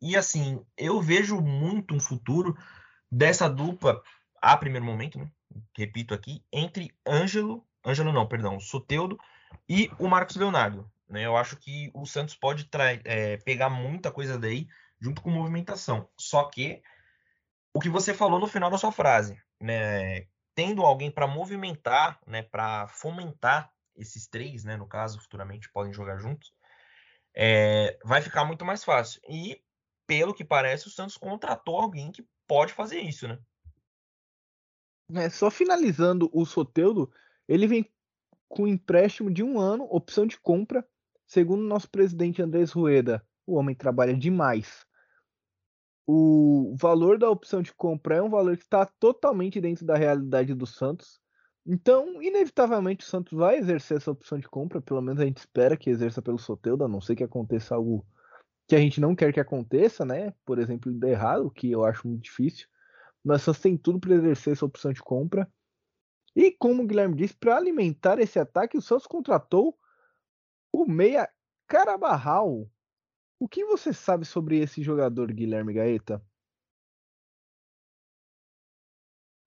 E 0.00 0.16
assim, 0.16 0.60
eu 0.76 1.00
vejo 1.00 1.40
muito 1.40 1.94
um 1.94 2.00
futuro 2.00 2.58
dessa 3.08 3.48
dupla, 3.48 4.02
a 4.40 4.56
primeiro 4.56 4.84
momento, 4.84 5.20
né? 5.20 5.30
Repito 5.78 6.14
aqui, 6.14 6.44
entre 6.52 6.92
Ângelo, 7.06 7.64
Ângelo 7.86 8.12
não, 8.12 8.26
perdão, 8.26 8.58
Soteudo 8.58 9.16
e 9.68 9.88
o 10.00 10.08
Marcos 10.08 10.34
Leonardo. 10.34 10.90
Né? 11.08 11.24
Eu 11.24 11.36
acho 11.36 11.56
que 11.56 11.92
o 11.94 12.04
Santos 12.06 12.34
pode 12.34 12.68
é, 13.04 13.36
pegar 13.36 13.70
muita 13.70 14.10
coisa 14.10 14.36
daí 14.36 14.66
junto 15.00 15.22
com 15.22 15.30
movimentação. 15.30 16.08
Só 16.18 16.44
que 16.44 16.82
o 17.74 17.80
que 17.80 17.88
você 17.88 18.12
falou 18.12 18.38
no 18.38 18.46
final 18.46 18.70
da 18.70 18.78
sua 18.78 18.92
frase, 18.92 19.40
né, 19.60 20.26
tendo 20.54 20.82
alguém 20.82 21.10
para 21.10 21.26
movimentar, 21.26 22.20
né, 22.26 22.42
para 22.42 22.86
fomentar 22.88 23.72
esses 23.96 24.26
três, 24.26 24.64
né, 24.64 24.76
no 24.76 24.86
caso, 24.86 25.20
futuramente 25.20 25.70
podem 25.70 25.92
jogar 25.92 26.18
juntos, 26.18 26.52
é, 27.34 27.98
vai 28.04 28.20
ficar 28.20 28.44
muito 28.44 28.64
mais 28.64 28.84
fácil. 28.84 29.20
E 29.28 29.62
pelo 30.06 30.34
que 30.34 30.44
parece, 30.44 30.88
o 30.88 30.90
Santos 30.90 31.16
contratou 31.16 31.78
alguém 31.78 32.12
que 32.12 32.26
pode 32.46 32.72
fazer 32.72 33.00
isso, 33.00 33.26
né? 33.26 33.38
É, 35.14 35.28
só 35.30 35.50
finalizando 35.50 36.30
o 36.32 36.44
Soteudo, 36.44 37.10
ele 37.48 37.66
vem 37.66 37.90
com 38.48 38.66
empréstimo 38.66 39.30
de 39.30 39.42
um 39.42 39.58
ano, 39.58 39.86
opção 39.90 40.26
de 40.26 40.38
compra. 40.38 40.86
Segundo 41.26 41.62
nosso 41.62 41.88
presidente 41.88 42.42
Andrés 42.42 42.72
Rueda, 42.72 43.26
o 43.46 43.54
homem 43.54 43.74
trabalha 43.74 44.14
demais 44.14 44.86
o 46.06 46.74
valor 46.78 47.18
da 47.18 47.30
opção 47.30 47.62
de 47.62 47.72
compra 47.72 48.16
é 48.16 48.22
um 48.22 48.30
valor 48.30 48.56
que 48.56 48.64
está 48.64 48.84
totalmente 48.84 49.60
dentro 49.60 49.84
da 49.84 49.96
realidade 49.96 50.54
do 50.54 50.66
Santos. 50.66 51.20
Então, 51.64 52.20
inevitavelmente, 52.20 53.04
o 53.04 53.08
Santos 53.08 53.38
vai 53.38 53.56
exercer 53.58 53.96
essa 53.98 54.10
opção 54.10 54.38
de 54.38 54.48
compra. 54.48 54.80
Pelo 54.80 55.00
menos 55.00 55.20
a 55.20 55.24
gente 55.24 55.38
espera 55.38 55.76
que 55.76 55.90
exerça 55.90 56.20
pelo 56.20 56.38
Soteudo, 56.38 56.84
a 56.84 56.88
não 56.88 57.00
ser 57.00 57.14
que 57.14 57.22
aconteça 57.22 57.74
algo 57.74 58.04
que 58.66 58.74
a 58.74 58.78
gente 58.78 59.00
não 59.00 59.14
quer 59.14 59.32
que 59.32 59.40
aconteça, 59.40 60.04
né? 60.04 60.32
Por 60.44 60.58
exemplo, 60.58 60.92
de 60.92 61.08
errado, 61.08 61.50
que 61.50 61.70
eu 61.70 61.84
acho 61.84 62.08
muito 62.08 62.22
difícil. 62.22 62.66
Mas 63.24 63.42
Santos 63.42 63.60
tem 63.60 63.76
tudo 63.76 64.00
para 64.00 64.14
exercer 64.14 64.54
essa 64.54 64.66
opção 64.66 64.92
de 64.92 65.00
compra. 65.00 65.48
E 66.34 66.50
como 66.50 66.82
o 66.82 66.86
Guilherme 66.86 67.14
disse, 67.14 67.34
para 67.34 67.56
alimentar 67.56 68.18
esse 68.18 68.38
ataque, 68.38 68.76
o 68.76 68.82
Santos 68.82 69.06
contratou 69.06 69.78
o 70.72 70.86
meia 70.86 71.28
Carabarral, 71.68 72.68
o 73.42 73.48
que 73.48 73.64
você 73.64 73.92
sabe 73.92 74.24
sobre 74.24 74.60
esse 74.60 74.84
jogador, 74.84 75.32
Guilherme 75.32 75.72
Gaeta? 75.72 76.24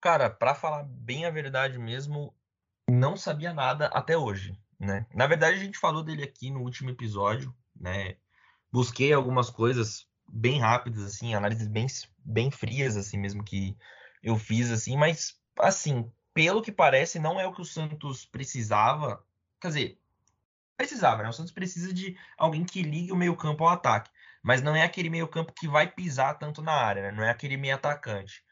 Cara, 0.01 0.29
para 0.29 0.53
falar 0.53 0.83
bem 0.83 1.25
a 1.25 1.31
verdade 1.31 1.79
mesmo, 1.79 2.35
não 2.89 3.15
sabia 3.15 3.53
nada 3.53 3.85
até 3.87 4.17
hoje, 4.17 4.59
né? 4.77 5.07
Na 5.13 5.25
verdade, 5.25 5.55
a 5.57 5.63
gente 5.63 5.77
falou 5.77 6.03
dele 6.03 6.25
aqui 6.25 6.51
no 6.51 6.59
último 6.59 6.89
episódio, 6.89 7.55
né? 7.73 8.17
Busquei 8.69 9.13
algumas 9.13 9.49
coisas 9.49 10.05
bem 10.27 10.59
rápidas, 10.59 11.01
assim, 11.01 11.33
análises 11.33 11.69
bem, 11.69 11.87
bem 12.19 12.51
frias, 12.51 12.97
assim 12.97 13.17
mesmo 13.17 13.45
que 13.45 13.77
eu 14.21 14.37
fiz, 14.37 14.71
assim, 14.71 14.97
mas, 14.97 15.39
assim, 15.57 16.11
pelo 16.33 16.61
que 16.61 16.71
parece, 16.71 17.17
não 17.17 17.39
é 17.39 17.47
o 17.47 17.53
que 17.53 17.61
o 17.61 17.65
Santos 17.65 18.25
precisava. 18.25 19.25
Quer 19.61 19.67
dizer, 19.69 20.01
precisava, 20.77 21.23
né? 21.23 21.29
O 21.29 21.33
Santos 21.33 21.51
precisa 21.51 21.93
de 21.93 22.17
alguém 22.37 22.63
que 22.63 22.81
ligue 22.81 23.11
o 23.11 23.15
meio-campo 23.15 23.63
ao 23.63 23.71
ataque. 23.71 24.09
Mas 24.43 24.61
não 24.61 24.75
é 24.75 24.83
aquele 24.83 25.09
meio-campo 25.09 25.53
que 25.53 25.67
vai 25.67 25.87
pisar 25.87 26.37
tanto 26.37 26.61
na 26.61 26.73
área, 26.73 27.03
né? 27.03 27.11
Não 27.11 27.23
é 27.23 27.29
aquele 27.29 27.57
meio 27.57 27.75
atacante. 27.75 28.43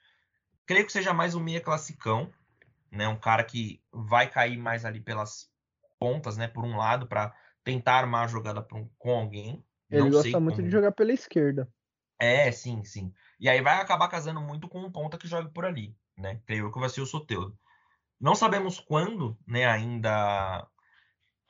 Creio 0.65 0.85
que 0.85 0.91
seja 0.91 1.13
mais 1.13 1.35
um 1.35 1.39
meia 1.39 1.61
classicão, 1.61 2.31
né? 2.91 3.07
Um 3.07 3.19
cara 3.19 3.43
que 3.43 3.81
vai 3.91 4.27
cair 4.29 4.57
mais 4.57 4.85
ali 4.85 4.99
pelas 4.99 5.49
pontas, 5.99 6.35
né? 6.35 6.47
Por 6.47 6.63
um 6.63 6.77
lado, 6.77 7.07
para 7.07 7.33
tentar 7.63 7.95
armar 7.95 8.23
a 8.23 8.27
jogada 8.27 8.65
um, 8.73 8.89
com 8.97 9.11
alguém. 9.11 9.63
Ele 9.89 10.01
não 10.01 10.09
gosta 10.09 10.39
muito 10.39 10.55
como... 10.55 10.67
de 10.67 10.71
jogar 10.71 10.91
pela 10.91 11.13
esquerda. 11.13 11.71
É, 12.19 12.51
sim, 12.51 12.83
sim. 12.83 13.13
E 13.39 13.47
aí 13.47 13.61
vai 13.61 13.79
acabar 13.79 14.07
casando 14.07 14.41
muito 14.41 14.67
com 14.67 14.79
um 14.79 14.91
ponta 14.91 15.17
que 15.17 15.27
joga 15.27 15.49
por 15.49 15.65
ali, 15.65 15.95
né? 16.17 16.41
Creio 16.45 16.71
que 16.71 16.79
vai 16.79 16.89
ser 16.89 17.01
o 17.01 17.05
Soteudo. 17.05 17.57
Não 18.19 18.33
sabemos 18.33 18.79
quando, 18.79 19.37
né, 19.45 19.65
ainda 19.65 20.65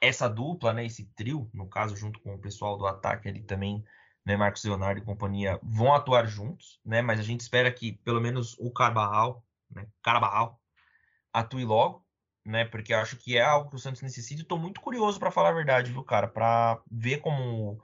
essa 0.03 0.27
dupla, 0.27 0.73
né, 0.73 0.85
esse 0.85 1.05
trio, 1.15 1.49
no 1.53 1.65
caso, 1.65 1.95
junto 1.95 2.19
com 2.19 2.35
o 2.35 2.37
pessoal 2.37 2.77
do 2.77 2.85
ataque 2.85 3.29
ali 3.29 3.41
também, 3.41 3.81
né, 4.25 4.35
Marcos 4.35 4.61
Leonardo 4.65 4.99
e 4.99 5.05
companhia, 5.05 5.57
vão 5.63 5.93
atuar 5.93 6.27
juntos, 6.27 6.81
né, 6.85 7.01
mas 7.01 7.21
a 7.21 7.23
gente 7.23 7.39
espera 7.39 7.71
que 7.71 7.93
pelo 8.03 8.19
menos 8.19 8.53
o 8.59 8.69
Carbarral, 8.69 9.45
né, 9.71 9.87
Carbarral, 10.03 10.59
atue 11.31 11.63
logo, 11.63 12.05
né, 12.45 12.65
porque 12.65 12.93
acho 12.93 13.15
que 13.15 13.37
é 13.37 13.41
algo 13.41 13.69
que 13.69 13.77
o 13.77 13.79
Santos 13.79 14.01
necessita 14.01 14.43
e 14.53 14.59
muito 14.59 14.81
curioso 14.81 15.17
para 15.17 15.31
falar 15.31 15.49
a 15.49 15.53
verdade, 15.53 15.93
viu, 15.93 16.03
cara, 16.03 16.27
para 16.27 16.81
ver 16.91 17.19
como 17.19 17.81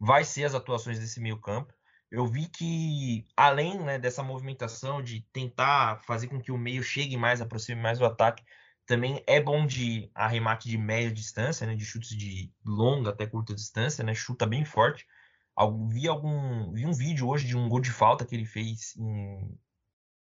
vai 0.00 0.24
ser 0.24 0.44
as 0.44 0.54
atuações 0.54 0.98
desse 0.98 1.20
meio 1.20 1.38
campo. 1.38 1.74
Eu 2.10 2.26
vi 2.26 2.48
que, 2.48 3.26
além 3.36 3.78
né, 3.78 3.98
dessa 3.98 4.22
movimentação 4.22 5.02
de 5.02 5.20
tentar 5.34 6.00
fazer 6.06 6.28
com 6.28 6.40
que 6.40 6.50
o 6.50 6.56
meio 6.56 6.82
chegue 6.82 7.18
mais, 7.18 7.42
aproxime 7.42 7.82
mais 7.82 7.98
do 7.98 8.06
ataque, 8.06 8.42
também 8.88 9.22
é 9.26 9.38
bom 9.38 9.66
de 9.66 10.10
arremate 10.14 10.66
de 10.66 10.78
média 10.78 11.12
distância, 11.12 11.66
né, 11.66 11.76
de 11.76 11.84
chutes 11.84 12.16
de 12.16 12.50
longa 12.64 13.10
até 13.10 13.26
curta 13.26 13.54
distância, 13.54 14.02
né, 14.02 14.14
chuta 14.14 14.46
bem 14.46 14.64
forte. 14.64 15.06
Vi, 15.90 16.08
algum, 16.08 16.72
vi 16.72 16.86
um 16.86 16.92
vídeo 16.92 17.28
hoje 17.28 17.46
de 17.46 17.56
um 17.56 17.68
gol 17.68 17.80
de 17.80 17.90
falta 17.90 18.24
que 18.24 18.34
ele 18.34 18.46
fez 18.46 18.96
em 18.96 19.58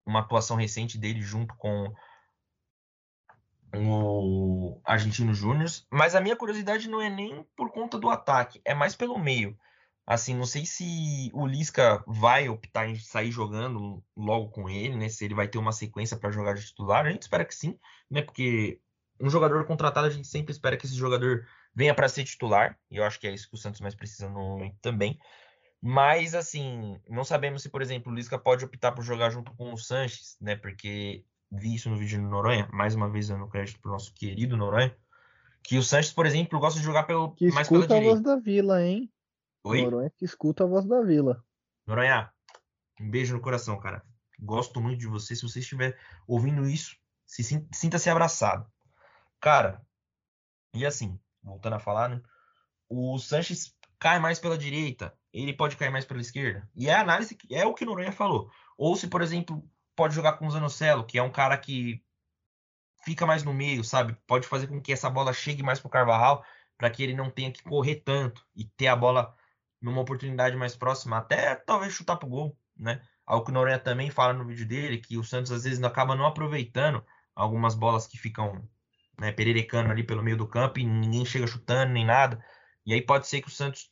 uma 0.03 0.21
atuação 0.21 0.57
recente 0.57 0.97
dele 0.97 1.21
junto 1.21 1.55
com 1.55 1.93
o 3.71 4.81
Argentino 4.83 5.33
Júnior. 5.33 5.69
Mas 5.91 6.15
a 6.15 6.21
minha 6.21 6.35
curiosidade 6.35 6.89
não 6.89 6.99
é 6.99 7.09
nem 7.09 7.45
por 7.55 7.71
conta 7.71 7.99
do 7.99 8.09
ataque, 8.09 8.59
é 8.65 8.73
mais 8.73 8.95
pelo 8.95 9.19
meio. 9.19 9.55
Assim, 10.07 10.35
não 10.35 10.45
sei 10.45 10.65
se 10.65 11.31
o 11.33 11.47
Lisca 11.47 12.03
vai 12.05 12.47
optar 12.47 12.87
em 12.87 12.95
sair 12.95 13.31
jogando 13.31 14.03
logo 14.15 14.49
com 14.49 14.69
ele, 14.69 14.95
né? 14.95 15.09
Se 15.09 15.25
ele 15.25 15.33
vai 15.33 15.47
ter 15.47 15.57
uma 15.57 15.71
sequência 15.71 16.15
para 16.15 16.31
jogar 16.31 16.53
de 16.53 16.65
titular. 16.65 17.05
A 17.05 17.09
gente 17.09 17.23
espera 17.23 17.43
que 17.43 17.55
sim, 17.55 17.79
né? 18.09 18.21
Porque 18.21 18.79
um 19.19 19.29
jogador 19.29 19.65
contratado, 19.65 20.07
a 20.07 20.11
gente 20.11 20.27
sempre 20.27 20.51
espera 20.51 20.77
que 20.77 20.85
esse 20.85 20.95
jogador 20.95 21.47
venha 21.73 21.93
para 21.93 22.07
ser 22.07 22.23
titular, 22.23 22.77
e 22.89 22.97
eu 22.97 23.03
acho 23.03 23.19
que 23.19 23.27
é 23.27 23.33
isso 23.33 23.49
que 23.49 23.55
o 23.55 23.57
Santos 23.57 23.81
mais 23.81 23.95
precisa 23.95 24.29
no 24.29 24.39
momento 24.39 24.77
também. 24.81 25.17
Mas, 25.81 26.33
assim, 26.33 26.99
não 27.09 27.23
sabemos 27.23 27.61
se, 27.61 27.69
por 27.69 27.81
exemplo, 27.81 28.11
o 28.11 28.15
Lisca 28.15 28.39
pode 28.39 28.65
optar 28.65 28.91
por 28.91 29.03
jogar 29.03 29.29
junto 29.29 29.53
com 29.55 29.73
o 29.73 29.77
Sanches, 29.77 30.37
né? 30.41 30.55
Porque 30.55 31.23
vi 31.51 31.75
isso 31.75 31.89
no 31.89 31.97
vídeo 31.97 32.19
do 32.21 32.27
Noronha, 32.27 32.67
mais 32.71 32.95
uma 32.95 33.09
vez 33.09 33.27
dando 33.27 33.47
crédito 33.47 33.79
pro 33.79 33.91
nosso 33.91 34.13
querido 34.13 34.57
Noronha, 34.57 34.95
que 35.63 35.77
o 35.77 35.83
Sanches, 35.83 36.13
por 36.13 36.25
exemplo, 36.25 36.59
gosta 36.59 36.79
de 36.79 36.85
jogar 36.85 37.03
pelo, 37.03 37.31
que 37.31 37.49
mais 37.51 37.67
pela 37.67 37.83
a 37.83 37.87
direita. 37.87 38.09
voz 38.09 38.21
da 38.21 38.35
vila, 38.35 38.83
hein? 38.83 39.11
Oi? 39.65 39.81
Noronha 39.81 40.11
que 40.11 40.23
escuta 40.23 40.63
a 40.63 40.67
voz 40.67 40.85
da 40.85 41.01
vila. 41.01 41.43
Noronha, 41.87 42.31
um 43.01 43.09
beijo 43.09 43.33
no 43.33 43.41
coração, 43.41 43.79
cara. 43.79 44.05
Gosto 44.39 44.79
muito 44.79 44.99
de 44.99 45.07
você. 45.07 45.35
Se 45.35 45.41
você 45.41 45.59
estiver 45.59 45.97
ouvindo 46.27 46.69
isso, 46.69 46.95
se 47.25 47.43
sin- 47.43 47.67
sinta-se 47.73 48.07
abraçado. 48.07 48.71
Cara, 49.39 49.81
e 50.71 50.85
assim, 50.85 51.19
voltando 51.41 51.73
a 51.73 51.79
falar, 51.79 52.09
né? 52.09 52.21
O 52.87 53.17
Sanches 53.17 53.75
cai 53.97 54.19
mais 54.19 54.37
pela 54.39 54.57
direita, 54.57 55.17
ele 55.33 55.51
pode 55.51 55.77
cair 55.77 55.89
mais 55.89 56.05
pela 56.05 56.21
esquerda. 56.21 56.69
E 56.75 56.87
é 56.87 56.93
a 56.93 57.01
análise, 57.01 57.35
é 57.49 57.65
o 57.65 57.73
que 57.73 57.83
o 57.83 57.87
Noronha 57.87 58.11
falou. 58.11 58.51
Ou 58.77 58.95
se, 58.95 59.07
por 59.07 59.23
exemplo, 59.23 59.67
pode 59.95 60.13
jogar 60.13 60.33
com 60.33 60.45
o 60.45 60.51
Zanocelo, 60.51 61.05
que 61.05 61.17
é 61.17 61.23
um 61.23 61.31
cara 61.31 61.57
que 61.57 62.03
fica 63.03 63.25
mais 63.25 63.43
no 63.43 63.53
meio, 63.53 63.83
sabe? 63.83 64.15
Pode 64.27 64.47
fazer 64.47 64.67
com 64.67 64.79
que 64.79 64.93
essa 64.93 65.09
bola 65.09 65.33
chegue 65.33 65.63
mais 65.63 65.79
pro 65.79 65.89
Carvajal, 65.89 66.45
para 66.77 66.91
que 66.91 67.01
ele 67.01 67.15
não 67.15 67.31
tenha 67.31 67.51
que 67.51 67.63
correr 67.63 67.95
tanto 67.95 68.45
e 68.55 68.65
ter 68.65 68.87
a 68.87 68.95
bola 68.95 69.35
numa 69.85 70.01
oportunidade 70.01 70.55
mais 70.57 70.75
próxima, 70.75 71.19
até 71.19 71.53
talvez 71.53 71.93
chutar 71.93 72.17
pro 72.17 72.27
gol, 72.27 72.57
né? 72.75 72.99
Algo 73.23 73.45
que 73.45 73.51
o 73.51 73.53
Noronha 73.53 73.77
também 73.77 74.09
fala 74.09 74.33
no 74.33 74.43
vídeo 74.43 74.67
dele, 74.67 74.97
que 74.97 75.15
o 75.15 75.23
Santos 75.23 75.51
às 75.51 75.63
vezes 75.63 75.81
acaba 75.83 76.15
não 76.15 76.25
aproveitando 76.25 77.05
algumas 77.35 77.75
bolas 77.75 78.07
que 78.07 78.17
ficam 78.17 78.67
né, 79.19 79.31
pererecando 79.31 79.91
ali 79.91 80.03
pelo 80.03 80.23
meio 80.23 80.37
do 80.37 80.47
campo 80.47 80.79
e 80.79 80.85
ninguém 80.85 81.23
chega 81.23 81.45
chutando 81.45 81.93
nem 81.93 82.03
nada. 82.03 82.43
E 82.83 82.93
aí 82.93 83.01
pode 83.01 83.27
ser 83.27 83.41
que 83.41 83.47
o 83.47 83.51
Santos 83.51 83.91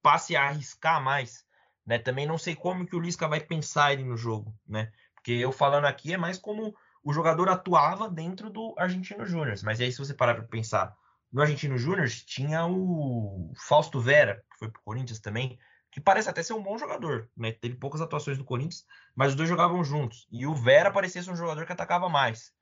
passe 0.00 0.36
a 0.36 0.44
arriscar 0.44 1.02
mais, 1.02 1.44
né? 1.84 1.98
Também 1.98 2.24
não 2.24 2.38
sei 2.38 2.54
como 2.54 2.86
que 2.86 2.94
o 2.94 3.00
Lisca 3.00 3.26
vai 3.26 3.40
pensar 3.40 3.92
ele 3.92 4.04
no 4.04 4.16
jogo, 4.16 4.56
né? 4.66 4.92
Porque 5.14 5.32
eu 5.32 5.50
falando 5.50 5.86
aqui 5.86 6.12
é 6.14 6.16
mais 6.16 6.38
como 6.38 6.72
o 7.02 7.12
jogador 7.12 7.48
atuava 7.48 8.08
dentro 8.08 8.48
do 8.48 8.74
Argentino 8.78 9.26
Júnior. 9.26 9.56
Mas 9.64 9.80
aí 9.80 9.90
se 9.90 9.98
você 9.98 10.14
parar 10.14 10.34
para 10.34 10.44
pensar, 10.44 10.96
no 11.32 11.40
Argentino 11.40 11.78
Júnior 11.78 12.08
tinha 12.08 12.66
o 12.66 13.52
Fausto 13.56 14.00
Vera, 14.00 14.44
que 14.52 14.58
foi 14.58 14.70
pro 14.70 14.82
Corinthians 14.82 15.18
também, 15.18 15.58
que 15.90 16.00
parece 16.00 16.28
até 16.28 16.42
ser 16.42 16.52
um 16.52 16.62
bom 16.62 16.76
jogador, 16.76 17.30
né? 17.36 17.52
Teve 17.52 17.76
poucas 17.76 18.00
atuações 18.00 18.38
no 18.38 18.44
Corinthians, 18.44 18.86
mas 19.14 19.30
os 19.30 19.36
dois 19.36 19.48
jogavam 19.48 19.82
juntos. 19.82 20.26
E 20.30 20.46
o 20.46 20.54
Vera 20.54 20.90
parecia 20.90 21.22
ser 21.22 21.30
um 21.30 21.36
jogador 21.36 21.66
que 21.66 21.72
atacava 21.72 22.08
mais. 22.08 22.52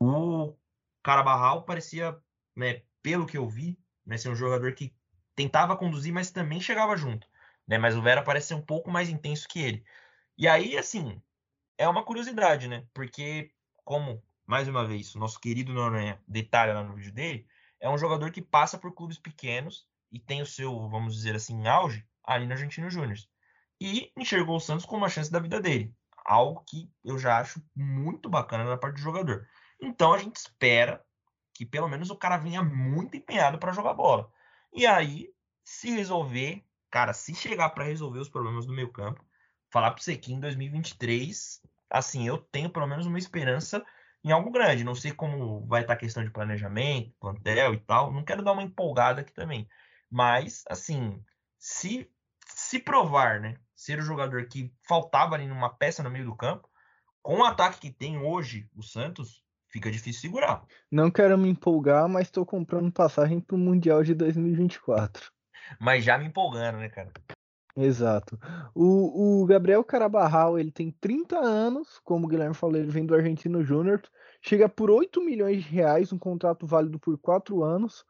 O 0.00 0.54
Carabarral 1.02 1.64
parecia, 1.64 2.18
né, 2.54 2.82
pelo 3.02 3.26
que 3.26 3.38
eu 3.38 3.48
vi, 3.48 3.78
né, 4.04 4.18
ser 4.18 4.28
um 4.28 4.34
jogador 4.34 4.72
que 4.74 4.94
tentava 5.34 5.76
conduzir, 5.76 6.12
mas 6.12 6.30
também 6.30 6.60
chegava 6.60 6.96
junto, 6.96 7.26
né? 7.66 7.78
Mas 7.78 7.96
o 7.96 8.02
Vera 8.02 8.22
parece 8.22 8.48
ser 8.48 8.54
um 8.54 8.62
pouco 8.62 8.90
mais 8.90 9.08
intenso 9.08 9.46
que 9.48 9.60
ele. 9.60 9.84
E 10.36 10.48
aí, 10.48 10.76
assim, 10.76 11.20
é 11.78 11.88
uma 11.88 12.04
curiosidade, 12.04 12.68
né? 12.68 12.86
Porque 12.92 13.50
como 13.84 14.22
mais 14.46 14.68
uma 14.68 14.86
vez 14.86 15.14
o 15.14 15.18
nosso 15.18 15.40
querido 15.40 15.72
Noronha 15.72 16.20
detalha 16.26 16.74
lá 16.74 16.82
no 16.82 16.94
vídeo 16.94 17.12
dele, 17.12 17.46
é 17.80 17.88
um 17.88 17.98
jogador 17.98 18.30
que 18.30 18.42
passa 18.42 18.78
por 18.78 18.94
clubes 18.94 19.18
pequenos 19.18 19.86
e 20.10 20.18
tem 20.18 20.42
o 20.42 20.46
seu, 20.46 20.88
vamos 20.88 21.14
dizer 21.14 21.34
assim, 21.34 21.66
auge 21.66 22.06
ali 22.24 22.46
no 22.46 22.52
Argentino 22.52 22.90
Júnior. 22.90 23.18
E 23.80 24.12
enxergou 24.16 24.56
o 24.56 24.60
Santos 24.60 24.86
como 24.86 25.02
uma 25.02 25.08
chance 25.08 25.30
da 25.30 25.38
vida 25.38 25.60
dele. 25.60 25.94
Algo 26.24 26.64
que 26.66 26.90
eu 27.04 27.18
já 27.18 27.38
acho 27.38 27.62
muito 27.74 28.28
bacana 28.28 28.64
na 28.64 28.76
parte 28.76 28.96
do 28.96 29.02
jogador. 29.02 29.46
Então 29.80 30.12
a 30.12 30.18
gente 30.18 30.36
espera 30.36 31.04
que 31.54 31.64
pelo 31.64 31.88
menos 31.88 32.10
o 32.10 32.16
cara 32.16 32.36
venha 32.36 32.62
muito 32.62 33.16
empenhado 33.16 33.58
para 33.58 33.72
jogar 33.72 33.94
bola. 33.94 34.30
E 34.72 34.86
aí, 34.86 35.30
se 35.64 35.90
resolver, 35.90 36.64
cara, 36.90 37.12
se 37.12 37.34
chegar 37.34 37.70
para 37.70 37.84
resolver 37.84 38.18
os 38.18 38.28
problemas 38.28 38.66
do 38.66 38.72
meio 38.72 38.92
campo, 38.92 39.24
falar 39.70 39.90
para 39.90 40.02
você 40.02 40.16
que 40.16 40.32
em 40.32 40.40
2023, 40.40 41.62
assim, 41.90 42.26
eu 42.26 42.38
tenho 42.38 42.70
pelo 42.70 42.86
menos 42.86 43.06
uma 43.06 43.18
esperança 43.18 43.84
em 44.26 44.32
algo 44.32 44.50
grande. 44.50 44.82
Não 44.82 44.94
sei 44.94 45.12
como 45.12 45.64
vai 45.66 45.82
estar 45.82 45.92
a 45.92 45.96
questão 45.96 46.24
de 46.24 46.30
planejamento, 46.30 47.14
plantel 47.20 47.72
e 47.72 47.78
tal. 47.78 48.12
Não 48.12 48.24
quero 48.24 48.42
dar 48.42 48.52
uma 48.52 48.62
empolgada 48.62 49.20
aqui 49.20 49.32
também. 49.32 49.68
Mas, 50.10 50.64
assim, 50.68 51.22
se 51.56 52.10
se 52.48 52.78
provar, 52.78 53.40
né, 53.40 53.56
ser 53.74 53.98
o 53.98 54.02
jogador 54.02 54.46
que 54.48 54.72
faltava 54.88 55.34
ali 55.34 55.46
numa 55.46 55.68
peça 55.68 56.02
no 56.02 56.10
meio 56.10 56.24
do 56.24 56.34
campo, 56.34 56.68
com 57.22 57.38
o 57.38 57.44
ataque 57.44 57.80
que 57.80 57.90
tem 57.90 58.18
hoje 58.18 58.68
o 58.74 58.82
Santos, 58.82 59.44
fica 59.68 59.90
difícil 59.90 60.22
segurar. 60.22 60.64
Não 60.90 61.10
quero 61.10 61.36
me 61.36 61.48
empolgar, 61.48 62.08
mas 62.08 62.30
tô 62.30 62.46
comprando 62.46 62.90
passagem 62.90 63.40
pro 63.40 63.58
Mundial 63.58 64.02
de 64.02 64.14
2024. 64.14 65.30
Mas 65.78 66.04
já 66.04 66.16
me 66.16 66.26
empolgando, 66.26 66.78
né, 66.78 66.88
cara? 66.88 67.12
Exato. 67.76 68.38
O, 68.74 69.42
o 69.42 69.46
Gabriel 69.46 69.84
Carabarral, 69.84 70.58
ele 70.58 70.70
tem 70.70 70.90
30 70.90 71.38
anos, 71.38 71.98
como 72.02 72.26
o 72.26 72.28
Guilherme 72.28 72.54
falou, 72.54 72.76
ele 72.76 72.90
vem 72.90 73.04
do 73.04 73.14
Argentino 73.14 73.62
Júnior, 73.62 74.02
chega 74.40 74.66
por 74.66 74.90
8 74.90 75.20
milhões 75.20 75.62
de 75.62 75.68
reais, 75.70 76.10
um 76.10 76.18
contrato 76.18 76.66
válido 76.66 76.98
por 76.98 77.18
4 77.18 77.62
anos. 77.62 78.02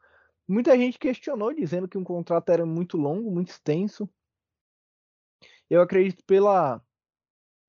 Muita 0.47 0.77
gente 0.77 0.97
questionou, 0.97 1.53
dizendo 1.53 1.87
que 1.87 1.97
um 1.97 2.03
contrato 2.03 2.49
era 2.49 2.65
muito 2.65 2.95
longo, 2.95 3.29
muito 3.29 3.49
extenso. 3.49 4.09
Eu 5.69 5.81
acredito 5.81 6.23
pela, 6.23 6.81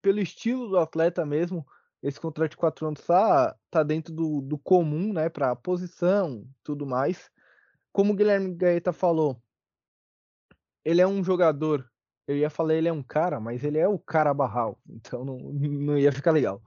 pelo 0.01 0.21
estilo 0.21 0.69
do 0.69 0.79
atleta 0.79 1.27
mesmo, 1.27 1.67
esse 2.01 2.21
contrato 2.21 2.53
de 2.53 2.57
4 2.59 2.87
anos 2.87 3.05
tá, 3.05 3.57
tá 3.69 3.83
dentro 3.83 4.15
do, 4.15 4.41
do 4.41 4.57
comum, 4.57 5.13
né, 5.13 5.29
para 5.29 5.57
posição 5.57 6.49
tudo 6.63 6.87
mais. 6.87 7.29
Como 7.91 8.13
o 8.13 8.17
Guilherme 8.17 8.55
Gaeta 8.55 8.93
falou, 8.93 9.43
ele 10.89 11.03
é 11.03 11.07
um 11.07 11.23
jogador. 11.23 11.87
Eu 12.27 12.35
ia 12.35 12.49
falar 12.49 12.75
ele 12.75 12.89
é 12.89 12.93
um 12.93 13.03
cara, 13.03 13.39
mas 13.39 13.63
ele 13.63 13.77
é 13.77 13.87
o 13.87 13.99
cara 13.99 14.33
barral, 14.33 14.81
então 14.89 15.23
não, 15.23 15.39
não 15.39 15.99
ia 15.99 16.11
ficar 16.11 16.31
legal. 16.31 16.63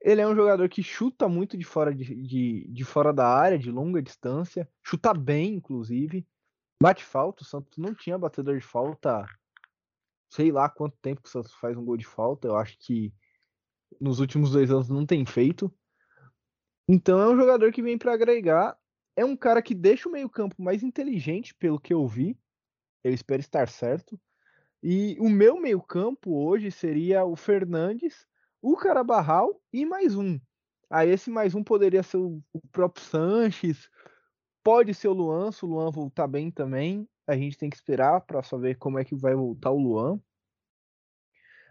Ele 0.00 0.20
é 0.20 0.26
um 0.26 0.36
jogador 0.36 0.68
que 0.68 0.84
chuta 0.84 1.28
muito 1.28 1.56
de 1.56 1.64
fora 1.64 1.92
de, 1.92 2.14
de, 2.14 2.68
de 2.68 2.84
fora 2.84 3.12
da 3.12 3.26
área, 3.28 3.58
de 3.58 3.70
longa 3.70 4.00
distância, 4.00 4.68
chuta 4.84 5.12
bem, 5.12 5.54
inclusive. 5.54 6.24
Bate 6.80 7.04
falta, 7.04 7.42
o 7.42 7.46
Santos 7.46 7.76
não 7.76 7.92
tinha 7.92 8.16
batedor 8.16 8.56
de 8.56 8.64
falta, 8.64 9.26
sei 10.32 10.52
lá 10.52 10.68
quanto 10.68 10.96
tempo 11.02 11.22
que 11.22 11.28
o 11.28 11.32
Santos 11.32 11.52
faz 11.54 11.76
um 11.76 11.84
gol 11.84 11.96
de 11.96 12.06
falta. 12.06 12.46
Eu 12.46 12.56
acho 12.56 12.76
que 12.78 13.12
nos 14.00 14.20
últimos 14.20 14.52
dois 14.52 14.70
anos 14.70 14.88
não 14.88 15.04
tem 15.04 15.26
feito. 15.26 15.74
Então 16.88 17.18
é 17.18 17.28
um 17.28 17.36
jogador 17.36 17.72
que 17.72 17.82
vem 17.82 17.98
para 17.98 18.12
agregar. 18.12 18.76
É 19.16 19.24
um 19.24 19.36
cara 19.36 19.60
que 19.60 19.74
deixa 19.74 20.08
o 20.08 20.12
meio-campo 20.12 20.62
mais 20.62 20.84
inteligente, 20.84 21.54
pelo 21.54 21.80
que 21.80 21.92
eu 21.92 22.06
vi. 22.06 22.38
Eu 23.06 23.14
espero 23.14 23.38
estar 23.38 23.68
certo. 23.68 24.20
E 24.82 25.16
o 25.20 25.28
meu 25.28 25.60
meio-campo 25.60 26.44
hoje 26.44 26.72
seria 26.72 27.24
o 27.24 27.36
Fernandes, 27.36 28.26
o 28.60 28.76
Carabarral 28.76 29.62
e 29.72 29.86
mais 29.86 30.16
um. 30.16 30.40
Aí 30.90 31.10
esse 31.10 31.30
mais 31.30 31.54
um 31.54 31.62
poderia 31.62 32.02
ser 32.02 32.16
o, 32.16 32.42
próprio 32.72 33.04
Sanches, 33.04 33.88
pode 34.60 34.92
ser 34.92 35.06
o 35.06 35.12
Luan, 35.12 35.52
se 35.52 35.64
o 35.64 35.68
Luan 35.68 35.88
voltar 35.92 36.26
bem 36.26 36.50
também. 36.50 37.08
A 37.28 37.36
gente 37.36 37.56
tem 37.56 37.70
que 37.70 37.76
esperar 37.76 38.22
para 38.22 38.42
saber 38.42 38.76
como 38.76 38.98
é 38.98 39.04
que 39.04 39.14
vai 39.14 39.36
voltar 39.36 39.70
o 39.70 39.78
Luan. 39.78 40.20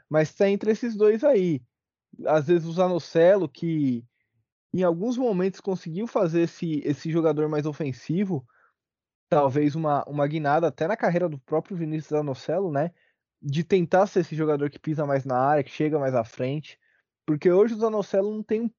Mas 0.09 0.33
tá 0.33 0.49
entre 0.49 0.71
esses 0.71 0.95
dois 0.95 1.21
aí. 1.21 1.61
Às 2.25 2.47
vezes 2.47 2.65
o 2.65 2.71
Zanocelo, 2.71 3.49
que 3.49 4.05
em 4.73 4.83
alguns 4.83 5.17
momentos 5.17 5.59
conseguiu 5.59 6.07
fazer 6.07 6.43
esse, 6.43 6.79
esse 6.85 7.11
jogador 7.11 7.49
mais 7.49 7.65
ofensivo, 7.65 8.47
talvez 9.29 9.75
uma, 9.75 10.03
uma 10.05 10.27
guinada 10.27 10.67
até 10.67 10.87
na 10.87 10.97
carreira 10.97 11.27
do 11.27 11.39
próprio 11.39 11.77
Vinícius 11.77 12.09
Zanocelo, 12.09 12.71
né? 12.71 12.91
De 13.41 13.63
tentar 13.63 14.07
ser 14.07 14.21
esse 14.21 14.35
jogador 14.35 14.69
que 14.69 14.79
pisa 14.79 15.05
mais 15.05 15.25
na 15.25 15.37
área, 15.37 15.63
que 15.63 15.71
chega 15.71 15.99
mais 15.99 16.15
à 16.15 16.23
frente. 16.23 16.79
Porque 17.25 17.51
hoje 17.51 17.73
o 17.73 17.77
Zanocelo 17.77 18.31
não 18.31 18.43
tem 18.43 18.73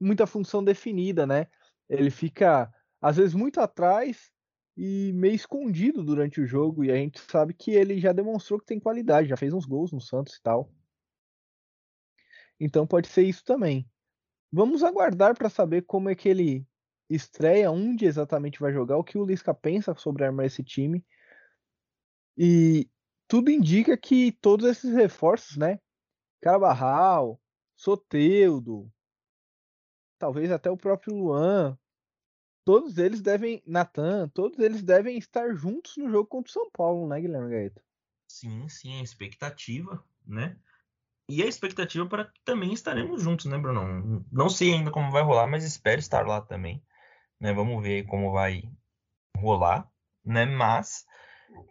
muita 0.00 0.26
função 0.26 0.62
definida, 0.64 1.26
né? 1.26 1.46
Ele 1.88 2.10
fica, 2.10 2.72
às 3.00 3.16
vezes, 3.16 3.34
muito 3.34 3.60
atrás 3.60 4.32
e 4.76 5.12
meio 5.14 5.34
escondido 5.34 6.02
durante 6.02 6.40
o 6.40 6.46
jogo. 6.46 6.84
E 6.84 6.90
a 6.90 6.96
gente 6.96 7.20
sabe 7.20 7.54
que 7.54 7.72
ele 7.72 8.00
já 8.00 8.12
demonstrou 8.12 8.58
que 8.58 8.66
tem 8.66 8.80
qualidade, 8.80 9.28
já 9.28 9.36
fez 9.36 9.52
uns 9.52 9.66
gols 9.66 9.92
no 9.92 10.00
Santos 10.00 10.36
e 10.36 10.42
tal. 10.42 10.72
Então 12.58 12.86
pode 12.86 13.08
ser 13.08 13.22
isso 13.22 13.44
também. 13.44 13.88
Vamos 14.50 14.82
aguardar 14.82 15.36
para 15.36 15.48
saber 15.48 15.82
como 15.82 16.08
é 16.10 16.14
que 16.14 16.28
ele 16.28 16.66
estreia, 17.08 17.70
onde 17.70 18.06
exatamente 18.06 18.60
vai 18.60 18.72
jogar, 18.72 18.96
o 18.96 19.04
que 19.04 19.18
o 19.18 19.24
Lisca 19.24 19.54
pensa 19.54 19.94
sobre 19.94 20.24
armar 20.24 20.46
esse 20.46 20.62
time. 20.62 21.04
E 22.36 22.88
tudo 23.28 23.50
indica 23.50 23.96
que 23.96 24.32
todos 24.32 24.66
esses 24.66 24.92
reforços, 24.94 25.56
né? 25.56 25.78
Carabarral, 26.40 27.40
Soteudo, 27.76 28.90
talvez 30.18 30.50
até 30.50 30.70
o 30.70 30.76
próprio 30.76 31.14
Luan, 31.14 31.78
todos 32.64 32.98
eles 32.98 33.20
devem, 33.20 33.62
Natan, 33.66 34.28
todos 34.28 34.58
eles 34.58 34.82
devem 34.82 35.18
estar 35.18 35.54
juntos 35.54 35.96
no 35.96 36.10
jogo 36.10 36.26
contra 36.26 36.50
o 36.50 36.52
São 36.52 36.70
Paulo, 36.70 37.08
né, 37.08 37.20
Guilherme 37.20 37.50
Gaeta? 37.50 37.82
Sim, 38.28 38.68
sim, 38.68 39.00
a 39.00 39.02
expectativa, 39.02 40.04
né? 40.26 40.56
E 41.28 41.42
a 41.42 41.46
expectativa 41.46 42.06
para 42.06 42.24
que 42.24 42.40
também 42.44 42.72
estaremos 42.72 43.22
juntos, 43.22 43.46
né, 43.46 43.56
Bruno? 43.56 44.24
Não 44.30 44.48
sei 44.48 44.72
ainda 44.72 44.90
como 44.90 45.10
vai 45.10 45.22
rolar, 45.22 45.46
mas 45.46 45.64
espero 45.64 46.00
estar 46.00 46.26
lá 46.26 46.40
também 46.40 46.82
né? 47.42 47.52
Vamos 47.52 47.82
ver 47.82 48.06
como 48.06 48.30
vai 48.30 48.62
rolar, 49.36 49.90
né? 50.24 50.46
Mas 50.46 51.04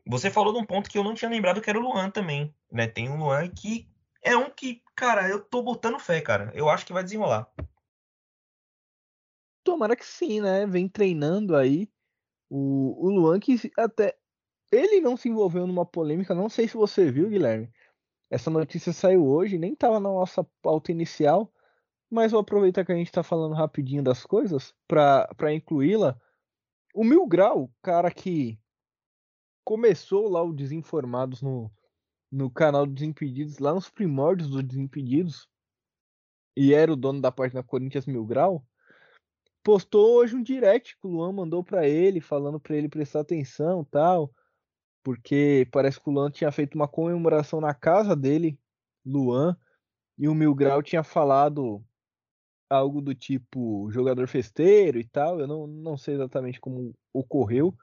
você 0.05 0.30
falou 0.30 0.51
de 0.51 0.59
um 0.59 0.65
ponto 0.65 0.89
que 0.89 0.97
eu 0.97 1.03
não 1.03 1.13
tinha 1.13 1.32
lembrado 1.32 1.61
que 1.61 1.69
era 1.69 1.80
o 1.80 1.82
Luan 1.82 2.11
também, 2.11 2.53
né? 2.69 2.88
Tem 2.88 3.09
um 3.09 3.17
Luan 3.17 3.49
que 3.49 3.89
é 4.22 4.36
um 4.36 4.49
que, 4.49 4.84
cara, 4.93 5.30
eu 5.30 5.39
tô 5.39 5.63
botando 5.63 5.97
fé, 5.97 6.19
cara. 6.19 6.51
Eu 6.53 6.69
acho 6.69 6.86
que 6.86 6.91
vai 6.91 7.03
desenrolar. 7.03 7.49
Tomara 9.63 9.95
que 9.95 10.05
sim, 10.05 10.41
né? 10.41 10.67
Vem 10.67 10.89
treinando 10.89 11.55
aí 11.55 11.89
o, 12.49 13.07
o 13.07 13.09
Luan 13.09 13.39
que 13.39 13.55
até 13.78 14.17
ele 14.72 14.99
não 14.99 15.15
se 15.15 15.30
envolveu 15.30 15.65
numa 15.65 15.86
polêmica, 15.86 16.36
não 16.36 16.49
sei 16.49 16.67
se 16.67 16.76
você 16.76 17.09
viu, 17.09 17.30
Guilherme. 17.30 17.72
Essa 18.30 18.49
notícia 18.49 18.91
saiu 18.91 19.26
hoje, 19.26 19.57
nem 19.57 19.72
estava 19.72 19.99
na 20.01 20.09
nossa 20.09 20.43
pauta 20.61 20.91
inicial, 20.91 21.51
mas 22.12 22.32
vou 22.32 22.41
aproveitar 22.41 22.86
que 22.86 22.91
a 22.91 22.95
gente 22.95 23.07
está 23.07 23.24
falando 23.24 23.55
rapidinho 23.55 24.03
das 24.03 24.26
coisas 24.26 24.74
para 24.88 25.53
incluí-la. 25.53 26.20
O 26.93 27.03
Mil 27.03 27.26
Grau, 27.26 27.72
cara 27.82 28.12
que 28.12 28.59
começou 29.64 30.30
lá 30.30 30.43
o 30.43 30.53
Desinformados 30.53 31.41
no, 31.41 31.72
no 32.30 32.51
canal 32.51 32.86
dos 32.86 32.95
Desimpedidos, 32.95 33.59
lá 33.59 33.74
nos 33.74 33.89
primórdios 33.89 34.49
dos 34.49 34.64
Desimpedidos, 34.64 35.47
e 36.55 36.74
era 36.74 36.91
o 36.91 36.97
dono 36.97 37.22
da 37.22 37.32
página 37.32 37.64
Corinthians 37.64 38.05
Mil 38.05 38.26
Grau, 38.26 38.66
postou 39.64 40.18
hoje 40.18 40.36
um 40.36 40.43
direct 40.43 40.97
que 40.99 41.07
o 41.07 41.12
Luan 41.12 41.32
mandou 41.32 41.64
para 41.64 41.88
ele, 41.88 42.20
falando 42.20 42.59
para 42.59 42.76
ele 42.76 42.89
prestar 42.89 43.22
atenção 43.22 43.86
tal 43.86 44.30
porque 45.03 45.68
parece 45.72 45.99
que 45.99 46.09
o 46.09 46.14
Luan 46.14 46.30
tinha 46.30 46.51
feito 46.51 46.76
uma 46.76 46.88
comemoração 46.88 47.59
na 47.59 47.74
casa 47.74 48.16
dele, 48.16 48.59
Luan, 49.05 49.57
e 50.18 50.28
o 50.28 50.36
Mil 50.36 50.53
Grau 50.53 50.82
tinha 50.82 51.03
falado 51.03 51.84
algo 52.72 53.01
do 53.01 53.13
tipo 53.13 53.89
jogador 53.91 54.28
festeiro 54.28 54.99
e 54.99 55.03
tal. 55.03 55.39
Eu 55.39 55.47
não, 55.47 55.67
não 55.67 55.97
sei 55.97 56.15
exatamente 56.15 56.59
como 56.59 56.93
ocorreu, 57.13 57.76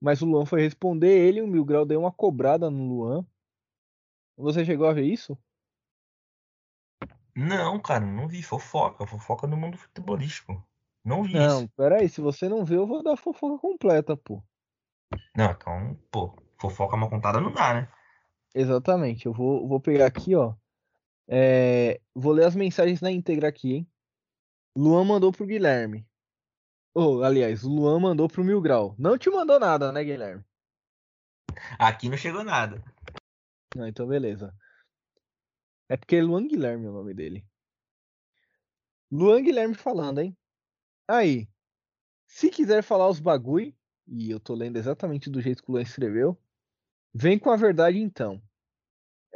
mas 0.00 0.20
o 0.20 0.26
Luan 0.26 0.44
foi 0.44 0.62
responder 0.62 1.08
ele 1.08 1.40
o 1.40 1.46
Mil 1.46 1.64
Grau 1.64 1.86
deu 1.86 2.00
uma 2.00 2.12
cobrada 2.12 2.70
no 2.70 2.88
Luan. 2.88 3.26
Você 4.36 4.64
chegou 4.64 4.86
a 4.86 4.92
ver 4.92 5.04
isso? 5.04 5.38
Não, 7.36 7.80
cara, 7.80 8.04
não 8.04 8.28
vi. 8.28 8.42
Fofoca, 8.42 9.06
fofoca 9.06 9.46
no 9.46 9.56
mundo 9.56 9.76
futebolístico. 9.76 10.62
Não 11.04 11.22
vi 11.22 11.34
não, 11.34 11.60
isso. 11.60 11.68
peraí, 11.76 12.08
se 12.08 12.20
você 12.20 12.48
não 12.48 12.64
viu, 12.64 12.82
eu 12.82 12.86
vou 12.86 13.02
dar 13.02 13.16
fofoca 13.16 13.58
completa, 13.58 14.16
pô. 14.16 14.42
Não, 15.36 15.50
então, 15.50 15.98
pô, 16.10 16.34
fofoca 16.58 16.96
uma 16.96 17.10
contada 17.10 17.40
não 17.40 17.52
dá, 17.52 17.74
né? 17.74 17.88
Exatamente. 18.54 19.26
Eu 19.26 19.32
vou, 19.32 19.68
vou 19.68 19.80
pegar 19.80 20.06
aqui, 20.06 20.34
ó. 20.34 20.54
É, 21.26 22.00
vou 22.14 22.32
ler 22.32 22.44
as 22.44 22.54
mensagens 22.54 23.00
na 23.00 23.10
íntegra 23.10 23.48
aqui, 23.48 23.74
hein? 23.74 23.88
Luan 24.76 25.04
mandou 25.04 25.32
pro 25.32 25.46
Guilherme. 25.46 26.06
Oh, 26.94 27.22
aliás, 27.22 27.64
o 27.64 27.68
Luan 27.68 27.98
mandou 27.98 28.28
pro 28.28 28.44
Mil 28.44 28.60
Grau. 28.60 28.94
Não 28.98 29.16
te 29.16 29.30
mandou 29.30 29.58
nada, 29.58 29.90
né, 29.90 30.04
Guilherme? 30.04 30.44
Aqui 31.78 32.08
não 32.08 32.16
chegou 32.16 32.44
nada. 32.44 32.82
Não, 33.74 33.86
então 33.86 34.06
beleza. 34.06 34.54
É 35.88 35.96
porque 35.96 36.16
é 36.16 36.22
Luan 36.22 36.46
Guilherme 36.46 36.86
é 36.86 36.90
o 36.90 36.92
nome 36.92 37.14
dele. 37.14 37.44
Luan 39.10 39.42
Guilherme 39.42 39.74
falando, 39.74 40.20
hein? 40.20 40.36
Aí, 41.08 41.48
se 42.26 42.50
quiser 42.50 42.82
falar 42.82 43.08
os 43.08 43.20
bagulho, 43.20 43.74
e 44.06 44.30
eu 44.30 44.40
tô 44.40 44.54
lendo 44.54 44.76
exatamente 44.76 45.30
do 45.30 45.40
jeito 45.40 45.62
que 45.62 45.70
o 45.70 45.72
Luan 45.72 45.82
escreveu. 45.82 46.38
Vem 47.12 47.38
com 47.38 47.50
a 47.50 47.56
verdade 47.56 47.98
então. 47.98 48.42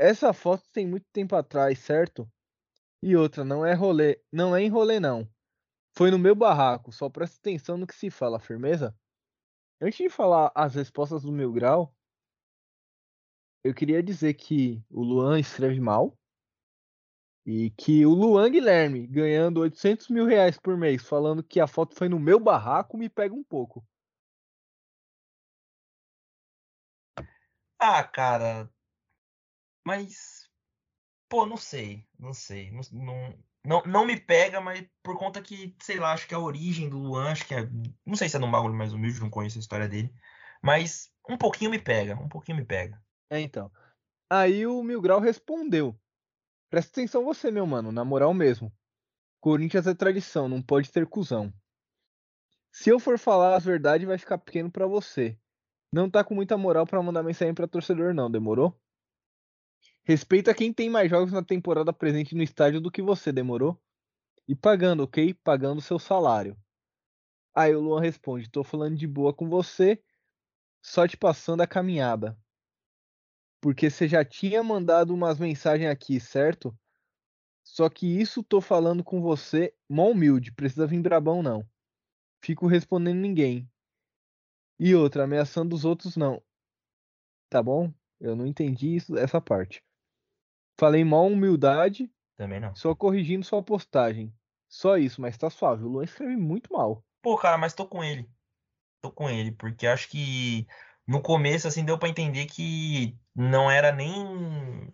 Essa 0.01 0.33
foto 0.33 0.63
tem 0.71 0.87
muito 0.87 1.07
tempo 1.13 1.35
atrás, 1.35 1.81
certo? 1.81 2.31
E 3.03 3.17
outra, 3.17 3.45
não 3.45 3.67
é 3.67 3.75
rolê, 3.75 4.23
não 4.33 4.55
é 4.55 4.63
em 4.63 4.69
rolê 4.69 5.01
não. 5.01 5.29
Foi 5.97 6.09
no 6.09 6.19
meu 6.19 6.37
barraco, 6.37 6.93
só 6.93 7.11
presta 7.11 7.37
atenção 7.39 7.77
no 7.77 7.85
que 7.85 7.97
se 7.97 8.09
fala, 8.09 8.39
firmeza? 8.39 8.97
Antes 9.81 9.99
de 9.99 10.09
falar 10.09 10.53
as 10.55 10.77
respostas 10.77 11.23
do 11.23 11.33
meu 11.33 11.53
grau, 11.53 11.93
eu 13.65 13.75
queria 13.75 14.01
dizer 14.01 14.35
que 14.35 14.81
o 14.89 15.03
Luan 15.03 15.41
escreve 15.41 15.81
mal 15.81 16.17
e 17.45 17.71
que 17.71 18.07
o 18.07 18.11
Luan 18.11 18.53
Guilherme 18.53 19.05
ganhando 19.05 19.59
800 19.59 20.11
mil 20.11 20.27
reais 20.27 20.57
por 20.57 20.77
mês 20.77 21.03
falando 21.03 21.43
que 21.43 21.59
a 21.59 21.67
foto 21.67 21.97
foi 21.97 22.09
no 22.09 22.21
meu 22.21 22.39
barraco 22.39 22.97
me 22.97 23.09
pega 23.09 23.35
um 23.35 23.43
pouco. 23.43 23.85
Ah, 27.81 28.05
cara. 28.05 28.71
Mas. 29.89 30.47
Pô, 31.31 31.47
não 31.47 31.57
sei. 31.57 32.07
Não 32.19 32.35
sei. 32.35 32.71
Não, 32.71 32.83
não, 32.93 33.39
não, 33.65 33.83
não 33.87 34.07
me 34.07 34.21
pega, 34.21 34.61
mas 34.61 34.87
por 35.03 35.19
conta 35.19 35.41
que, 35.41 35.75
sei 35.81 35.99
lá, 35.99 36.13
acho 36.13 36.29
que 36.29 36.35
a 36.35 36.39
origem 36.39 36.91
do 36.91 36.99
Luan, 36.99 37.31
acho 37.33 37.47
que 37.47 37.55
é. 37.55 37.67
Não 38.05 38.15
sei 38.15 38.29
se 38.29 38.37
é 38.37 38.39
num 38.39 38.51
bagulho 38.51 38.75
mais 38.75 38.93
humilde, 38.93 39.19
não 39.19 39.31
conheço 39.31 39.57
a 39.57 39.61
história 39.61 39.89
dele. 39.89 40.13
Mas 40.63 41.11
um 41.27 41.39
pouquinho 41.39 41.71
me 41.71 41.79
pega. 41.79 42.17
Um 42.17 42.29
pouquinho 42.29 42.59
me 42.59 42.67
pega. 42.67 43.03
É, 43.31 43.41
então. 43.41 43.73
Aí 44.29 44.67
o 44.67 44.83
Mil 44.83 45.01
Grau 45.01 45.21
respondeu. 45.21 45.99
Presta 46.69 46.93
atenção 46.93 47.25
você, 47.25 47.51
meu 47.51 47.67
mano, 47.67 47.91
na 47.91 48.05
moral 48.05 48.35
mesmo. 48.35 48.71
Corinthians 49.41 49.87
é 49.87 49.95
tradição, 49.95 50.51
não 50.51 50.61
pode 50.61 50.93
ter 50.93 51.07
cuzão. 51.07 51.51
Se 52.71 52.91
eu 52.91 53.01
for 53.01 53.19
falar 53.19 53.57
as 53.57 53.65
verdades, 53.65 54.07
vai 54.07 54.19
ficar 54.19 54.37
pequeno 54.37 54.71
para 54.71 54.87
você. 54.87 55.39
Não 55.91 56.11
tá 56.11 56.23
com 56.23 56.35
muita 56.35 56.59
moral 56.59 56.87
para 56.87 57.03
mandar 57.03 57.23
mensagem 57.23 57.55
para 57.55 57.67
torcedor, 57.67 58.13
não, 58.13 58.31
demorou? 58.31 58.79
Respeita 60.09 60.55
quem 60.55 60.73
tem 60.73 60.89
mais 60.89 61.11
jogos 61.11 61.35
na 61.35 61.45
temporada 61.45 61.93
presente 61.93 62.35
no 62.35 62.43
estádio 62.43 62.81
do 62.81 62.91
que 62.91 63.03
você, 63.03 63.31
demorou? 63.31 63.79
E 64.49 64.57
pagando, 64.57 65.03
ok? 65.03 65.35
Pagando 65.35 65.83
seu 65.83 65.99
salário. 65.99 66.57
Aí 67.55 67.75
o 67.75 67.81
Luan 67.81 68.01
responde: 68.01 68.49
tô 68.49 68.65
falando 68.65 68.97
de 68.97 69.07
boa 69.07 69.35
com 69.35 69.51
você, 69.51 70.03
só 70.83 71.07
te 71.07 71.15
passando 71.15 71.61
a 71.61 71.67
caminhada. 71.67 72.39
Porque 73.61 73.91
você 73.91 74.09
já 74.09 74.25
tinha 74.25 74.63
mandado 74.63 75.13
umas 75.13 75.39
mensagens 75.39 75.91
aqui, 75.91 76.19
certo? 76.19 76.75
Só 77.63 77.91
que 77.91 78.07
isso 78.07 78.43
tô 78.43 78.63
falando 78.63 79.05
com 79.05 79.21
você, 79.21 79.75
mó 79.87 80.09
humilde, 80.09 80.53
precisa 80.53 80.87
vir 80.87 81.03
brabão 81.03 81.43
não. 81.43 81.69
Fico 82.43 82.67
respondendo 82.67 83.19
ninguém. 83.19 83.71
E 84.81 84.95
outra, 84.95 85.25
ameaçando 85.25 85.77
os 85.77 85.85
outros 85.85 86.17
não. 86.17 86.43
Tá 87.51 87.63
bom? 87.63 87.93
Eu 88.19 88.35
não 88.35 88.47
entendi 88.47 88.97
isso, 88.97 89.15
essa 89.19 89.39
parte. 89.39 89.87
Falei 90.79 91.05
mal 91.05 91.27
humildade. 91.27 92.11
Também 92.37 92.61
não. 92.61 92.75
Só 92.77 92.95
corrigindo 92.95 93.45
sua 93.45 93.63
postagem. 93.63 94.33
Só 94.69 94.97
isso, 94.97 95.21
mas 95.21 95.37
tá 95.37 95.51
suave. 95.51 95.83
O 95.83 95.89
Luan 95.89 96.05
escreve 96.05 96.37
muito 96.37 96.73
mal. 96.73 97.05
Pô, 97.21 97.37
cara, 97.37 97.59
mas 97.59 97.75
tô 97.75 97.87
com 97.87 98.05
ele. 98.05 98.31
Tô 99.01 99.11
com 99.11 99.29
ele, 99.29 99.53
porque 99.53 99.87
acho 99.87 100.09
que 100.09 100.67
no 101.07 101.21
começo, 101.21 101.67
assim, 101.67 101.85
deu 101.85 101.99
para 101.99 102.09
entender 102.09 102.47
que 102.47 103.19
não 103.35 103.71
era 103.71 103.91
nem. 103.91 104.93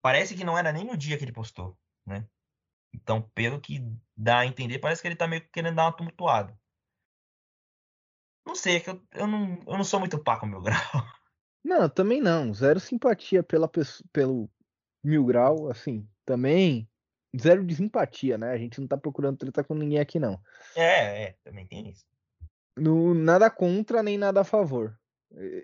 Parece 0.00 0.34
que 0.34 0.44
não 0.44 0.56
era 0.56 0.72
nem 0.72 0.84
no 0.84 0.96
dia 0.96 1.18
que 1.18 1.24
ele 1.24 1.32
postou, 1.32 1.76
né? 2.06 2.26
Então, 2.94 3.22
pelo 3.34 3.60
que 3.60 3.84
dá 4.16 4.40
a 4.40 4.46
entender, 4.46 4.78
parece 4.78 5.02
que 5.02 5.08
ele 5.08 5.16
tá 5.16 5.26
meio 5.26 5.42
que 5.42 5.48
querendo 5.48 5.76
dar 5.76 5.84
uma 5.84 5.96
tumultuada. 5.96 6.58
Não 8.46 8.54
sei, 8.54 8.76
é 8.76 8.80
que 8.80 8.88
eu, 8.88 9.02
eu, 9.12 9.26
não, 9.26 9.60
eu 9.66 9.76
não 9.76 9.84
sou 9.84 10.00
muito 10.00 10.22
pá 10.22 10.38
com 10.38 10.46
o 10.46 10.48
Mil 10.48 10.60
Grau. 10.62 10.78
Não, 11.62 11.88
também 11.88 12.20
não. 12.20 12.54
Zero 12.54 12.80
simpatia 12.80 13.42
pela, 13.42 13.70
pelo 14.10 14.50
Mil 15.02 15.24
Grau, 15.24 15.70
assim, 15.70 16.06
também 16.24 16.88
zero 17.38 17.64
de 17.64 17.74
simpatia, 17.74 18.38
né? 18.38 18.50
A 18.50 18.58
gente 18.58 18.80
não 18.80 18.88
tá 18.88 18.96
procurando 18.96 19.38
treta 19.38 19.62
com 19.62 19.74
ninguém 19.74 19.98
aqui, 19.98 20.18
não. 20.18 20.40
É, 20.74 21.24
é, 21.24 21.36
também 21.44 21.66
tem 21.66 21.88
isso. 21.88 22.04
No, 22.76 23.14
nada 23.14 23.50
contra 23.50 24.02
nem 24.02 24.16
nada 24.16 24.40
a 24.40 24.44
favor. 24.44 24.98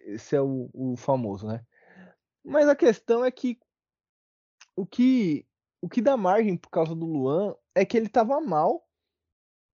Esse 0.06 0.36
é 0.36 0.40
o, 0.40 0.68
o 0.72 0.96
famoso, 0.96 1.46
né? 1.46 1.64
Mas 2.44 2.68
a 2.68 2.76
questão 2.76 3.24
é 3.24 3.30
que 3.30 3.58
o 4.76 4.84
que 4.84 5.46
o 5.80 5.88
que 5.88 6.02
dá 6.02 6.16
margem 6.16 6.56
por 6.56 6.70
causa 6.70 6.94
do 6.94 7.06
Luan 7.06 7.54
é 7.74 7.84
que 7.84 7.96
ele 7.96 8.08
tava 8.08 8.40
mal 8.40 8.84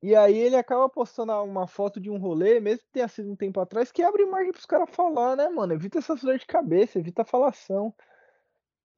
e 0.02 0.14
aí 0.14 0.36
ele 0.36 0.56
acaba 0.56 0.88
postando 0.88 1.32
uma 1.42 1.66
foto 1.66 2.00
de 2.00 2.10
um 2.10 2.18
rolê, 2.18 2.58
mesmo 2.58 2.84
que 2.84 2.92
tenha 2.92 3.06
sido 3.06 3.30
um 3.30 3.36
tempo 3.36 3.60
atrás, 3.60 3.92
que 3.92 4.02
abre 4.02 4.24
margem 4.24 4.50
pros 4.50 4.64
caras 4.64 4.88
falar, 4.90 5.36
né, 5.36 5.48
mano? 5.50 5.74
Evita 5.74 5.98
essa 5.98 6.16
dor 6.16 6.38
de 6.38 6.46
cabeça, 6.46 6.98
evita 6.98 7.22
a 7.22 7.26
falação. 7.26 7.94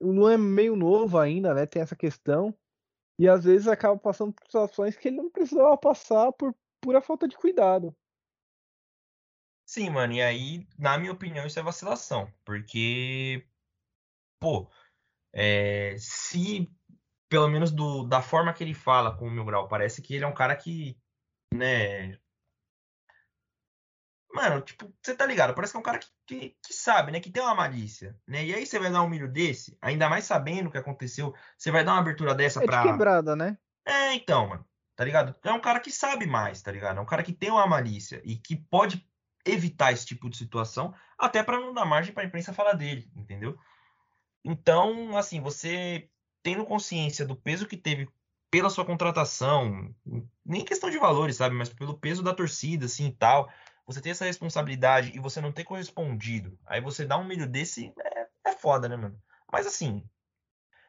O 0.03 0.11
Luan 0.11 0.35
é 0.35 0.37
meio 0.37 0.75
novo 0.75 1.19
ainda, 1.19 1.55
né? 1.55 1.65
Tem 1.65 1.81
essa 1.81 1.95
questão. 1.95 2.53
E 3.19 3.29
às 3.29 3.45
vezes 3.45 3.69
acaba 3.69 3.97
passando 3.97 4.33
por 4.33 4.45
situações 4.45 4.97
que 4.97 5.09
ele 5.09 5.19
não 5.19 5.31
precisava 5.31 5.77
passar 5.77 6.33
por 6.33 6.55
pura 6.81 7.01
falta 7.01 7.29
de 7.29 7.37
cuidado. 7.37 7.95
Sim, 9.65 9.91
mano, 9.91 10.13
e 10.13 10.21
aí, 10.21 10.67
na 10.77 10.99
minha 10.99 11.13
opinião, 11.13 11.47
isso 11.47 11.59
é 11.59 11.63
vacilação. 11.63 12.31
Porque, 12.45 13.47
pô, 14.41 14.69
é, 15.33 15.95
se 15.99 16.69
pelo 17.29 17.49
menos 17.49 17.71
do, 17.71 18.03
da 18.05 18.21
forma 18.21 18.53
que 18.53 18.63
ele 18.63 18.75
fala 18.75 19.17
com 19.17 19.27
o 19.27 19.31
Mil 19.31 19.45
Grau, 19.47 19.67
parece 19.67 20.03
que 20.03 20.15
ele 20.15 20.25
é 20.25 20.29
um 20.29 20.35
cara 20.35 20.55
que, 20.55 20.99
né. 21.55 22.19
Mano, 24.33 24.63
tipo, 24.63 24.93
você 25.03 25.15
tá 25.15 25.27
ligado? 25.27 25.55
Parece 25.55 25.73
que 25.73 25.77
é 25.77 25.81
um 25.81 25.83
cara 25.83 25.99
que, 25.99 26.09
que, 26.27 26.57
que, 26.67 26.73
sabe, 26.73 27.13
né? 27.13 27.21
Que 27.21 27.31
tem 27.31 27.43
uma 27.43 27.55
malícia, 27.55 28.17
né? 28.27 28.45
E 28.45 28.55
aí 28.55 28.65
você 28.65 28.79
vai 28.79 28.91
dar 28.91 29.03
um 29.03 29.09
milho 29.09 29.31
desse, 29.31 29.77
ainda 29.81 30.09
mais 30.09 30.25
sabendo 30.25 30.69
o 30.69 30.71
que 30.71 30.79
aconteceu, 30.79 31.35
você 31.57 31.71
vai 31.71 31.85
dar 31.85 31.93
uma 31.93 32.01
abertura 32.01 32.35
dessa 32.35 32.63
é 32.63 32.67
pra. 32.67 32.83
De 32.83 32.89
quebrada, 32.89 33.37
né? 33.37 33.59
É, 33.87 34.15
então, 34.15 34.49
mano. 34.49 34.65
tá 34.97 35.05
ligado? 35.05 35.35
É 35.45 35.53
um 35.53 35.61
cara 35.61 35.81
que 35.81 35.91
sabe 35.91 36.27
mais, 36.27 36.63
tá 36.63 36.73
ligado? 36.73 36.99
É 36.99 37.01
um 37.01 37.07
cara 37.07 37.23
que 37.23 37.33
tem 37.33 37.51
uma 37.51 37.67
malícia 37.67 38.23
e 38.25 38.37
que 38.37 38.57
pode 38.57 39.07
evitar 39.45 39.93
esse 39.93 40.07
tipo 40.07 40.31
de 40.31 40.37
situação, 40.37 40.95
até 41.19 41.43
para 41.43 41.61
não 41.61 41.75
dar 41.75 41.85
margem 41.85 42.15
para 42.15 42.23
a 42.23 42.27
imprensa 42.27 42.55
falar 42.55 42.75
dele, 42.75 43.11
entendeu? 43.15 43.59
Então, 44.45 45.17
assim, 45.17 45.41
você 45.41 46.09
tendo 46.43 46.65
consciência 46.65 47.27
do 47.27 47.37
peso 47.37 47.67
que 47.67 47.77
teve 47.77 48.09
pela 48.51 48.69
sua 48.69 48.85
contratação, 48.85 49.95
nem 50.45 50.65
questão 50.65 50.91
de 50.91 50.99
valores, 50.99 51.37
sabe, 51.37 51.55
mas 51.55 51.71
pelo 51.71 51.99
peso 51.99 52.23
da 52.23 52.35
torcida, 52.35 52.87
assim, 52.87 53.07
e 53.07 53.13
tal, 53.13 53.51
você 53.87 54.01
tem 54.01 54.13
essa 54.13 54.25
responsabilidade 54.25 55.13
e 55.15 55.19
você 55.19 55.41
não 55.41 55.53
ter 55.53 55.65
correspondido, 55.65 56.59
aí 56.67 56.81
você 56.81 57.05
dá 57.05 57.17
um 57.19 57.25
milho 57.25 57.47
desse, 57.47 57.93
é, 57.99 58.27
é 58.47 58.53
foda, 58.53 58.89
né, 58.89 58.97
mano? 58.97 59.21
Mas 59.51 59.67
assim, 59.67 60.09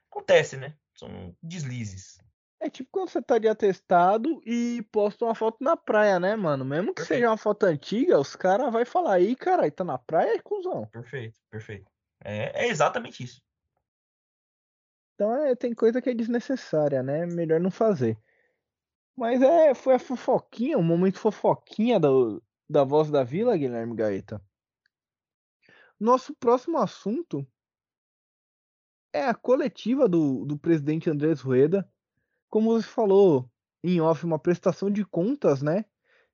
acontece, 0.09 0.57
né? 0.57 0.75
São 0.95 1.35
deslizes. 1.41 2.17
É 2.59 2.69
tipo 2.69 2.89
quando 2.91 3.09
você 3.09 3.21
tá 3.21 3.37
de 3.37 3.47
atestado 3.47 4.41
e 4.45 4.81
posta 4.89 5.25
uma 5.25 5.35
foto 5.35 5.57
na 5.61 5.75
praia, 5.75 6.17
né, 6.19 6.35
mano? 6.35 6.63
Mesmo 6.63 6.93
que 6.93 7.01
perfeito. 7.01 7.19
seja 7.19 7.29
uma 7.29 7.37
foto 7.37 7.65
antiga, 7.65 8.17
os 8.17 8.35
caras 8.35 8.71
vão 8.71 8.85
falar 8.85 9.15
aí, 9.15 9.35
cara, 9.35 9.69
tá 9.69 9.83
na 9.83 9.97
praia, 9.97 10.41
cuzão. 10.41 10.85
Perfeito, 10.87 11.37
perfeito. 11.49 11.91
É, 12.23 12.65
é 12.65 12.69
exatamente 12.69 13.23
isso. 13.23 13.41
Então 15.15 15.35
é, 15.45 15.55
tem 15.55 15.73
coisa 15.73 16.01
que 16.01 16.09
é 16.09 16.13
desnecessária, 16.13 17.03
né? 17.03 17.25
Melhor 17.25 17.59
não 17.59 17.69
fazer. 17.69 18.17
Mas 19.15 19.41
é, 19.41 19.73
foi 19.73 19.95
a 19.95 19.99
fofoquinha, 19.99 20.77
um 20.77 20.83
momento 20.83 21.19
fofoquinha 21.19 21.99
do, 21.99 22.41
da 22.69 22.83
voz 22.83 23.09
da 23.09 23.23
vila, 23.23 23.57
Guilherme 23.57 23.95
Gaeta. 23.95 24.41
Nosso 25.99 26.33
próximo 26.35 26.77
assunto 26.77 27.47
é 29.11 29.25
a 29.25 29.33
coletiva 29.33 30.07
do, 30.07 30.45
do 30.45 30.57
presidente 30.57 31.09
Andrés 31.09 31.39
Rueda 31.39 31.87
como 32.53 32.71
você 32.71 32.87
falou 32.87 33.49
em 33.83 33.99
off, 33.99 34.23
uma 34.23 34.37
prestação 34.37 34.91
de 34.91 35.03
contas, 35.03 35.63
né? 35.63 35.79
O 35.79 35.85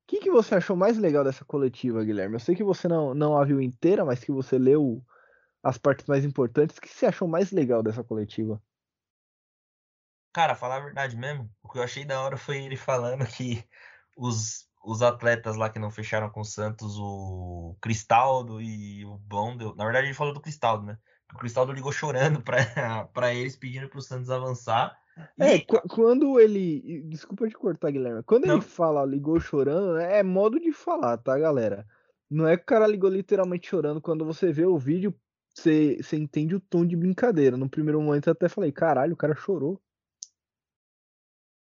que, 0.06 0.20
que 0.20 0.30
você 0.30 0.54
achou 0.54 0.76
mais 0.76 0.98
legal 0.98 1.24
dessa 1.24 1.46
coletiva, 1.46 2.04
Guilherme? 2.04 2.36
Eu 2.36 2.42
sei 2.42 2.58
que 2.58 2.64
você 2.64 2.90
não, 2.90 3.14
não 3.14 3.38
a 3.38 3.46
viu 3.46 3.62
inteira, 3.62 4.04
mas 4.04 4.22
que 4.22 4.30
você 4.30 4.58
leu 4.58 5.02
as 5.64 5.78
partes 5.78 6.06
mais 6.08 6.26
importantes. 6.26 6.76
O 6.76 6.82
que 6.82 6.90
você 6.90 7.06
achou 7.06 7.26
mais 7.26 7.54
legal 7.54 7.82
dessa 7.82 8.04
coletiva? 8.04 8.62
Cara, 10.34 10.56
falar 10.56 10.76
a 10.76 10.82
verdade 10.82 11.16
mesmo, 11.16 11.50
o 11.64 11.70
que 11.70 11.78
eu 11.80 11.84
achei 11.84 12.04
da 12.04 12.22
hora 12.22 12.36
foi 12.36 12.66
ele 12.66 12.76
falando 12.76 13.26
que 13.26 13.64
os, 14.18 14.69
os 14.90 15.02
atletas 15.02 15.56
lá 15.56 15.70
que 15.70 15.80
não 15.80 15.92
fecharam 15.92 16.30
com 16.30 16.42
o 16.42 16.46
Santos, 16.46 16.98
o 16.98 17.76
Cristaldo 17.82 18.62
e 18.62 19.06
o 19.06 19.18
Blondel, 19.18 19.76
na 19.76 19.84
verdade 19.84 20.08
ele 20.08 20.14
falou 20.14 20.34
do 20.34 20.42
Cristaldo, 20.42 20.86
né? 20.86 20.98
O 21.34 21.38
Cristaldo 21.38 21.72
ligou 21.72 21.92
chorando 21.92 22.42
para 22.42 22.56
eles 23.34 23.56
pedindo 23.56 23.88
para 23.88 24.00
o 24.00 24.02
Santos 24.02 24.32
avançar 24.32 24.98
é, 25.40 25.56
e... 25.56 25.66
quando 25.90 26.40
ele. 26.40 27.02
Desculpa 27.04 27.48
te 27.48 27.56
cortar, 27.56 27.92
Guilherme. 27.92 28.24
Quando 28.24 28.46
Não. 28.46 28.56
ele 28.56 28.62
fala 28.62 29.06
ligou 29.06 29.40
chorando, 29.40 29.96
né, 29.96 30.20
é 30.20 30.24
modo 30.24 30.60
de 30.60 30.72
falar, 30.72 31.18
tá, 31.18 31.38
galera? 31.38 31.86
Não 32.30 32.48
é 32.48 32.56
que 32.56 32.64
o 32.64 32.66
cara 32.66 32.88
ligou 32.88 33.10
literalmente 33.10 33.68
chorando. 33.68 34.02
Quando 34.02 34.24
você 34.24 34.52
vê 34.52 34.66
o 34.66 34.78
vídeo, 34.78 35.14
você, 35.54 35.98
você 36.02 36.16
entende 36.16 36.56
o 36.56 36.60
tom 36.60 36.86
de 36.86 36.96
brincadeira. 36.96 37.58
No 37.58 37.70
primeiro 37.70 38.02
momento 38.02 38.28
eu 38.28 38.34
até 38.34 38.48
falei, 38.48 38.72
caralho, 38.72 39.14
o 39.14 39.18
cara 39.18 39.36
chorou. 39.36 39.82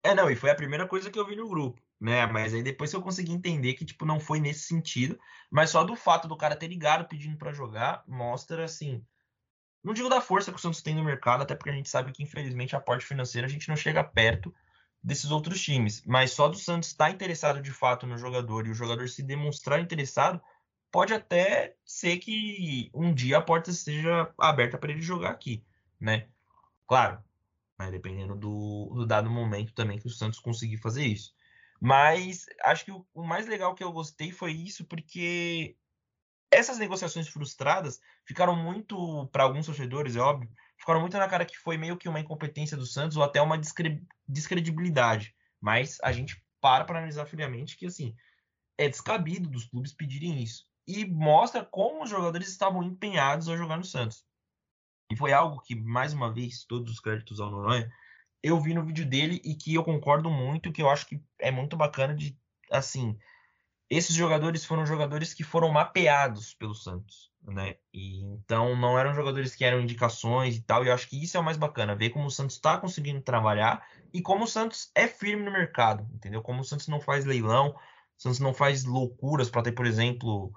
É, 0.02 0.14
não, 0.14 0.30
e 0.30 0.36
foi 0.36 0.50
a 0.50 0.54
primeira 0.54 0.86
coisa 0.86 1.10
que 1.10 1.18
eu 1.18 1.26
vi 1.26 1.34
no 1.34 1.48
grupo, 1.48 1.80
né? 2.00 2.26
Mas 2.26 2.54
aí 2.54 2.62
depois 2.62 2.92
eu 2.92 3.02
consegui 3.02 3.32
entender 3.32 3.74
que, 3.74 3.84
tipo, 3.84 4.04
não 4.04 4.20
foi 4.20 4.40
nesse 4.40 4.60
sentido. 4.60 5.18
Mas 5.50 5.70
só 5.70 5.84
do 5.84 5.96
fato 5.96 6.28
do 6.28 6.36
cara 6.36 6.56
ter 6.56 6.68
ligado 6.68 7.08
pedindo 7.08 7.36
para 7.36 7.52
jogar, 7.52 8.02
mostra, 8.06 8.64
assim, 8.64 9.04
não 9.82 9.92
digo 9.92 10.08
da 10.08 10.20
força 10.20 10.50
que 10.50 10.58
o 10.58 10.60
Santos 10.60 10.82
tem 10.82 10.94
no 10.94 11.04
mercado, 11.04 11.42
até 11.42 11.54
porque 11.54 11.70
a 11.70 11.74
gente 11.74 11.88
sabe 11.88 12.12
que, 12.12 12.22
infelizmente, 12.22 12.74
a 12.74 12.80
parte 12.80 13.04
financeira 13.04 13.46
a 13.46 13.50
gente 13.50 13.68
não 13.68 13.76
chega 13.76 14.02
perto 14.02 14.54
desses 15.02 15.30
outros 15.30 15.60
times. 15.60 16.02
Mas 16.06 16.32
só 16.32 16.48
do 16.48 16.56
Santos 16.56 16.88
estar 16.88 17.10
interessado 17.10 17.60
de 17.60 17.70
fato 17.70 18.06
no 18.06 18.16
jogador 18.16 18.66
e 18.66 18.70
o 18.70 18.74
jogador 18.74 19.08
se 19.08 19.22
demonstrar 19.22 19.80
interessado, 19.80 20.40
pode 20.90 21.12
até 21.12 21.76
ser 21.84 22.18
que 22.18 22.90
um 22.94 23.12
dia 23.12 23.38
a 23.38 23.42
porta 23.42 23.72
seja 23.72 24.32
aberta 24.38 24.78
para 24.78 24.92
ele 24.92 25.02
jogar 25.02 25.30
aqui, 25.30 25.62
né? 26.00 26.28
Claro, 26.86 27.18
né? 27.78 27.90
dependendo 27.90 28.34
do, 28.34 28.92
do, 28.94 29.06
dado 29.06 29.28
momento 29.28 29.74
também 29.74 29.98
que 29.98 30.06
o 30.06 30.10
Santos 30.10 30.38
conseguir 30.38 30.76
fazer 30.76 31.04
isso. 31.04 31.34
Mas 31.84 32.46
acho 32.62 32.82
que 32.86 32.90
o, 32.90 33.06
o 33.12 33.22
mais 33.22 33.46
legal 33.46 33.74
que 33.74 33.84
eu 33.84 33.92
gostei 33.92 34.32
foi 34.32 34.52
isso, 34.52 34.86
porque 34.86 35.76
essas 36.50 36.78
negociações 36.78 37.28
frustradas 37.28 38.00
ficaram 38.24 38.56
muito, 38.56 39.28
para 39.28 39.42
alguns 39.42 39.66
torcedores, 39.66 40.16
é 40.16 40.18
óbvio, 40.18 40.48
ficaram 40.78 41.02
muito 41.02 41.18
na 41.18 41.28
cara 41.28 41.44
que 41.44 41.58
foi 41.58 41.76
meio 41.76 41.98
que 41.98 42.08
uma 42.08 42.20
incompetência 42.20 42.74
do 42.74 42.86
Santos 42.86 43.18
ou 43.18 43.22
até 43.22 43.42
uma 43.42 43.60
descredibilidade. 44.26 45.36
Mas 45.60 45.98
a 46.02 46.10
gente 46.10 46.42
para 46.58 46.86
para 46.86 47.00
analisar 47.00 47.26
friamente 47.26 47.76
que, 47.76 47.84
assim, 47.84 48.16
é 48.78 48.88
descabido 48.88 49.50
dos 49.50 49.66
clubes 49.66 49.92
pedirem 49.92 50.42
isso. 50.42 50.66
E 50.86 51.04
mostra 51.04 51.62
como 51.66 52.02
os 52.02 52.08
jogadores 52.08 52.48
estavam 52.48 52.82
empenhados 52.82 53.46
a 53.46 53.58
jogar 53.58 53.76
no 53.76 53.84
Santos. 53.84 54.24
E 55.12 55.16
foi 55.16 55.34
algo 55.34 55.60
que, 55.60 55.74
mais 55.74 56.14
uma 56.14 56.32
vez, 56.32 56.64
todos 56.64 56.90
os 56.90 56.98
créditos 56.98 57.40
ao 57.40 57.50
Noronha, 57.50 57.92
eu 58.44 58.60
vi 58.60 58.74
no 58.74 58.84
vídeo 58.84 59.06
dele 59.06 59.40
e 59.42 59.54
que 59.54 59.74
eu 59.74 59.82
concordo 59.82 60.28
muito, 60.28 60.70
que 60.70 60.82
eu 60.82 60.90
acho 60.90 61.06
que 61.06 61.18
é 61.40 61.50
muito 61.50 61.78
bacana 61.78 62.14
de, 62.14 62.36
assim, 62.70 63.18
esses 63.88 64.14
jogadores 64.14 64.66
foram 64.66 64.84
jogadores 64.84 65.32
que 65.32 65.42
foram 65.42 65.72
mapeados 65.72 66.52
pelo 66.52 66.74
Santos, 66.74 67.32
né? 67.42 67.76
E 67.90 68.22
então 68.22 68.76
não 68.76 68.98
eram 68.98 69.14
jogadores 69.14 69.56
que 69.56 69.64
eram 69.64 69.80
indicações 69.80 70.56
e 70.56 70.60
tal. 70.60 70.84
E 70.84 70.88
eu 70.88 70.94
acho 70.94 71.08
que 71.08 71.22
isso 71.22 71.38
é 71.38 71.40
o 71.40 71.42
mais 71.42 71.56
bacana, 71.56 71.96
ver 71.96 72.10
como 72.10 72.26
o 72.26 72.30
Santos 72.30 72.56
está 72.56 72.76
conseguindo 72.76 73.22
trabalhar 73.22 73.82
e 74.12 74.20
como 74.20 74.44
o 74.44 74.48
Santos 74.48 74.90
é 74.94 75.06
firme 75.06 75.42
no 75.42 75.50
mercado, 75.50 76.06
entendeu? 76.12 76.42
Como 76.42 76.60
o 76.60 76.64
Santos 76.64 76.86
não 76.86 77.00
faz 77.00 77.24
leilão, 77.24 77.70
o 77.70 78.22
Santos 78.22 78.40
não 78.40 78.52
faz 78.52 78.84
loucuras 78.84 79.48
para 79.48 79.62
ter, 79.62 79.72
por 79.72 79.86
exemplo, 79.86 80.52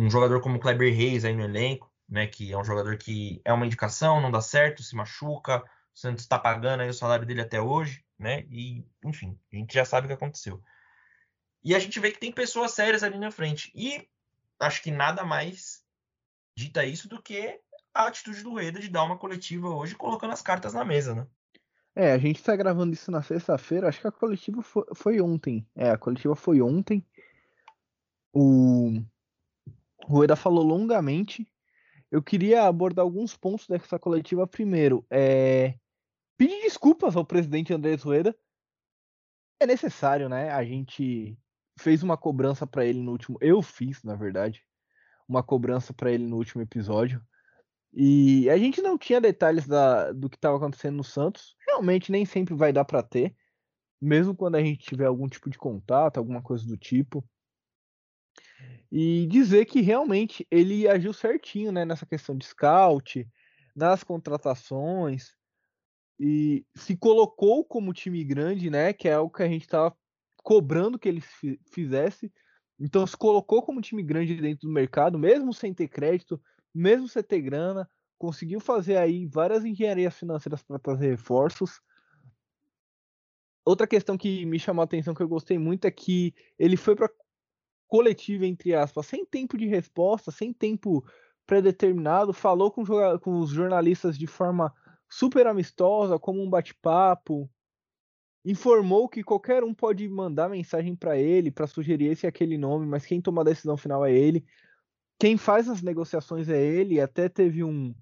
um 0.00 0.08
jogador 0.08 0.40
como 0.40 0.56
o 0.56 0.60
Kleber 0.60 0.96
Reis 0.96 1.26
aí 1.26 1.36
no 1.36 1.42
elenco, 1.42 1.92
né? 2.08 2.26
Que 2.26 2.50
é 2.50 2.56
um 2.56 2.64
jogador 2.64 2.96
que 2.96 3.42
é 3.44 3.52
uma 3.52 3.66
indicação, 3.66 4.22
não 4.22 4.30
dá 4.30 4.40
certo, 4.40 4.82
se 4.82 4.96
machuca, 4.96 5.62
Santos 6.00 6.24
está 6.24 6.38
pagando 6.38 6.80
aí 6.80 6.88
o 6.88 6.94
salário 6.94 7.26
dele 7.26 7.42
até 7.42 7.60
hoje, 7.60 8.04
né? 8.18 8.46
E 8.50 8.84
enfim, 9.04 9.38
a 9.52 9.56
gente 9.56 9.74
já 9.74 9.84
sabe 9.84 10.06
o 10.06 10.08
que 10.08 10.14
aconteceu. 10.14 10.62
E 11.62 11.74
a 11.74 11.78
gente 11.78 12.00
vê 12.00 12.10
que 12.10 12.18
tem 12.18 12.32
pessoas 12.32 12.72
sérias 12.72 13.02
ali 13.02 13.18
na 13.18 13.30
frente. 13.30 13.70
E 13.74 14.08
acho 14.58 14.82
que 14.82 14.90
nada 14.90 15.24
mais 15.24 15.84
dita 16.56 16.84
isso 16.84 17.08
do 17.08 17.22
que 17.22 17.60
a 17.92 18.06
atitude 18.06 18.42
do 18.42 18.50
Rueda 18.50 18.80
de 18.80 18.88
dar 18.88 19.02
uma 19.02 19.18
coletiva 19.18 19.68
hoje 19.68 19.94
colocando 19.94 20.32
as 20.32 20.42
cartas 20.42 20.72
na 20.72 20.84
mesa, 20.84 21.14
né? 21.14 21.26
É, 21.94 22.12
a 22.12 22.18
gente 22.18 22.42
tá 22.42 22.54
gravando 22.54 22.94
isso 22.94 23.10
na 23.10 23.20
sexta-feira, 23.20 23.88
acho 23.88 24.00
que 24.00 24.06
a 24.06 24.12
coletiva 24.12 24.62
foi, 24.62 24.84
foi, 24.94 25.20
ontem. 25.20 25.66
É, 25.74 25.90
a 25.90 25.98
coletiva 25.98 26.36
foi 26.36 26.62
ontem. 26.62 27.04
O 28.32 29.02
Rueda 30.04 30.36
falou 30.36 30.64
longamente. 30.64 31.50
Eu 32.10 32.22
queria 32.22 32.64
abordar 32.64 33.04
alguns 33.04 33.36
pontos 33.36 33.66
dessa 33.66 33.98
coletiva. 33.98 34.46
Primeiro, 34.46 35.04
é... 35.10 35.74
pedir 36.40 36.62
desculpas 36.62 37.16
ao 37.16 37.24
presidente 37.26 37.74
Andrés 37.74 38.02
Rueda. 38.02 38.34
É 39.60 39.66
necessário, 39.66 40.26
né? 40.26 40.50
A 40.50 40.64
gente 40.64 41.38
fez 41.78 42.02
uma 42.02 42.16
cobrança 42.16 42.66
para 42.66 42.86
ele 42.86 42.98
no 42.98 43.12
último. 43.12 43.36
Eu 43.42 43.60
fiz, 43.60 44.02
na 44.02 44.16
verdade, 44.16 44.64
uma 45.28 45.42
cobrança 45.42 45.92
para 45.92 46.10
ele 46.10 46.26
no 46.26 46.38
último 46.38 46.62
episódio. 46.62 47.22
E 47.92 48.48
a 48.48 48.56
gente 48.56 48.80
não 48.80 48.96
tinha 48.96 49.20
detalhes 49.20 49.66
da, 49.66 50.12
do 50.12 50.30
que 50.30 50.36
estava 50.36 50.56
acontecendo 50.56 50.96
no 50.96 51.04
Santos. 51.04 51.54
Realmente 51.66 52.10
nem 52.10 52.24
sempre 52.24 52.54
vai 52.54 52.72
dar 52.72 52.86
para 52.86 53.02
ter, 53.02 53.36
mesmo 54.00 54.34
quando 54.34 54.54
a 54.54 54.62
gente 54.62 54.78
tiver 54.78 55.04
algum 55.04 55.28
tipo 55.28 55.50
de 55.50 55.58
contato, 55.58 56.16
alguma 56.16 56.40
coisa 56.40 56.66
do 56.66 56.78
tipo. 56.78 57.22
E 58.90 59.26
dizer 59.26 59.66
que 59.66 59.82
realmente 59.82 60.46
ele 60.50 60.88
agiu 60.88 61.12
certinho 61.12 61.70
né, 61.70 61.84
nessa 61.84 62.06
questão 62.06 62.34
de 62.34 62.46
scout, 62.46 63.28
nas 63.76 64.02
contratações, 64.02 65.38
e 66.22 66.66
se 66.74 66.94
colocou 66.94 67.64
como 67.64 67.94
time 67.94 68.22
grande, 68.22 68.68
né? 68.68 68.92
Que 68.92 69.08
é 69.08 69.18
o 69.18 69.30
que 69.30 69.42
a 69.42 69.48
gente 69.48 69.62
estava 69.62 69.96
cobrando 70.44 70.98
que 70.98 71.08
ele 71.08 71.22
fizesse. 71.72 72.30
Então 72.78 73.06
se 73.06 73.16
colocou 73.16 73.62
como 73.62 73.80
time 73.80 74.02
grande 74.02 74.36
dentro 74.36 74.68
do 74.68 74.72
mercado, 74.72 75.18
mesmo 75.18 75.54
sem 75.54 75.72
ter 75.72 75.88
crédito, 75.88 76.38
mesmo 76.74 77.08
sem 77.08 77.22
ter 77.22 77.40
grana, 77.40 77.88
conseguiu 78.18 78.60
fazer 78.60 78.98
aí 78.98 79.26
várias 79.26 79.64
engenharias 79.64 80.14
financeiras 80.14 80.62
para 80.62 80.78
trazer 80.78 81.08
reforços. 81.08 81.80
Outra 83.64 83.86
questão 83.86 84.18
que 84.18 84.44
me 84.44 84.58
chamou 84.58 84.82
a 84.82 84.84
atenção 84.84 85.14
que 85.14 85.22
eu 85.22 85.28
gostei 85.28 85.58
muito 85.58 85.86
é 85.86 85.90
que 85.90 86.34
ele 86.58 86.76
foi 86.76 86.94
para 86.94 87.10
coletiva 87.88 88.46
entre 88.46 88.74
aspas, 88.74 89.06
sem 89.06 89.24
tempo 89.24 89.56
de 89.56 89.66
resposta, 89.66 90.30
sem 90.30 90.52
tempo 90.52 91.02
predeterminado, 91.46 92.34
falou 92.34 92.70
com, 92.70 92.84
com 93.20 93.38
os 93.38 93.50
jornalistas 93.50 94.18
de 94.18 94.26
forma 94.26 94.72
super 95.10 95.46
amistosa, 95.46 96.18
como 96.18 96.40
um 96.40 96.48
bate-papo, 96.48 97.50
informou 98.44 99.08
que 99.08 99.22
qualquer 99.22 99.64
um 99.64 99.74
pode 99.74 100.08
mandar 100.08 100.48
mensagem 100.48 100.94
para 100.94 101.18
ele 101.18 101.50
para 101.50 101.66
sugerir 101.66 102.06
esse 102.06 102.26
e 102.26 102.28
aquele 102.28 102.56
nome, 102.56 102.86
mas 102.86 103.04
quem 103.04 103.20
toma 103.20 103.42
a 103.42 103.44
decisão 103.44 103.76
final 103.76 104.06
é 104.06 104.12
ele. 104.12 104.44
Quem 105.18 105.36
faz 105.36 105.68
as 105.68 105.82
negociações 105.82 106.48
é 106.48 106.62
ele. 106.62 107.00
Até 107.00 107.28
teve 107.28 107.62
um, 107.62 107.94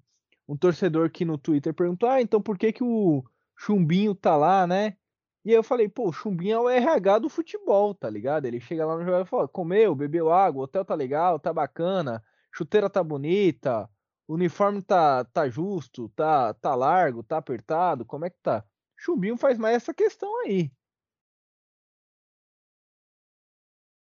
um 0.47 0.55
torcedor 0.55 1.09
que 1.09 1.25
no 1.25 1.37
Twitter 1.37 1.73
perguntou: 1.73 2.07
ah, 2.07 2.21
então 2.21 2.41
por 2.41 2.57
que, 2.57 2.71
que 2.71 2.83
o 2.83 3.23
Chumbinho 3.57 4.15
tá 4.15 4.37
lá, 4.37 4.65
né? 4.65 4.95
E 5.43 5.51
aí 5.51 5.55
eu 5.55 5.63
falei, 5.63 5.89
pô, 5.89 6.09
o 6.09 6.13
Chumbinho 6.13 6.55
é 6.55 6.59
o 6.59 6.69
RH 6.69 7.19
do 7.19 7.29
futebol, 7.29 7.95
tá 7.95 8.09
ligado? 8.09 8.45
Ele 8.45 8.59
chega 8.59 8.85
lá 8.85 8.97
no 8.97 9.05
jogo 9.05 9.21
e 9.21 9.25
fala, 9.25 9.47
comeu, 9.47 9.95
bebeu 9.95 10.31
água, 10.31 10.61
o 10.61 10.63
hotel 10.65 10.83
tá 10.85 10.93
legal, 10.93 11.39
tá 11.39 11.51
bacana, 11.51 12.23
chuteira 12.53 12.89
tá 12.89 13.01
bonita, 13.01 13.89
o 14.29 14.35
uniforme 14.35 14.79
tá, 14.79 15.25
tá 15.25 15.49
justo, 15.49 16.07
tá, 16.09 16.53
tá 16.53 16.75
largo, 16.75 17.23
tá 17.23 17.39
apertado, 17.39 18.05
como 18.05 18.25
é 18.25 18.29
que 18.29 18.37
tá? 18.43 18.63
Chumbinho 18.95 19.35
faz 19.35 19.57
mais 19.57 19.77
essa 19.77 19.91
questão 19.91 20.41
aí. 20.41 20.71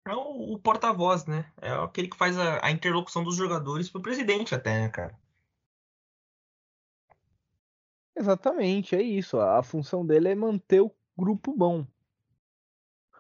É 0.07 0.15
o, 0.15 0.53
o 0.53 0.59
porta-voz, 0.59 1.25
né? 1.25 1.51
É 1.57 1.71
aquele 1.71 2.07
que 2.07 2.19
faz 2.19 2.37
a, 2.37 2.63
a 2.63 2.71
interlocução 2.71 3.25
dos 3.25 3.35
jogadores 3.35 3.89
pro 3.89 4.03
presidente 4.03 4.55
até, 4.55 4.83
né, 4.83 4.91
cara? 4.91 5.19
Exatamente, 8.15 8.95
é 8.95 9.01
isso. 9.01 9.41
A, 9.41 9.59
a 9.59 9.63
função 9.63 10.05
dele 10.05 10.29
é 10.29 10.35
manter 10.35 10.83
o 10.83 10.95
grupo 11.17 11.57
bom. 11.57 11.87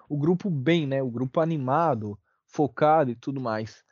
O 0.07 0.19
grupo 0.19 0.51
bem, 0.51 0.87
né? 0.87 1.03
O 1.03 1.11
grupo 1.11 1.41
animado, 1.41 2.21
focado 2.45 3.11
e 3.11 3.17
tudo 3.17 3.41
mais. 3.41 3.83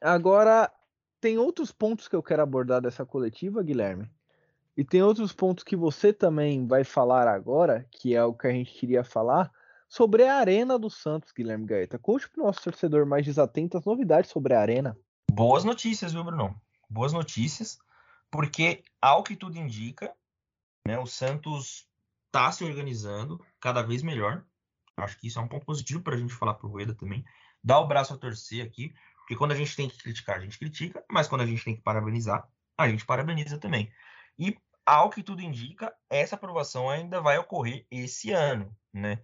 Agora, 0.00 0.72
tem 1.20 1.38
outros 1.38 1.70
pontos 1.70 2.08
que 2.08 2.16
eu 2.16 2.22
quero 2.22 2.42
abordar 2.42 2.80
dessa 2.80 3.04
coletiva, 3.04 3.62
Guilherme. 3.62 4.10
E 4.76 4.84
tem 4.84 5.02
outros 5.02 5.32
pontos 5.32 5.62
que 5.62 5.76
você 5.76 6.12
também 6.12 6.66
vai 6.66 6.84
falar 6.84 7.28
agora, 7.28 7.86
que 7.90 8.14
é 8.14 8.24
o 8.24 8.32
que 8.32 8.46
a 8.46 8.52
gente 8.52 8.72
queria 8.72 9.04
falar, 9.04 9.50
sobre 9.88 10.26
a 10.26 10.36
Arena 10.36 10.78
do 10.78 10.88
Santos, 10.88 11.32
Guilherme 11.32 11.66
Gaeta. 11.66 11.98
Conte 11.98 12.30
para 12.30 12.42
o 12.42 12.46
nosso 12.46 12.62
torcedor 12.62 13.04
mais 13.04 13.24
desatento 13.24 13.76
as 13.76 13.84
novidades 13.84 14.30
sobre 14.30 14.54
a 14.54 14.60
Arena. 14.60 14.96
Boas 15.30 15.64
notícias, 15.64 16.12
viu, 16.12 16.24
Bruno? 16.24 16.58
Boas 16.88 17.12
notícias, 17.12 17.78
porque, 18.30 18.82
ao 19.00 19.22
que 19.22 19.36
tudo 19.36 19.58
indica, 19.58 20.14
né, 20.86 20.98
o 20.98 21.06
Santos 21.06 21.86
está 22.26 22.50
se 22.50 22.64
organizando 22.64 23.44
cada 23.60 23.82
vez 23.82 24.02
melhor. 24.02 24.44
Acho 24.96 25.18
que 25.18 25.26
isso 25.26 25.38
é 25.38 25.42
um 25.42 25.48
ponto 25.48 25.66
positivo 25.66 26.02
para 26.02 26.14
a 26.14 26.18
gente 26.18 26.32
falar 26.32 26.54
para 26.54 26.66
o 26.66 26.70
Rueda 26.70 26.94
também. 26.94 27.24
Dá 27.62 27.78
o 27.78 27.86
braço 27.86 28.14
a 28.14 28.16
torcer 28.16 28.64
aqui, 28.64 28.94
porque 29.30 29.38
quando 29.38 29.52
a 29.52 29.54
gente 29.54 29.76
tem 29.76 29.88
que 29.88 29.96
criticar, 29.96 30.38
a 30.38 30.40
gente 30.40 30.58
critica, 30.58 31.04
mas 31.08 31.28
quando 31.28 31.42
a 31.42 31.46
gente 31.46 31.64
tem 31.64 31.76
que 31.76 31.82
parabenizar, 31.82 32.48
a 32.76 32.88
gente 32.88 33.06
parabeniza 33.06 33.58
também. 33.58 33.88
E, 34.36 34.58
ao 34.84 35.08
que 35.08 35.22
tudo 35.22 35.40
indica, 35.40 35.94
essa 36.10 36.34
aprovação 36.34 36.90
ainda 36.90 37.20
vai 37.20 37.38
ocorrer 37.38 37.86
esse 37.92 38.32
ano, 38.32 38.76
né? 38.92 39.22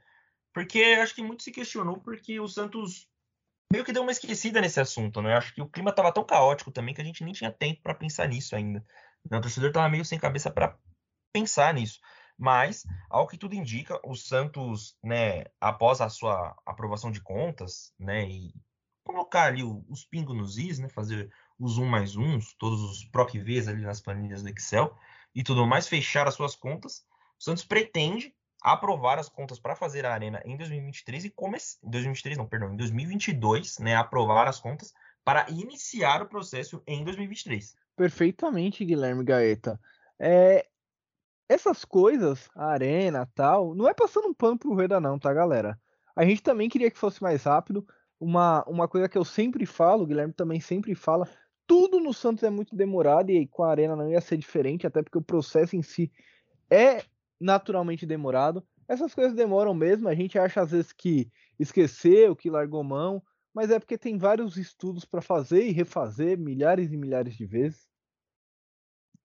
Porque 0.54 0.80
acho 1.02 1.12
que 1.12 1.24
muito 1.24 1.42
se 1.42 1.50
questionou 1.50 1.98
porque 1.98 2.38
o 2.38 2.46
Santos 2.46 3.08
meio 3.72 3.84
que 3.84 3.92
deu 3.92 4.02
uma 4.02 4.12
esquecida 4.12 4.60
nesse 4.60 4.78
assunto, 4.78 5.20
né? 5.20 5.36
Acho 5.36 5.52
que 5.52 5.60
o 5.60 5.68
clima 5.68 5.90
estava 5.90 6.12
tão 6.12 6.22
caótico 6.22 6.70
também 6.70 6.94
que 6.94 7.00
a 7.00 7.04
gente 7.04 7.24
nem 7.24 7.32
tinha 7.32 7.50
tempo 7.50 7.82
para 7.82 7.92
pensar 7.92 8.28
nisso 8.28 8.54
ainda. 8.54 8.86
O 9.24 9.40
torcedor 9.40 9.70
estava 9.70 9.88
meio 9.88 10.04
sem 10.04 10.20
cabeça 10.20 10.52
para 10.52 10.78
pensar 11.32 11.74
nisso. 11.74 11.98
Mas, 12.38 12.84
ao 13.10 13.26
que 13.26 13.36
tudo 13.36 13.56
indica, 13.56 13.98
o 14.04 14.14
Santos, 14.14 14.96
né, 15.02 15.46
após 15.60 16.00
a 16.00 16.08
sua 16.08 16.54
aprovação 16.64 17.10
de 17.10 17.20
contas, 17.20 17.92
né, 17.98 18.28
e 18.28 18.54
colocar 19.06 19.44
ali 19.44 19.62
os 19.62 20.04
pingos 20.04 20.36
nos 20.36 20.58
is, 20.58 20.78
né, 20.78 20.88
fazer 20.88 21.30
os 21.58 21.78
um 21.78 21.86
mais 21.86 22.16
uns, 22.16 22.54
todos 22.54 22.82
os 22.82 23.04
proc 23.04 23.32
vs 23.32 23.68
ali 23.68 23.82
nas 23.82 24.00
planilhas 24.00 24.42
do 24.42 24.48
Excel 24.50 24.94
e 25.34 25.42
tudo 25.42 25.66
mais, 25.66 25.86
fechar 25.86 26.26
as 26.26 26.34
suas 26.34 26.54
contas, 26.54 27.06
o 27.38 27.44
Santos 27.44 27.64
pretende 27.64 28.34
aprovar 28.60 29.18
as 29.18 29.28
contas 29.28 29.58
para 29.58 29.76
fazer 29.76 30.04
a 30.04 30.12
arena 30.12 30.42
em 30.44 30.56
2023 30.56 31.26
e 31.26 31.30
começar 31.30 31.78
2023 31.84 32.36
não, 32.36 32.46
perdão, 32.46 32.72
em 32.72 32.76
2022, 32.76 33.78
né, 33.78 33.94
aprovar 33.94 34.48
as 34.48 34.58
contas 34.58 34.92
para 35.24 35.48
iniciar 35.50 36.22
o 36.22 36.26
processo 36.26 36.82
em 36.86 37.04
2023. 37.04 37.76
Perfeitamente, 37.96 38.84
Guilherme 38.84 39.24
Gaeta. 39.24 39.80
É, 40.18 40.66
essas 41.48 41.84
coisas, 41.84 42.48
a 42.54 42.66
arena 42.66 43.28
tal, 43.34 43.74
não 43.74 43.88
é 43.88 43.94
passando 43.94 44.28
um 44.28 44.34
pano 44.34 44.58
pro 44.58 44.74
Rueda 44.74 45.00
não, 45.00 45.18
tá, 45.18 45.32
galera? 45.32 45.78
A 46.14 46.24
gente 46.24 46.42
também 46.42 46.68
queria 46.68 46.90
que 46.90 46.98
fosse 46.98 47.22
mais 47.22 47.44
rápido. 47.44 47.86
Uma, 48.18 48.64
uma 48.64 48.88
coisa 48.88 49.08
que 49.08 49.18
eu 49.18 49.24
sempre 49.24 49.66
falo, 49.66 50.04
o 50.04 50.06
Guilherme 50.06 50.32
também 50.32 50.60
sempre 50.60 50.94
fala, 50.94 51.28
tudo 51.66 52.00
no 52.00 52.14
Santos 52.14 52.44
é 52.44 52.50
muito 52.50 52.74
demorado 52.74 53.30
e 53.30 53.46
com 53.46 53.64
a 53.64 53.70
arena 53.70 53.96
não 53.96 54.08
ia 54.08 54.20
ser 54.20 54.36
diferente, 54.36 54.86
até 54.86 55.02
porque 55.02 55.18
o 55.18 55.22
processo 55.22 55.76
em 55.76 55.82
si 55.82 56.10
é 56.70 57.02
naturalmente 57.40 58.06
demorado. 58.06 58.66
Essas 58.88 59.14
coisas 59.14 59.34
demoram 59.34 59.74
mesmo, 59.74 60.08
a 60.08 60.14
gente 60.14 60.38
acha 60.38 60.62
às 60.62 60.70
vezes 60.70 60.92
que 60.92 61.30
esqueceu, 61.58 62.36
que 62.36 62.48
largou 62.48 62.82
mão, 62.84 63.22
mas 63.52 63.70
é 63.70 63.78
porque 63.78 63.98
tem 63.98 64.16
vários 64.16 64.56
estudos 64.56 65.04
para 65.04 65.20
fazer 65.20 65.66
e 65.66 65.72
refazer 65.72 66.38
milhares 66.38 66.92
e 66.92 66.96
milhares 66.96 67.34
de 67.34 67.46
vezes. 67.46 67.88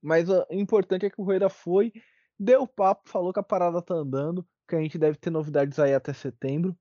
Mas 0.02 0.28
o 0.30 0.46
importante 0.50 1.06
é 1.06 1.10
que 1.10 1.22
o 1.22 1.24
Rueda 1.24 1.48
foi 1.48 1.94
deu 2.42 2.66
papo, 2.66 3.08
falou 3.08 3.32
que 3.32 3.40
a 3.40 3.44
parada 3.44 3.84
tá 3.84 3.94
andando, 3.94 4.44
que 4.68 4.76
a 4.76 4.80
gente 4.80 4.98
deve 4.98 5.16
ter 5.16 5.30
novidades 5.30 5.78
aí 5.78 5.94
até 5.94 6.12
setembro. 6.12 6.76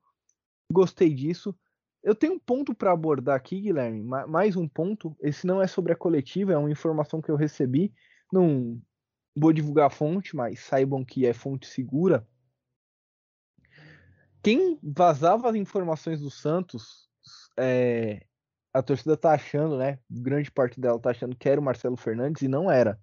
Gostei 0.72 1.12
disso. 1.12 1.54
Eu 2.02 2.14
tenho 2.14 2.34
um 2.34 2.38
ponto 2.38 2.74
para 2.74 2.92
abordar 2.92 3.36
aqui, 3.36 3.60
Guilherme, 3.60 4.02
mais 4.02 4.56
um 4.56 4.66
ponto. 4.66 5.14
Esse 5.20 5.46
não 5.46 5.60
é 5.60 5.66
sobre 5.66 5.92
a 5.92 5.96
coletiva, 5.96 6.52
é 6.52 6.56
uma 6.56 6.70
informação 6.70 7.20
que 7.20 7.30
eu 7.30 7.36
recebi. 7.36 7.92
Não 8.32 8.80
vou 9.36 9.52
divulgar 9.52 9.86
a 9.86 9.90
fonte, 9.90 10.34
mas 10.34 10.60
saibam 10.60 11.04
que 11.04 11.26
é 11.26 11.32
fonte 11.32 11.66
segura. 11.66 12.26
Quem 14.42 14.78
vazava 14.82 15.50
as 15.50 15.56
informações 15.56 16.20
do 16.20 16.30
Santos, 16.30 17.10
é, 17.58 18.24
a 18.72 18.82
torcida 18.82 19.16
tá 19.16 19.32
achando, 19.32 19.76
né? 19.76 19.98
Grande 20.08 20.50
parte 20.50 20.80
dela 20.80 20.98
tá 20.98 21.10
achando 21.10 21.36
que 21.36 21.48
era 21.48 21.60
o 21.60 21.64
Marcelo 21.64 21.96
Fernandes 21.96 22.40
e 22.42 22.48
não 22.48 22.70
era. 22.70 22.98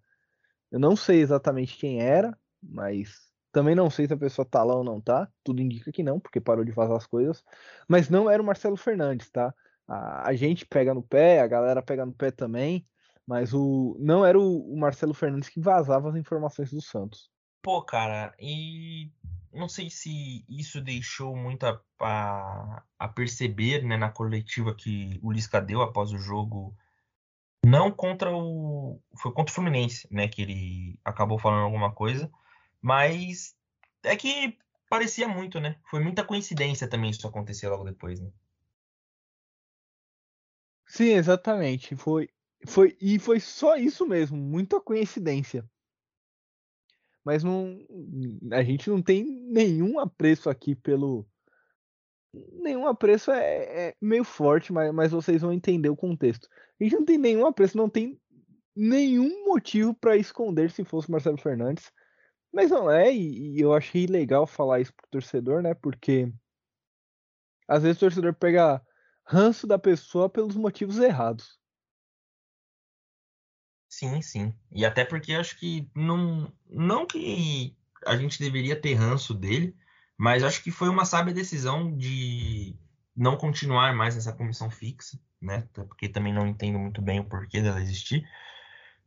Eu 0.71 0.79
não 0.79 0.95
sei 0.95 1.21
exatamente 1.21 1.77
quem 1.77 2.01
era, 2.01 2.37
mas 2.61 3.26
também 3.51 3.75
não 3.75 3.89
sei 3.89 4.07
se 4.07 4.13
a 4.13 4.17
pessoa 4.17 4.45
tá 4.45 4.63
lá 4.63 4.75
ou 4.75 4.83
não 4.83 5.01
tá. 5.01 5.27
Tudo 5.43 5.61
indica 5.61 5.91
que 5.91 6.03
não, 6.03 6.19
porque 6.19 6.39
parou 6.39 6.63
de 6.63 6.71
vazar 6.71 6.97
as 6.97 7.07
coisas. 7.07 7.43
Mas 7.87 8.09
não 8.09 8.29
era 8.29 8.41
o 8.41 8.45
Marcelo 8.45 8.77
Fernandes, 8.77 9.29
tá? 9.29 9.53
A, 9.87 10.29
a 10.29 10.33
gente 10.35 10.65
pega 10.65 10.93
no 10.93 11.01
pé, 11.01 11.41
a 11.41 11.47
galera 11.47 11.81
pega 11.81 12.05
no 12.05 12.13
pé 12.13 12.31
também. 12.31 12.85
Mas 13.25 13.53
o 13.53 13.97
não 13.99 14.25
era 14.25 14.39
o, 14.39 14.73
o 14.73 14.79
Marcelo 14.79 15.13
Fernandes 15.13 15.49
que 15.49 15.59
vazava 15.59 16.09
as 16.09 16.15
informações 16.15 16.71
do 16.71 16.81
Santos. 16.81 17.29
Pô, 17.61 17.81
cara, 17.81 18.33
e 18.39 19.11
não 19.51 19.67
sei 19.67 19.89
se 19.89 20.45
isso 20.47 20.79
deixou 20.79 21.35
muito 21.35 21.65
a, 21.65 21.81
a, 21.99 22.83
a, 22.97 23.07
perceber 23.09 23.83
né, 23.83 23.97
na 23.97 24.09
coletiva 24.09 24.73
que 24.73 25.19
o 25.21 25.31
Lisca 25.31 25.59
deu 25.59 25.81
após 25.81 26.13
o 26.13 26.17
jogo. 26.17 26.73
Não 27.65 27.91
contra 27.91 28.33
o. 28.33 29.01
Foi 29.17 29.33
contra 29.33 29.51
o 29.51 29.55
Fluminense, 29.55 30.07
né? 30.09 30.27
Que 30.27 30.43
ele 30.43 30.99
acabou 31.03 31.37
falando 31.37 31.63
alguma 31.63 31.91
coisa. 31.91 32.31
Mas 32.81 33.55
é 34.03 34.15
que 34.15 34.57
parecia 34.89 35.27
muito, 35.27 35.59
né? 35.59 35.79
Foi 35.89 35.99
muita 35.99 36.23
coincidência 36.23 36.87
também 36.87 37.09
isso 37.09 37.27
acontecer 37.27 37.67
logo 37.67 37.83
depois, 37.83 38.19
né? 38.19 38.31
Sim, 40.85 41.09
exatamente. 41.09 41.95
Foi, 41.95 42.29
foi 42.65 42.97
e 43.01 43.19
foi 43.19 43.39
só 43.39 43.75
isso 43.75 44.05
mesmo, 44.05 44.37
muita 44.37 44.79
coincidência. 44.79 45.69
Mas 47.23 47.43
não, 47.43 47.77
a 48.53 48.63
gente 48.63 48.89
não 48.89 49.01
tem 49.01 49.25
nenhum 49.25 49.99
apreço 49.99 50.49
aqui 50.49 50.73
pelo 50.73 51.27
nenhum 52.53 52.87
apreço 52.87 53.31
é, 53.31 53.87
é 53.89 53.95
meio 54.01 54.23
forte, 54.23 54.71
mas, 54.71 54.93
mas 54.93 55.11
vocês 55.11 55.41
vão 55.41 55.51
entender 55.51 55.89
o 55.89 55.95
contexto. 55.95 56.47
A 56.79 56.83
gente 56.83 56.95
não 56.95 57.05
tem 57.05 57.17
nenhum 57.17 57.45
apreço, 57.45 57.77
não 57.77 57.89
tem 57.89 58.19
nenhum 58.75 59.45
motivo 59.45 59.93
para 59.93 60.15
esconder 60.15 60.71
se 60.71 60.83
fosse 60.83 61.11
Marcelo 61.11 61.37
Fernandes. 61.37 61.91
Mas 62.57 62.71
não 62.71 62.89
é, 62.89 63.13
e, 63.13 63.55
e, 63.55 63.61
eu 63.61 63.71
achei 63.71 64.07
legal 64.07 64.47
falar 64.47 64.79
isso 64.79 64.91
pro 64.91 65.07
torcedor, 65.11 65.61
né? 65.61 65.75
Porque 65.75 66.33
às 67.67 67.83
vezes 67.83 67.97
o 67.97 67.99
torcedor 67.99 68.33
pega 68.33 68.81
ranço 69.23 69.67
da 69.67 69.77
pessoa 69.77 70.27
pelos 70.27 70.55
motivos 70.55 70.97
errados. 70.97 71.59
Sim, 73.87 74.23
sim. 74.23 74.55
E 74.71 74.83
até 74.83 75.05
porque 75.05 75.33
acho 75.33 75.59
que 75.59 75.87
não, 75.93 76.51
não 76.67 77.05
que 77.05 77.77
a 78.03 78.17
gente 78.17 78.39
deveria 78.39 78.75
ter 78.75 78.95
ranço 78.95 79.35
dele, 79.35 79.77
mas 80.17 80.43
acho 80.43 80.63
que 80.63 80.71
foi 80.71 80.89
uma 80.89 81.05
sábia 81.05 81.35
decisão 81.35 81.95
de 81.95 82.75
não 83.15 83.37
continuar 83.37 83.93
mais 83.93 84.15
nessa 84.15 84.33
comissão 84.33 84.71
fixa, 84.71 85.19
né? 85.39 85.69
Porque 85.73 86.09
também 86.09 86.33
não 86.33 86.47
entendo 86.47 86.79
muito 86.79 87.03
bem 87.03 87.19
o 87.19 87.29
porquê 87.29 87.61
dela 87.61 87.79
existir. 87.79 88.27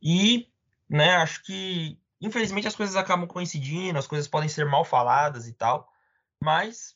E, 0.01 0.47
né, 0.89 1.17
acho 1.17 1.43
que 1.43 1.99
Infelizmente 2.21 2.67
as 2.67 2.75
coisas 2.75 2.95
acabam 2.95 3.27
coincidindo, 3.27 3.97
as 3.97 4.07
coisas 4.07 4.27
podem 4.27 4.47
ser 4.47 4.65
mal 4.65 4.85
faladas 4.85 5.47
e 5.47 5.53
tal, 5.53 5.91
mas 6.41 6.95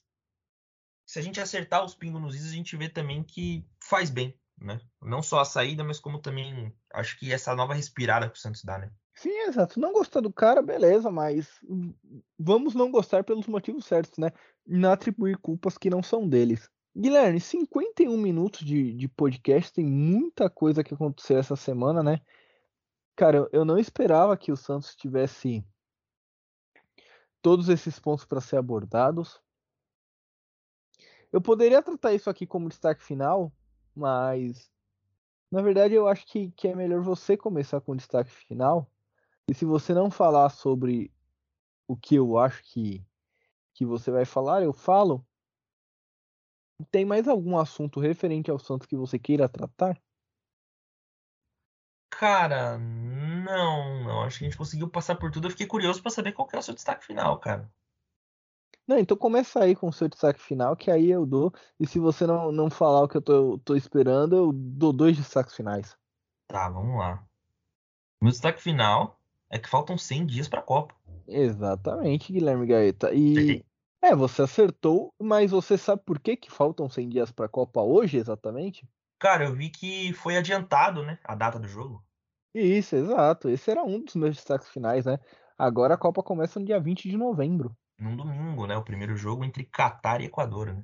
se 1.06 1.20
a 1.20 1.22
gente 1.22 1.42
acertar 1.42 1.84
os 1.84 1.96
pingos 1.96 2.22
nos 2.22 2.36
is, 2.36 2.52
a 2.52 2.56
gente 2.56 2.76
vê 2.78 2.90
também 2.90 3.24
que 3.24 3.66
faz 3.80 4.10
bem, 4.10 4.38
né? 4.60 4.80
Não 5.02 5.22
só 5.22 5.40
a 5.40 5.46
saída, 5.46 5.84
mas 5.84 6.00
como 6.00 6.20
também 6.20 6.74
acho 6.94 7.18
que 7.18 7.32
essa 7.34 7.56
nova 7.56 7.74
respirada 7.74 8.30
que 8.30 8.38
o 8.38 8.42
Santos 8.42 8.64
dá, 8.64 8.78
né? 8.78 8.92
Sim, 9.14 9.36
exato. 9.48 9.80
Não 9.80 9.94
gostar 9.94 10.20
do 10.20 10.32
cara, 10.32 10.62
beleza, 10.62 11.10
mas 11.10 11.48
vamos 12.38 12.76
não 12.76 12.92
gostar 12.92 13.24
pelos 13.24 13.48
motivos 13.48 13.86
certos, 13.86 14.18
né? 14.18 14.32
Não 14.68 14.92
atribuir 14.92 15.38
culpas 15.38 15.78
que 15.78 15.90
não 15.90 16.04
são 16.04 16.28
deles. 16.28 16.70
Guilherme, 16.96 17.40
51 17.40 18.18
minutos 18.18 18.66
de, 18.66 18.94
de 18.94 19.08
podcast, 19.08 19.74
tem 19.74 19.86
muita 19.86 20.50
coisa 20.50 20.84
que 20.84 20.94
aconteceu 20.94 21.38
essa 21.38 21.56
semana, 21.56 22.02
né? 22.02 22.22
Cara, 23.16 23.48
eu 23.54 23.64
não 23.64 23.78
esperava 23.78 24.36
que 24.36 24.52
o 24.52 24.58
Santos 24.58 24.94
tivesse 24.94 25.66
todos 27.42 27.70
esses 27.70 27.98
pontos 27.98 28.26
para 28.26 28.42
ser 28.42 28.58
abordados. 28.58 29.42
Eu 31.32 31.42
poderia 31.42 31.82
tratar 31.82 32.14
isso 32.14 32.30
aqui 32.30 32.46
como 32.46 32.68
destaque 32.68 33.02
final, 33.02 33.54
mas 33.96 34.70
na 35.50 35.62
verdade 35.62 35.94
eu 35.94 36.08
acho 36.08 36.26
que, 36.26 36.52
que 36.52 36.68
é 36.68 36.76
melhor 36.76 37.02
você 37.02 37.38
começar 37.38 37.80
com 37.80 37.94
o 37.94 37.96
destaque 37.96 38.32
final. 38.32 38.92
E 39.48 39.54
se 39.54 39.64
você 39.64 39.94
não 39.94 40.12
falar 40.12 40.50
sobre 40.50 41.14
o 41.88 41.96
que 41.96 42.16
eu 42.16 42.38
acho 42.38 42.64
que, 42.64 43.06
que 43.74 43.86
você 43.86 44.12
vai 44.12 44.26
falar, 44.26 44.64
eu 44.64 44.74
falo. 44.74 45.26
Tem 46.92 47.06
mais 47.06 47.28
algum 47.28 47.58
assunto 47.58 48.02
referente 48.02 48.52
ao 48.52 48.60
Santos 48.60 48.88
que 48.88 48.98
você 48.98 49.18
queira 49.18 49.48
tratar? 49.48 50.02
Cara, 52.20 52.78
não, 52.78 54.04
não. 54.04 54.22
Acho 54.24 54.40
que 54.40 54.46
a 54.46 54.48
gente 54.48 54.58
conseguiu 54.58 54.90
passar 54.90 55.16
por 55.16 55.32
tudo. 55.32 55.48
Eu 55.48 55.52
fiquei 55.52 55.68
curioso 55.68 56.02
para 56.02 56.12
saber 56.12 56.32
qual 56.32 56.48
é 56.54 56.58
o 56.58 56.62
seu 56.62 56.74
destaque 56.74 57.06
final, 57.06 57.38
cara. 57.40 57.70
Não, 58.88 58.98
então 59.00 59.18
começa 59.18 59.62
aí 59.62 59.76
com 59.76 59.88
o 59.88 59.94
seu 59.94 60.08
destaque 60.08 60.40
final, 60.40 60.76
que 60.76 60.92
aí 60.92 61.10
eu 61.10 61.26
dou. 61.26 61.52
E 61.80 61.88
se 61.88 62.00
você 62.00 62.26
não, 62.26 62.52
não 62.52 62.70
falar 62.70 63.02
o 63.02 63.08
que 63.08 63.18
eu 63.18 63.22
tô, 63.22 63.58
tô 63.60 63.76
esperando, 63.76 64.36
eu 64.36 64.54
dou 64.54 64.94
dois 64.94 65.18
destaques 65.18 65.56
finais. 65.56 65.98
Tá, 66.48 66.70
vamos 66.70 66.98
lá. 66.98 67.26
Meu 68.22 68.32
destaque 68.32 68.62
final 68.62 69.20
é 69.50 69.60
que 69.60 69.68
faltam 69.68 69.98
100 69.98 70.26
dias 70.26 70.48
para 70.48 70.60
a 70.60 70.64
Copa. 70.64 70.96
Exatamente, 71.28 72.32
Guilherme 72.32 72.68
Gaeta. 72.68 73.12
E 73.14 73.66
é, 74.02 74.16
você 74.16 74.44
acertou, 74.44 75.14
mas 75.20 75.52
você 75.52 75.78
sabe 75.78 76.04
por 76.06 76.20
que, 76.20 76.38
que 76.38 76.52
faltam 76.52 76.88
100 76.88 77.10
dias 77.10 77.32
para 77.32 77.48
a 77.48 77.50
Copa 77.50 77.82
hoje, 77.82 78.18
exatamente? 78.18 78.88
Cara, 79.20 79.46
eu 79.46 79.56
vi 79.56 79.70
que 79.70 80.14
foi 80.14 80.38
adiantado, 80.38 81.04
né, 81.04 81.18
a 81.24 81.34
data 81.34 81.58
do 81.58 81.68
jogo. 81.68 82.05
Isso, 82.56 82.96
exato. 82.96 83.50
Esse 83.50 83.72
era 83.72 83.84
um 83.84 84.04
dos 84.04 84.16
meus 84.16 84.36
destaques 84.36 84.70
finais, 84.70 85.06
né? 85.06 85.20
Agora 85.58 85.94
a 85.94 85.98
Copa 85.98 86.24
começa 86.24 86.60
no 86.60 86.66
dia 86.66 86.80
20 86.80 87.10
de 87.10 87.18
novembro 87.18 87.76
num 87.98 88.16
domingo, 88.16 88.68
né? 88.68 88.78
O 88.78 88.84
primeiro 88.84 89.16
jogo 89.16 89.44
entre 89.44 89.64
Catar 89.64 90.22
e 90.22 90.26
Equador, 90.26 90.74
né? 90.74 90.84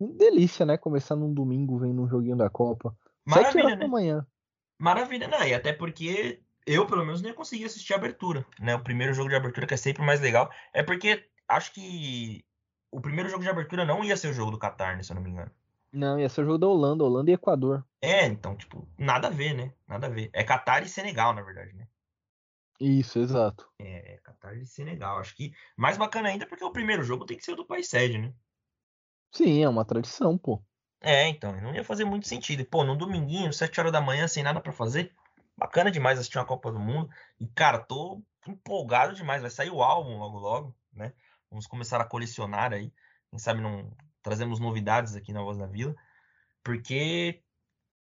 Delícia, 0.00 0.64
né? 0.66 0.76
Começar 0.76 1.16
num 1.16 1.32
domingo 1.32 1.78
vendo 1.78 2.02
um 2.02 2.08
joguinho 2.08 2.36
da 2.36 2.50
Copa. 2.50 2.96
Maravilha, 3.24 3.70
né? 3.70 3.76
da 3.76 3.88
manhã. 3.88 4.26
Maravilha, 4.78 5.28
né? 5.28 5.48
E 5.48 5.54
até 5.54 5.72
porque 5.72 6.42
eu, 6.66 6.86
pelo 6.86 7.04
menos, 7.04 7.22
não 7.22 7.28
ia 7.28 7.34
conseguir 7.34 7.64
assistir 7.64 7.94
a 7.94 7.96
abertura, 7.96 8.44
né? 8.60 8.74
O 8.74 8.82
primeiro 8.82 9.14
jogo 9.14 9.28
de 9.28 9.36
abertura, 9.36 9.66
que 9.66 9.74
é 9.74 9.78
sempre 9.78 10.04
mais 10.04 10.20
legal. 10.20 10.50
É 10.72 10.82
porque 10.82 11.24
acho 11.48 11.72
que 11.72 12.44
o 12.90 13.00
primeiro 13.00 13.28
jogo 13.28 13.42
de 13.42 13.48
abertura 13.48 13.84
não 13.84 14.04
ia 14.04 14.16
ser 14.16 14.28
o 14.28 14.34
jogo 14.34 14.50
do 14.50 14.58
Qatar, 14.58 14.96
né? 14.96 15.02
Se 15.02 15.12
eu 15.12 15.16
não 15.16 15.22
me 15.22 15.30
engano. 15.30 15.50
Não, 15.94 16.18
ia 16.18 16.28
ser 16.28 16.42
o 16.42 16.44
jogo 16.44 16.58
da 16.58 16.66
Holanda, 16.66 17.04
Holanda 17.04 17.30
e 17.30 17.34
Equador. 17.34 17.86
É, 18.02 18.26
então, 18.26 18.56
tipo, 18.56 18.86
nada 18.98 19.28
a 19.28 19.30
ver, 19.30 19.54
né? 19.54 19.72
Nada 19.86 20.08
a 20.08 20.10
ver. 20.10 20.28
É 20.32 20.42
Qatar 20.42 20.82
e 20.82 20.88
Senegal, 20.88 21.32
na 21.32 21.40
verdade, 21.40 21.72
né? 21.72 21.86
Isso, 22.80 23.20
exato. 23.20 23.70
É, 23.78 24.18
Qatar 24.24 24.56
e 24.56 24.66
Senegal. 24.66 25.18
Acho 25.18 25.36
que 25.36 25.52
mais 25.76 25.96
bacana 25.96 26.28
ainda 26.28 26.48
porque 26.48 26.64
o 26.64 26.72
primeiro 26.72 27.04
jogo 27.04 27.24
tem 27.24 27.36
que 27.36 27.44
ser 27.44 27.52
o 27.52 27.56
do 27.56 27.64
país 27.64 27.88
sede, 27.88 28.18
né? 28.18 28.34
Sim, 29.30 29.62
é 29.62 29.68
uma 29.68 29.84
tradição, 29.84 30.36
pô. 30.36 30.60
É, 31.00 31.28
então, 31.28 31.52
não 31.60 31.72
ia 31.72 31.84
fazer 31.84 32.04
muito 32.04 32.26
sentido. 32.26 32.60
E, 32.60 32.64
pô, 32.64 32.82
num 32.82 32.96
dominguinho, 32.96 33.52
7 33.52 33.78
horas 33.78 33.92
da 33.92 34.00
manhã, 34.00 34.26
sem 34.26 34.42
nada 34.42 34.60
para 34.60 34.72
fazer, 34.72 35.14
bacana 35.56 35.92
demais 35.92 36.18
assistir 36.18 36.38
uma 36.38 36.44
Copa 36.44 36.72
do 36.72 36.80
Mundo. 36.80 37.08
E, 37.38 37.46
cara, 37.46 37.78
tô 37.78 38.20
empolgado 38.48 39.14
demais. 39.14 39.42
Vai 39.42 39.50
sair 39.50 39.70
o 39.70 39.80
álbum 39.80 40.18
logo 40.18 40.38
logo, 40.38 40.76
né? 40.92 41.12
Vamos 41.48 41.68
começar 41.68 42.00
a 42.00 42.04
colecionar 42.04 42.72
aí. 42.72 42.92
Quem 43.30 43.38
sabe 43.38 43.60
não 43.60 43.96
trazemos 44.24 44.58
novidades 44.58 45.14
aqui 45.14 45.32
na 45.32 45.42
Voz 45.42 45.58
da 45.58 45.66
Vila. 45.66 45.94
Porque, 46.64 47.42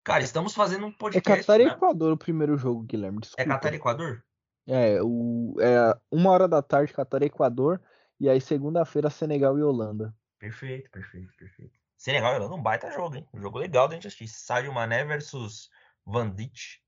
cara, 0.05 0.23
estamos 0.23 0.53
fazendo 0.53 0.87
um 0.87 0.91
é 0.91 0.97
podcast. 0.99 1.31
É 1.31 1.37
Catar 1.37 1.61
e 1.61 1.65
né? 1.65 1.71
Equador 1.71 2.13
o 2.13 2.19
primeiro 2.19 2.59
jogo, 2.59 2.83
Guilherme. 2.83 3.19
É 3.19 3.21
desculpa. 3.21 3.43
É 3.43 3.47
Catar 3.47 3.73
e 3.73 3.77
Equador? 3.77 4.25
É, 4.67 5.03
o, 5.03 5.55
é 5.61 5.97
uma 6.11 6.31
hora 6.31 6.49
da 6.49 6.61
tarde, 6.61 6.93
Catar 6.93 7.23
e 7.23 7.27
Equador. 7.27 7.81
E 8.19 8.29
aí, 8.29 8.41
segunda-feira, 8.41 9.09
Senegal 9.09 9.57
e 9.57 9.63
Holanda. 9.63 10.15
Perfeito, 10.39 10.91
perfeito, 10.91 11.33
perfeito. 11.39 11.79
Senegal 11.97 12.35
e 12.35 12.37
Holanda, 12.37 12.57
um 12.57 12.63
baita 12.63 12.91
jogo, 12.91 13.17
hein? 13.17 13.27
Um 13.33 13.41
jogo 13.41 13.59
legal 13.59 13.87
da 13.89 13.95
gente 13.95 14.09
assistir. 14.09 14.29
Sadio 14.29 14.75
Mané 14.75 15.05
versus 15.05 15.71
Van 16.05 16.29
Dijk. 16.29 16.81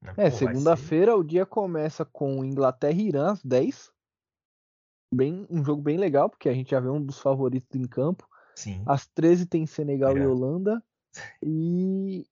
Né? 0.00 0.14
É, 0.16 0.30
segunda-feira 0.30 1.14
o 1.14 1.22
dia 1.22 1.44
começa 1.44 2.04
com 2.04 2.42
Inglaterra 2.42 2.94
e 2.94 3.08
Irã 3.08 3.32
às 3.32 3.42
10. 3.42 3.92
Bem, 5.14 5.46
um 5.50 5.62
jogo 5.62 5.82
bem 5.82 5.98
legal, 5.98 6.30
porque 6.30 6.48
a 6.48 6.54
gente 6.54 6.70
já 6.70 6.80
vê 6.80 6.88
um 6.88 7.04
dos 7.04 7.20
favoritos 7.20 7.78
em 7.78 7.86
campo. 7.86 8.26
Sim. 8.54 8.82
Às 8.86 9.06
13 9.06 9.46
tem 9.46 9.66
Senegal 9.66 10.16
e 10.16 10.26
Holanda. 10.26 10.82
E 11.42 12.26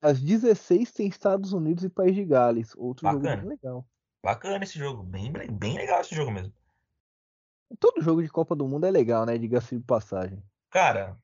às 0.00 0.20
16 0.20 0.92
tem 0.92 1.08
Estados 1.08 1.52
Unidos 1.52 1.82
e 1.82 1.88
País 1.88 2.14
de 2.14 2.24
Gales. 2.24 2.74
Outro 2.76 3.04
Bacana. 3.04 3.36
jogo 3.36 3.40
bem 3.40 3.48
legal. 3.48 3.86
Bacana 4.22 4.64
esse 4.64 4.78
jogo. 4.78 5.02
Bem, 5.02 5.32
bem 5.32 5.76
legal 5.76 6.00
esse 6.00 6.14
jogo 6.14 6.30
mesmo. 6.30 6.52
Todo 7.78 8.02
jogo 8.02 8.22
de 8.22 8.28
Copa 8.28 8.54
do 8.54 8.68
Mundo 8.68 8.86
é 8.86 8.90
legal, 8.90 9.24
né? 9.26 9.36
Diga-se 9.38 9.76
de 9.76 9.82
passagem. 9.82 10.42
Cara, 10.70 11.18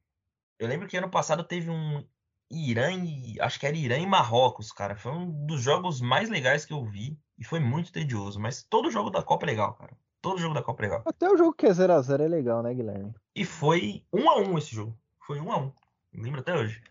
eu 0.59 0.67
lembro 0.67 0.89
que 0.89 0.97
ano 0.97 1.11
passado 1.11 1.45
teve 1.45 1.71
um 1.71 2.05
Irã 2.51 2.91
e. 2.93 3.41
Acho 3.41 3.61
que 3.61 3.67
era 3.67 3.77
Irã 3.77 3.99
e 3.99 4.07
Marrocos, 4.07 4.73
cara. 4.73 4.97
Foi 4.97 5.13
um 5.13 5.47
dos 5.47 5.63
jogos 5.63 6.01
mais 6.01 6.29
legais 6.29 6.65
que 6.65 6.73
eu 6.73 6.85
vi. 6.85 7.19
E 7.39 7.45
foi 7.45 7.61
muito 7.61 7.93
tedioso. 7.93 8.41
Mas 8.41 8.63
todo 8.63 8.91
jogo 8.91 9.11
da 9.11 9.23
Copa 9.23 9.47
é 9.47 9.49
legal, 9.49 9.75
cara. 9.75 9.97
Todo 10.21 10.39
jogo 10.39 10.55
da 10.55 10.63
Copa 10.63 10.83
é 10.83 10.87
legal. 10.87 11.03
Até 11.07 11.31
o 11.31 11.37
jogo 11.37 11.55
que 11.55 11.67
é 11.67 11.71
0x0 11.71 12.21
é 12.21 12.29
legal, 12.29 12.63
né, 12.63 12.75
Guilherme? 12.75 13.15
E 13.35 13.45
foi 13.45 14.05
1x1 14.13 14.59
esse 14.59 14.75
jogo. 14.75 14.97
Foi 15.21 15.39
1x1. 15.39 15.73
Lembro 16.13 16.41
até 16.41 16.55
hoje. 16.55 16.83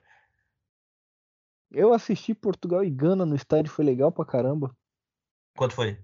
Eu 1.71 1.93
assisti 1.93 2.34
Portugal 2.34 2.84
e 2.84 2.89
Gana 2.89 3.25
no 3.25 3.36
estádio, 3.36 3.71
foi 3.71 3.86
legal 3.86 4.11
pra 4.11 4.25
caramba. 4.25 4.75
Quanto 5.55 5.75
foi? 5.75 5.99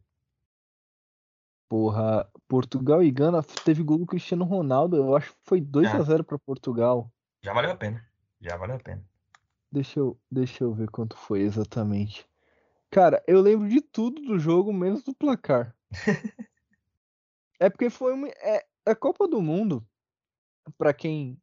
Porra, 1.67 2.29
Portugal 2.47 3.01
e 3.01 3.09
Gana 3.09 3.41
teve 3.41 3.81
gol 3.81 3.97
do 3.97 4.05
Cristiano 4.05 4.45
Ronaldo. 4.45 4.95
Eu 4.95 5.15
acho 5.15 5.31
que 5.31 5.39
foi 5.43 5.59
2 5.59 5.95
a 5.95 6.01
0 6.03 6.23
para 6.23 6.37
Portugal. 6.37 7.11
Já 7.41 7.53
valeu 7.53 7.71
a 7.71 7.75
pena. 7.75 8.07
Já 8.39 8.55
valeu 8.55 8.75
a 8.75 8.79
pena. 8.79 9.03
Deixa 9.71 9.99
eu, 9.99 10.19
deixa 10.29 10.63
eu 10.63 10.73
ver 10.73 10.89
quanto 10.91 11.17
foi 11.17 11.41
exatamente. 11.41 12.27
Cara, 12.91 13.23
eu 13.27 13.41
lembro 13.41 13.67
de 13.67 13.81
tudo 13.81 14.21
do 14.21 14.37
jogo, 14.37 14.71
menos 14.71 15.03
do 15.03 15.13
placar. 15.13 15.75
é 17.59 17.69
porque 17.69 17.89
foi 17.89 18.13
uma, 18.13 18.27
é, 18.27 18.65
a 18.85 18.95
Copa 18.95 19.27
do 19.27 19.41
Mundo, 19.41 19.85
para 20.77 20.93
quem 20.93 21.39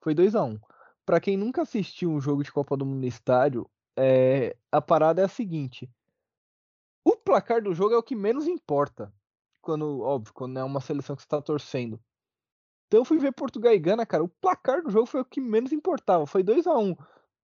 foi 0.00 0.14
2 0.14 0.34
a 0.34 0.42
1 0.42 0.58
para 1.04 1.20
quem 1.20 1.36
nunca 1.36 1.62
assistiu 1.62 2.10
um 2.10 2.20
jogo 2.20 2.42
de 2.42 2.52
Copa 2.52 2.76
do 2.76 2.86
Mundo 2.86 3.00
no 3.00 3.06
estádio, 3.06 3.68
é, 3.96 4.56
a 4.70 4.80
parada 4.80 5.20
é 5.20 5.24
a 5.24 5.28
seguinte: 5.28 5.90
o 7.04 7.16
placar 7.16 7.62
do 7.62 7.74
jogo 7.74 7.94
é 7.94 7.98
o 7.98 8.02
que 8.02 8.14
menos 8.14 8.46
importa. 8.46 9.12
Quando, 9.60 10.00
óbvio, 10.00 10.32
quando 10.34 10.58
é 10.58 10.64
uma 10.64 10.80
seleção 10.80 11.14
que 11.14 11.22
está 11.22 11.40
torcendo. 11.40 12.00
Então 12.86 13.00
eu 13.00 13.04
fui 13.04 13.18
ver 13.18 13.32
Portugal 13.32 13.72
e 13.72 13.78
Gana, 13.78 14.04
cara. 14.04 14.24
O 14.24 14.28
placar 14.28 14.82
do 14.82 14.90
jogo 14.90 15.06
foi 15.06 15.20
o 15.20 15.24
que 15.24 15.40
menos 15.40 15.72
importava. 15.72 16.26
Foi 16.26 16.42
2 16.42 16.66
a 16.66 16.76
1 16.76 16.90
um. 16.90 16.96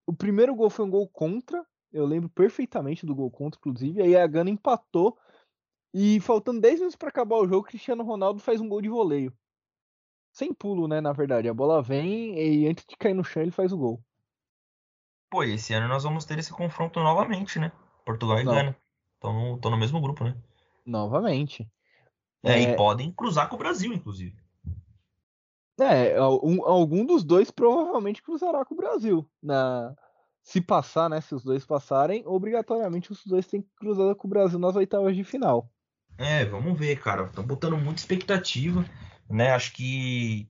O 0.07 0.13
primeiro 0.13 0.55
gol 0.55 0.69
foi 0.69 0.85
um 0.85 0.91
gol 0.91 1.09
contra. 1.09 1.65
Eu 1.93 2.05
lembro 2.05 2.29
perfeitamente 2.29 3.07
do 3.07 3.15
gol 3.15 3.31
contra, 3.31 3.59
inclusive. 3.59 4.03
Aí 4.03 4.17
a 4.17 4.27
Gana 4.27 4.51
empatou. 4.51 5.17
E 5.93 6.21
faltando 6.21 6.61
10 6.61 6.81
minutos 6.81 6.97
para 6.97 7.09
acabar 7.09 7.37
o 7.37 7.49
jogo, 7.49 7.67
Cristiano 7.67 8.05
Ronaldo 8.05 8.41
faz 8.41 8.61
um 8.61 8.69
gol 8.69 8.83
de 8.83 8.89
voleio 8.89 9.33
sem 10.39 10.55
pulo, 10.55 10.87
né? 10.87 11.01
Na 11.01 11.13
verdade, 11.13 11.49
a 11.49 11.55
bola 11.55 11.83
vem 11.83 12.39
e 12.39 12.69
antes 12.69 12.85
de 12.87 12.97
cair 12.97 13.15
no 13.15 13.25
chão 13.25 13.43
ele 13.43 13.51
faz 13.51 13.73
o 13.73 13.77
gol. 13.77 14.01
Pô, 15.29 15.43
e 15.43 15.55
esse 15.55 15.75
ano 15.75 15.89
nós 15.89 16.05
vamos 16.05 16.25
ter 16.25 16.39
esse 16.39 16.53
confronto 16.53 17.01
novamente, 17.01 17.59
né? 17.59 17.73
Portugal 18.05 18.39
e 18.39 18.45
Não. 18.45 18.55
Gana. 18.55 18.77
Estão 19.15 19.71
no, 19.71 19.77
mesmo 19.77 20.01
grupo, 20.01 20.23
né? 20.23 20.37
Novamente. 20.87 21.69
É, 22.45 22.53
é, 22.53 22.61
e 22.63 22.77
podem 22.77 23.11
cruzar 23.11 23.49
com 23.49 23.57
o 23.57 23.59
Brasil, 23.59 23.93
inclusive. 23.93 24.41
É, 25.81 26.21
um, 26.23 26.65
algum 26.65 27.05
dos 27.05 27.25
dois 27.25 27.51
provavelmente 27.51 28.23
cruzará 28.23 28.65
com 28.65 28.75
o 28.75 28.77
Brasil. 28.77 29.29
Na, 29.43 29.93
se 30.41 30.61
passar, 30.61 31.11
né? 31.11 31.21
Se 31.21 31.35
os 31.35 31.43
dois 31.43 31.67
passarem, 31.67 32.23
obrigatoriamente 32.25 33.11
os 33.11 33.27
dois 33.27 33.47
têm 33.47 33.61
que 33.61 33.69
cruzar 33.75 34.15
com 34.15 34.29
o 34.29 34.31
Brasil 34.31 34.59
nas 34.59 34.77
oitavas 34.77 35.17
de 35.17 35.25
final. 35.25 35.69
É, 36.19 36.45
vamos 36.45 36.79
ver, 36.79 37.01
cara. 37.01 37.25
Estão 37.25 37.45
botando 37.45 37.79
muita 37.79 38.01
expectativa 38.01 38.85
né? 39.29 39.51
Acho 39.51 39.73
que. 39.73 40.49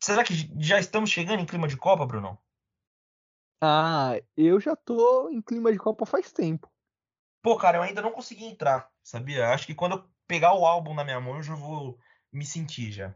Será 0.00 0.22
que 0.22 0.34
já 0.58 0.78
estamos 0.78 1.10
chegando 1.10 1.40
em 1.40 1.46
clima 1.46 1.66
de 1.66 1.76
Copa, 1.76 2.06
Bruno? 2.06 2.38
Ah, 3.60 4.20
eu 4.36 4.60
já 4.60 4.76
tô 4.76 5.30
em 5.30 5.40
clima 5.40 5.72
de 5.72 5.78
Copa 5.78 6.04
faz 6.04 6.30
tempo. 6.30 6.70
Pô, 7.42 7.56
cara, 7.56 7.78
eu 7.78 7.82
ainda 7.82 8.02
não 8.02 8.12
consegui 8.12 8.44
entrar, 8.44 8.90
sabia? 9.02 9.48
Acho 9.48 9.66
que 9.66 9.74
quando 9.74 9.96
eu 9.96 10.04
pegar 10.26 10.54
o 10.54 10.66
álbum 10.66 10.94
na 10.94 11.04
minha 11.04 11.20
mão, 11.20 11.36
eu 11.36 11.42
já 11.42 11.54
vou 11.54 11.98
me 12.32 12.44
sentir 12.44 12.92
já. 12.92 13.14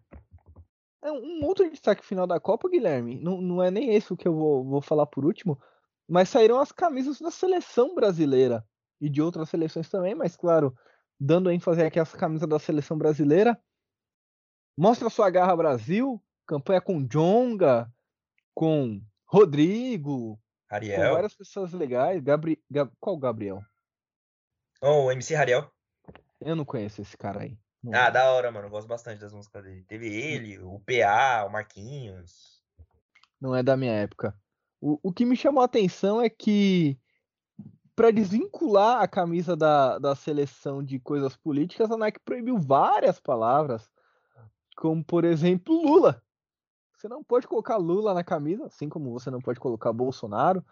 É 1.02 1.12
um 1.12 1.44
outro 1.44 1.68
destaque 1.70 2.04
final 2.04 2.26
da 2.26 2.40
Copa, 2.40 2.68
Guilherme. 2.68 3.18
Não, 3.20 3.40
não 3.40 3.62
é 3.62 3.70
nem 3.70 3.94
esse 3.94 4.12
o 4.12 4.16
que 4.16 4.26
eu 4.26 4.34
vou, 4.34 4.64
vou 4.64 4.80
falar 4.80 5.06
por 5.06 5.24
último, 5.24 5.60
mas 6.08 6.30
saíram 6.30 6.58
as 6.58 6.72
camisas 6.72 7.20
da 7.20 7.30
seleção 7.30 7.94
brasileira 7.94 8.66
e 9.00 9.08
de 9.08 9.20
outras 9.20 9.48
seleções 9.50 9.88
também, 9.88 10.14
mas 10.14 10.36
claro, 10.36 10.76
dando 11.18 11.50
ênfase 11.50 11.82
aqui 11.82 11.98
às 11.98 12.12
camisas 12.12 12.48
da 12.48 12.58
seleção 12.58 12.96
brasileira. 12.96 13.60
Mostra 14.76 15.10
sua 15.10 15.28
garra 15.30 15.56
Brasil, 15.56 16.22
campanha 16.46 16.80
com 16.80 17.04
Jonga, 17.06 17.92
com 18.54 19.02
Rodrigo, 19.26 20.40
Ariel. 20.68 20.96
com 20.96 21.14
várias 21.14 21.34
pessoas 21.34 21.72
legais. 21.72 22.22
Gabri... 22.22 22.62
Gab... 22.70 22.92
Qual 23.00 23.16
Gabriel? 23.18 23.62
Oh, 24.80 25.06
o 25.06 25.12
MC 25.12 25.34
Ariel. 25.34 25.70
Eu 26.40 26.54
não 26.54 26.64
conheço 26.64 27.02
esse 27.02 27.16
cara 27.16 27.42
aí. 27.42 27.58
Ah, 27.92 28.10
da 28.10 28.30
hora, 28.32 28.50
mano. 28.50 28.66
Eu 28.66 28.70
gosto 28.70 28.86
bastante 28.86 29.20
das 29.20 29.32
músicas 29.32 29.64
dele. 29.64 29.84
Teve 29.84 30.06
ele, 30.08 30.58
o 30.58 30.80
PA, 30.80 31.44
o 31.44 31.50
Marquinhos. 31.50 32.62
Não 33.40 33.54
é 33.54 33.62
da 33.62 33.76
minha 33.76 33.92
época. 33.92 34.36
O, 34.80 34.98
o 35.02 35.12
que 35.12 35.24
me 35.24 35.36
chamou 35.36 35.62
a 35.62 35.66
atenção 35.66 36.20
é 36.20 36.28
que, 36.28 36.98
para 37.98 38.12
desvincular 38.12 39.02
a 39.02 39.08
camisa 39.08 39.56
da, 39.56 39.98
da 39.98 40.14
seleção 40.14 40.84
de 40.84 41.00
coisas 41.00 41.36
políticas, 41.36 41.90
a 41.90 41.96
Nike 41.96 42.20
proibiu 42.20 42.56
várias 42.56 43.18
palavras, 43.18 43.90
como, 44.76 45.04
por 45.04 45.24
exemplo, 45.24 45.74
Lula. 45.82 46.22
Você 46.96 47.08
não 47.08 47.24
pode 47.24 47.48
colocar 47.48 47.76
Lula 47.76 48.14
na 48.14 48.22
camisa, 48.22 48.66
assim 48.66 48.88
como 48.88 49.10
você 49.10 49.32
não 49.32 49.40
pode 49.40 49.58
colocar 49.58 49.92
Bolsonaro. 49.92 50.64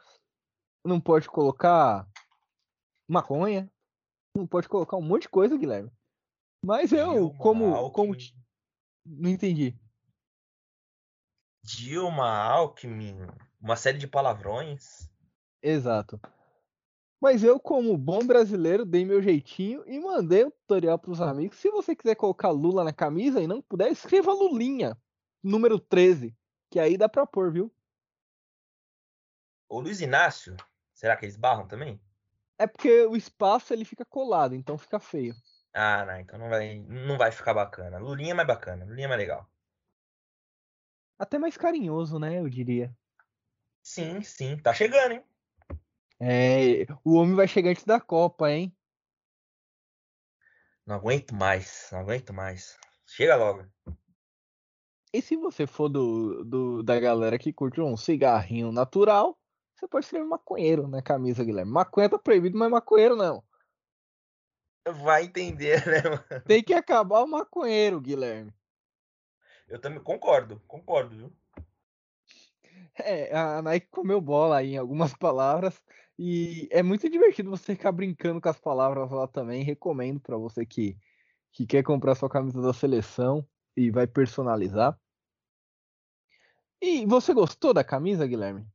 Não 0.85 1.01
pode 1.01 1.29
colocar 1.29 2.09
maconha. 3.09 3.69
Não 4.33 4.47
pode 4.47 4.69
colocar 4.69 4.97
um 4.97 5.03
monte 5.03 5.23
de 5.23 5.29
coisa, 5.29 5.59
Guilherme. 5.59 5.91
Mas 6.65 6.93
eu, 6.93 7.13
Dilma, 7.13 7.39
como, 7.39 7.75
Alckmin. 7.75 7.93
como. 7.93 8.17
Não 9.05 9.31
entendi. 9.31 9.77
Dilma, 11.65 12.29
Alckmin, 12.29 13.17
uma 13.61 13.75
série 13.75 13.99
de 13.99 14.07
palavrões. 14.07 15.11
Exato. 15.61 16.21
Mas 17.21 17.43
eu, 17.43 17.59
como 17.59 17.97
bom 17.97 18.27
brasileiro, 18.27 18.85
dei 18.85 19.05
meu 19.05 19.23
jeitinho 19.23 19.83
e 19.87 19.99
mandei 19.99 20.45
um 20.45 20.51
tutorial 20.51 20.99
para 20.99 21.11
os 21.11 21.21
amigos. 21.21 21.59
Se 21.59 21.71
você 21.71 21.97
quiser 21.97 22.15
colocar 22.15 22.51
Lula 22.51 22.85
na 22.85 22.93
camisa 22.93 23.41
e 23.41 23.47
não 23.47 23.63
puder, 23.63 23.91
escreva 23.91 24.33
Lulinha, 24.33 24.97
número 25.43 25.79
13, 25.79 26.37
que 26.71 26.79
aí 26.79 26.97
dá 26.97 27.09
pra 27.09 27.27
pôr, 27.27 27.51
viu? 27.51 27.73
O 29.69 29.81
Luiz 29.81 30.01
Inácio, 30.01 30.57
será 30.95 31.17
que 31.17 31.25
eles 31.25 31.37
barram 31.37 31.67
também? 31.67 32.01
É 32.59 32.67
porque 32.67 33.03
o 33.07 33.17
espaço 33.17 33.73
ele 33.73 33.85
fica 33.85 34.05
colado, 34.05 34.55
então 34.55 34.79
fica 34.79 35.01
feio. 35.01 35.35
Ah, 35.73 36.07
não, 36.07 36.21
então 36.21 36.39
não 36.39 36.49
vai, 36.49 36.79
não 36.89 37.19
vai 37.19 37.31
ficar 37.31 37.53
bacana. 37.53 37.99
Lulinha 37.99 38.31
é 38.31 38.35
mais 38.35 38.47
bacana, 38.47 38.85
Lulinha 38.85 39.07
é 39.07 39.09
mais 39.09 39.21
legal. 39.21 39.51
Até 41.19 41.39
mais 41.39 41.57
carinhoso, 41.57 42.19
né? 42.19 42.41
Eu 42.41 42.49
diria. 42.49 42.95
Sim, 43.83 44.23
sim, 44.23 44.57
tá 44.59 44.73
chegando, 44.73 45.13
hein? 45.13 45.25
É, 46.19 46.87
o 47.05 47.15
homem 47.15 47.35
vai 47.35 47.47
chegar 47.47 47.71
antes 47.71 47.85
da 47.85 48.01
Copa, 48.01 48.51
hein? 48.51 48.75
Não 50.87 50.97
aguento 50.97 51.35
mais, 51.35 51.89
não 51.93 52.01
aguento 52.01 52.33
mais. 52.33 52.79
Chega 53.07 53.37
logo. 53.37 53.67
E 55.13 55.21
se 55.21 55.37
você 55.37 55.67
for 55.67 55.89
do, 55.89 56.45
do 56.45 56.83
da 56.83 56.99
galera 56.99 57.39
que 57.39 57.53
curte 57.53 57.81
um 57.81 57.97
cigarrinho 57.97 58.71
natural, 58.73 59.39
você 59.75 59.87
pode 59.87 60.07
escrever 60.07 60.27
maconheiro 60.27 60.89
na 60.89 61.03
camisa, 61.03 61.45
Guilherme. 61.45 61.71
Maconha 61.71 62.09
tá 62.09 62.19
proibido, 62.19 62.59
mas 62.59 62.71
maconheiro 62.71 63.17
não. 63.17 63.43
Vai 65.03 65.25
entender, 65.25 65.85
né, 65.87 66.03
mano? 66.03 66.45
Tem 66.47 66.63
que 66.63 66.73
acabar 66.73 67.23
o 67.23 67.27
maconheiro, 67.27 68.01
Guilherme. 68.01 68.55
Eu 69.69 69.81
também 69.81 70.01
concordo, 70.01 70.63
concordo, 70.69 71.17
viu? 71.17 71.33
É, 72.95 73.37
a 73.37 73.61
Nike 73.61 73.89
comeu 73.89 74.21
bola 74.21 74.59
aí 74.59 74.75
em 74.75 74.79
algumas 74.79 75.13
palavras 75.19 75.83
e 76.19 76.69
é 76.71 76.83
muito 76.83 77.09
divertido 77.11 77.51
você 77.51 77.75
ficar 77.75 77.93
brincando 77.93 78.41
com 78.41 78.49
as 78.49 78.59
palavras 78.59 79.11
lá 79.11 79.29
também. 79.29 79.63
Recomendo 79.63 80.21
para 80.21 80.37
você 80.37 80.65
que, 80.65 80.97
que 81.53 81.67
quer 81.67 81.83
comprar 81.83 82.15
sua 82.15 82.31
camisa 82.31 82.61
da 82.63 82.73
seleção 82.73 83.47
e 83.77 83.91
vai 83.91 84.07
personalizar. 84.07 84.99
E 86.81 87.05
você 87.07 87.35
gostou 87.35 87.75
da 87.75 87.85
camisa, 87.85 88.27
Guilherme? 88.27 88.67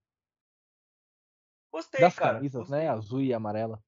Gostei, 1.71 2.01
Das 2.01 2.15
cara. 2.15 2.35
camisas, 2.35 2.61
gostei. 2.61 2.79
né? 2.79 2.89
Azul 2.89 3.21
e 3.21 3.33
amarela. 3.33 3.81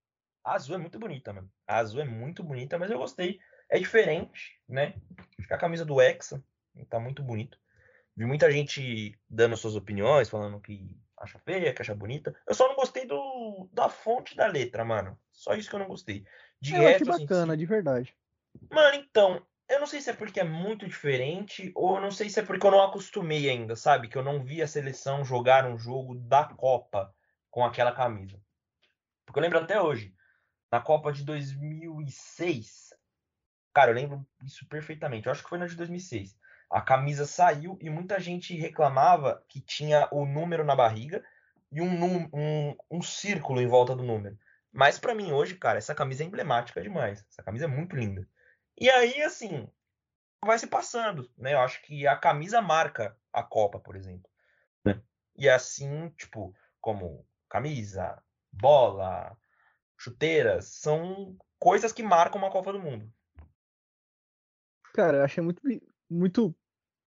A 0.44 0.54
azul 0.54 0.76
é 0.76 0.78
muito 0.78 1.00
bonita, 1.00 1.32
mano. 1.32 1.52
A 1.68 1.78
azul 1.78 2.02
é 2.02 2.06
muito 2.06 2.44
bonita, 2.44 2.78
mas 2.78 2.90
eu 2.92 2.98
gostei. 2.98 3.40
É 3.70 3.80
diferente, 3.80 4.60
né? 4.68 4.96
Acho 5.38 5.48
que 5.48 5.54
a 5.54 5.58
camisa 5.58 5.86
do 5.86 6.02
Hexa 6.02 6.44
tá 6.90 7.00
muito 7.00 7.24
bonito. 7.24 7.58
Vi 8.16 8.26
muita 8.26 8.52
gente 8.52 9.18
dando 9.30 9.58
suas 9.58 9.76
opiniões, 9.76 10.30
falando 10.30 10.60
que 10.62 10.98
acha 11.18 11.40
feia, 11.40 11.74
que 11.74 11.82
acha 11.82 11.96
bonita. 11.96 12.36
Eu 12.48 12.54
só 12.54 12.68
não 12.68 12.76
gostei 12.76 13.06
do 13.06 13.70
da 13.72 13.90
fonte 13.90 14.36
da 14.36 14.48
letra, 14.48 14.84
mano. 14.84 15.20
Só 15.32 15.54
isso 15.54 15.70
que 15.70 15.76
eu 15.76 15.80
não 15.80 15.88
gostei. 15.88 16.26
De 16.60 16.74
eu 16.74 16.78
achei 16.78 16.92
resto, 16.92 17.12
assim, 17.12 17.26
bacana, 17.26 17.54
sim. 17.54 17.60
de 17.60 17.66
verdade. 17.66 18.16
Mano, 18.70 18.96
então, 18.96 19.46
eu 19.68 19.80
não 19.80 19.88
sei 19.88 20.02
se 20.02 20.10
é 20.10 20.14
porque 20.14 20.40
é 20.40 20.44
muito 20.44 20.88
diferente 20.88 21.72
ou 21.76 21.96
eu 21.96 22.02
não 22.02 22.12
sei 22.12 22.30
se 22.30 22.40
é 22.40 22.44
porque 22.44 22.66
eu 22.66 22.72
não 22.72 22.84
acostumei 22.84 23.50
ainda, 23.50 23.76
sabe? 23.76 24.08
Que 24.08 24.18
eu 24.18 24.24
não 24.24 24.44
vi 24.44 24.62
a 24.62 24.68
seleção 24.68 25.24
jogar 25.24 25.66
um 25.66 25.78
jogo 25.78 26.16
da 26.16 26.46
Copa 26.46 27.14
com 27.50 27.66
aquela 27.66 27.92
camisa. 27.92 28.40
Porque 29.26 29.40
eu 29.40 29.44
lembro 29.44 29.60
até 29.60 29.82
hoje, 29.82 30.14
na 30.72 30.82
Copa 30.82 31.12
de 31.12 31.24
2006, 31.24 32.94
cara, 33.74 33.92
eu 33.92 33.96
lembro 33.96 34.26
isso 34.44 34.68
perfeitamente. 34.68 35.28
Eu 35.28 35.32
acho 35.32 35.44
que 35.44 35.50
foi 35.50 35.58
na 35.58 35.68
de 35.68 35.76
2006. 35.76 36.38
A 36.74 36.82
camisa 36.82 37.28
saiu 37.28 37.78
e 37.80 37.88
muita 37.88 38.20
gente 38.20 38.58
reclamava 38.58 39.46
que 39.48 39.62
tinha 39.62 40.08
o 40.12 40.26
número 40.26 40.64
na 40.66 40.76
barriga 40.76 41.24
e 41.72 41.80
um, 41.80 42.28
um, 42.34 42.76
um 42.90 43.00
círculo 43.00 43.62
em 43.62 43.68
volta 43.68 43.96
do 43.96 44.02
número. 44.02 44.36
Mas 44.72 44.98
pra 44.98 45.14
mim 45.14 45.32
hoje, 45.32 45.56
cara, 45.56 45.78
essa 45.78 45.94
camisa 45.94 46.24
é 46.24 46.26
emblemática 46.26 46.82
demais. 46.82 47.24
Essa 47.30 47.44
camisa 47.44 47.66
é 47.66 47.68
muito 47.68 47.96
linda. 47.96 48.28
E 48.76 48.90
aí, 48.90 49.22
assim, 49.22 49.70
vai 50.44 50.58
se 50.58 50.66
passando, 50.66 51.30
né? 51.38 51.54
Eu 51.54 51.60
acho 51.60 51.80
que 51.84 52.08
a 52.08 52.18
camisa 52.18 52.60
marca 52.60 53.16
a 53.32 53.44
Copa, 53.44 53.80
por 53.80 53.96
exemplo. 53.96 54.28
né? 54.84 55.00
E 55.36 55.48
assim, 55.48 56.10
tipo, 56.18 56.56
como 56.82 57.24
camisa, 57.48 58.20
bola, 58.52 59.38
chuteiras, 59.96 60.66
são 60.66 61.38
coisas 61.60 61.94
que 61.94 62.02
marcam 62.02 62.42
uma 62.42 62.50
Copa 62.50 62.74
do 62.74 62.80
Mundo. 62.80 63.14
Cara, 64.92 65.18
eu 65.18 65.24
achei 65.24 65.44
muito, 65.44 65.62
muito 66.10 66.56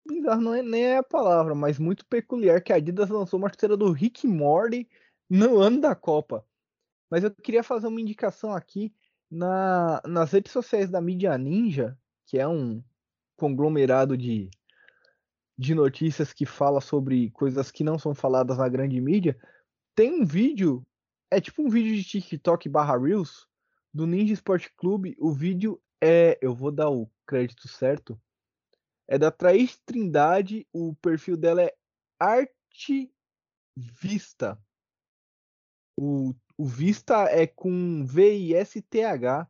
bizarro, 0.06 0.40
não 0.40 0.54
é 0.54 0.62
nem 0.62 0.84
é 0.84 0.96
a 0.98 1.02
palavra, 1.02 1.54
mas 1.54 1.78
muito 1.78 2.04
peculiar 2.06 2.60
que 2.60 2.72
a 2.72 2.76
Adidas 2.76 3.08
lançou 3.08 3.38
uma 3.38 3.48
chuteira 3.48 3.76
do 3.76 3.90
Rick 3.90 4.26
Morty 4.26 4.88
no 5.28 5.58
ano 5.58 5.80
da 5.80 5.94
Copa. 5.94 6.46
Mas 7.10 7.24
eu 7.24 7.30
queria 7.30 7.62
fazer 7.62 7.86
uma 7.86 8.00
indicação 8.00 8.52
aqui 8.52 8.94
na, 9.30 10.02
nas 10.06 10.32
redes 10.32 10.52
sociais 10.52 10.90
da 10.90 11.00
Mídia 11.00 11.36
Ninja, 11.38 11.98
que 12.26 12.38
é 12.38 12.46
um 12.46 12.82
conglomerado 13.36 14.16
de, 14.16 14.50
de 15.56 15.74
notícias 15.74 16.32
que 16.32 16.46
fala 16.46 16.80
sobre 16.80 17.30
coisas 17.30 17.70
que 17.70 17.84
não 17.84 17.98
são 17.98 18.14
faladas 18.14 18.58
na 18.58 18.68
grande 18.68 19.00
mídia. 19.00 19.38
Tem 19.94 20.12
um 20.12 20.24
vídeo, 20.24 20.86
é 21.30 21.40
tipo 21.40 21.62
um 21.62 21.68
vídeo 21.68 21.94
de 21.94 22.04
TikTok 22.04 22.68
barra 22.68 22.98
Reels, 22.98 23.46
do 23.92 24.06
Ninja 24.06 24.34
Sport 24.34 24.68
Clube. 24.76 25.16
O 25.18 25.32
vídeo 25.32 25.80
é, 26.00 26.38
eu 26.42 26.54
vou 26.54 26.70
dar 26.70 26.90
o 26.90 27.08
crédito 27.26 27.68
certo, 27.68 28.20
é 29.06 29.18
da 29.18 29.30
Thaís 29.30 29.78
Trindade, 29.84 30.66
o 30.72 30.94
perfil 30.96 31.36
dela 31.36 31.62
é 31.62 31.74
Arte 32.18 33.12
Vista. 33.76 34.58
O, 35.96 36.34
o 36.56 36.64
Vista 36.64 37.24
é 37.24 37.46
com 37.46 38.04
V-I-S-T-H. 38.04 39.48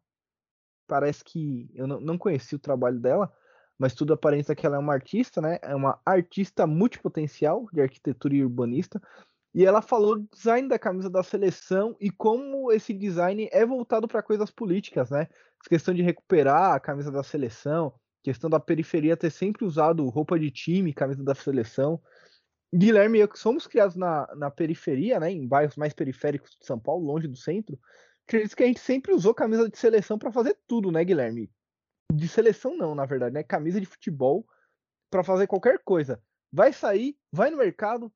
Parece 0.87 1.25
que 1.25 1.71
eu 1.75 1.87
não, 1.87 2.01
não 2.01 2.19
conheci 2.19 2.55
o 2.55 2.59
trabalho 2.59 2.99
dela, 2.99 3.33
mas 3.79 3.95
tudo 3.95 4.13
aparenta 4.13 4.55
que 4.55 4.67
ela 4.67 4.77
é 4.77 4.79
uma 4.79 4.93
artista, 4.93 5.41
né? 5.41 5.59
É 5.63 5.75
uma 5.75 6.01
artista 6.05 6.67
multipotencial 6.67 7.67
de 7.73 7.81
arquitetura 7.81 8.35
e 8.35 8.45
urbanista. 8.45 9.01
E 9.55 9.65
ela 9.65 9.81
falou 9.81 10.19
do 10.19 10.29
design 10.35 10.69
da 10.69 10.79
camisa 10.79 11.09
da 11.09 11.23
seleção 11.23 11.97
e 12.01 12.11
como 12.11 12.73
esse 12.73 12.93
design 12.93 13.49
é 13.53 13.65
voltado 13.65 14.09
para 14.09 14.23
coisas 14.23 14.51
políticas, 14.51 15.11
né? 15.11 15.29
Questão 15.69 15.95
de 15.95 16.03
recuperar 16.03 16.75
a 16.75 16.81
camisa 16.81 17.11
da 17.11 17.23
seleção, 17.23 17.95
questão 18.25 18.49
da 18.49 18.59
periferia 18.59 19.18
ter 19.18 19.31
sempre 19.31 19.66
usado 19.66 20.09
roupa 20.09 20.39
de 20.39 20.51
time, 20.51 20.95
camisa 20.95 21.22
da 21.22 21.35
seleção. 21.35 22.03
Guilherme 22.75 23.18
e 23.18 23.20
eu 23.20 23.29
que 23.29 23.39
somos 23.39 23.66
criados 23.66 23.95
na, 23.95 24.27
na 24.35 24.51
periferia, 24.51 25.20
né, 25.20 25.31
em 25.31 25.47
bairros 25.47 25.77
mais 25.77 25.93
periféricos 25.93 26.57
de 26.59 26.66
São 26.66 26.81
Paulo, 26.81 27.07
longe 27.07 27.29
do 27.29 27.37
centro, 27.37 27.79
acredito 28.27 28.57
que 28.57 28.64
a 28.64 28.66
gente 28.66 28.81
sempre 28.81 29.12
usou 29.12 29.35
camisa 29.35 29.68
de 29.68 29.79
seleção 29.79 30.18
para 30.18 30.33
fazer 30.33 30.59
tudo, 30.66 30.91
né, 30.91 31.05
Guilherme? 31.05 31.53
De 32.11 32.27
seleção 32.27 32.75
não, 32.77 32.95
na 32.95 33.05
verdade, 33.05 33.35
né? 33.35 33.43
Camisa 33.43 33.79
de 33.79 33.87
futebol 33.87 34.47
para 35.11 35.22
fazer 35.22 35.47
qualquer 35.47 35.79
coisa. 35.85 36.20
Vai 36.51 36.72
sair, 36.72 37.16
vai 37.31 37.51
no 37.51 37.59
mercado, 37.59 38.11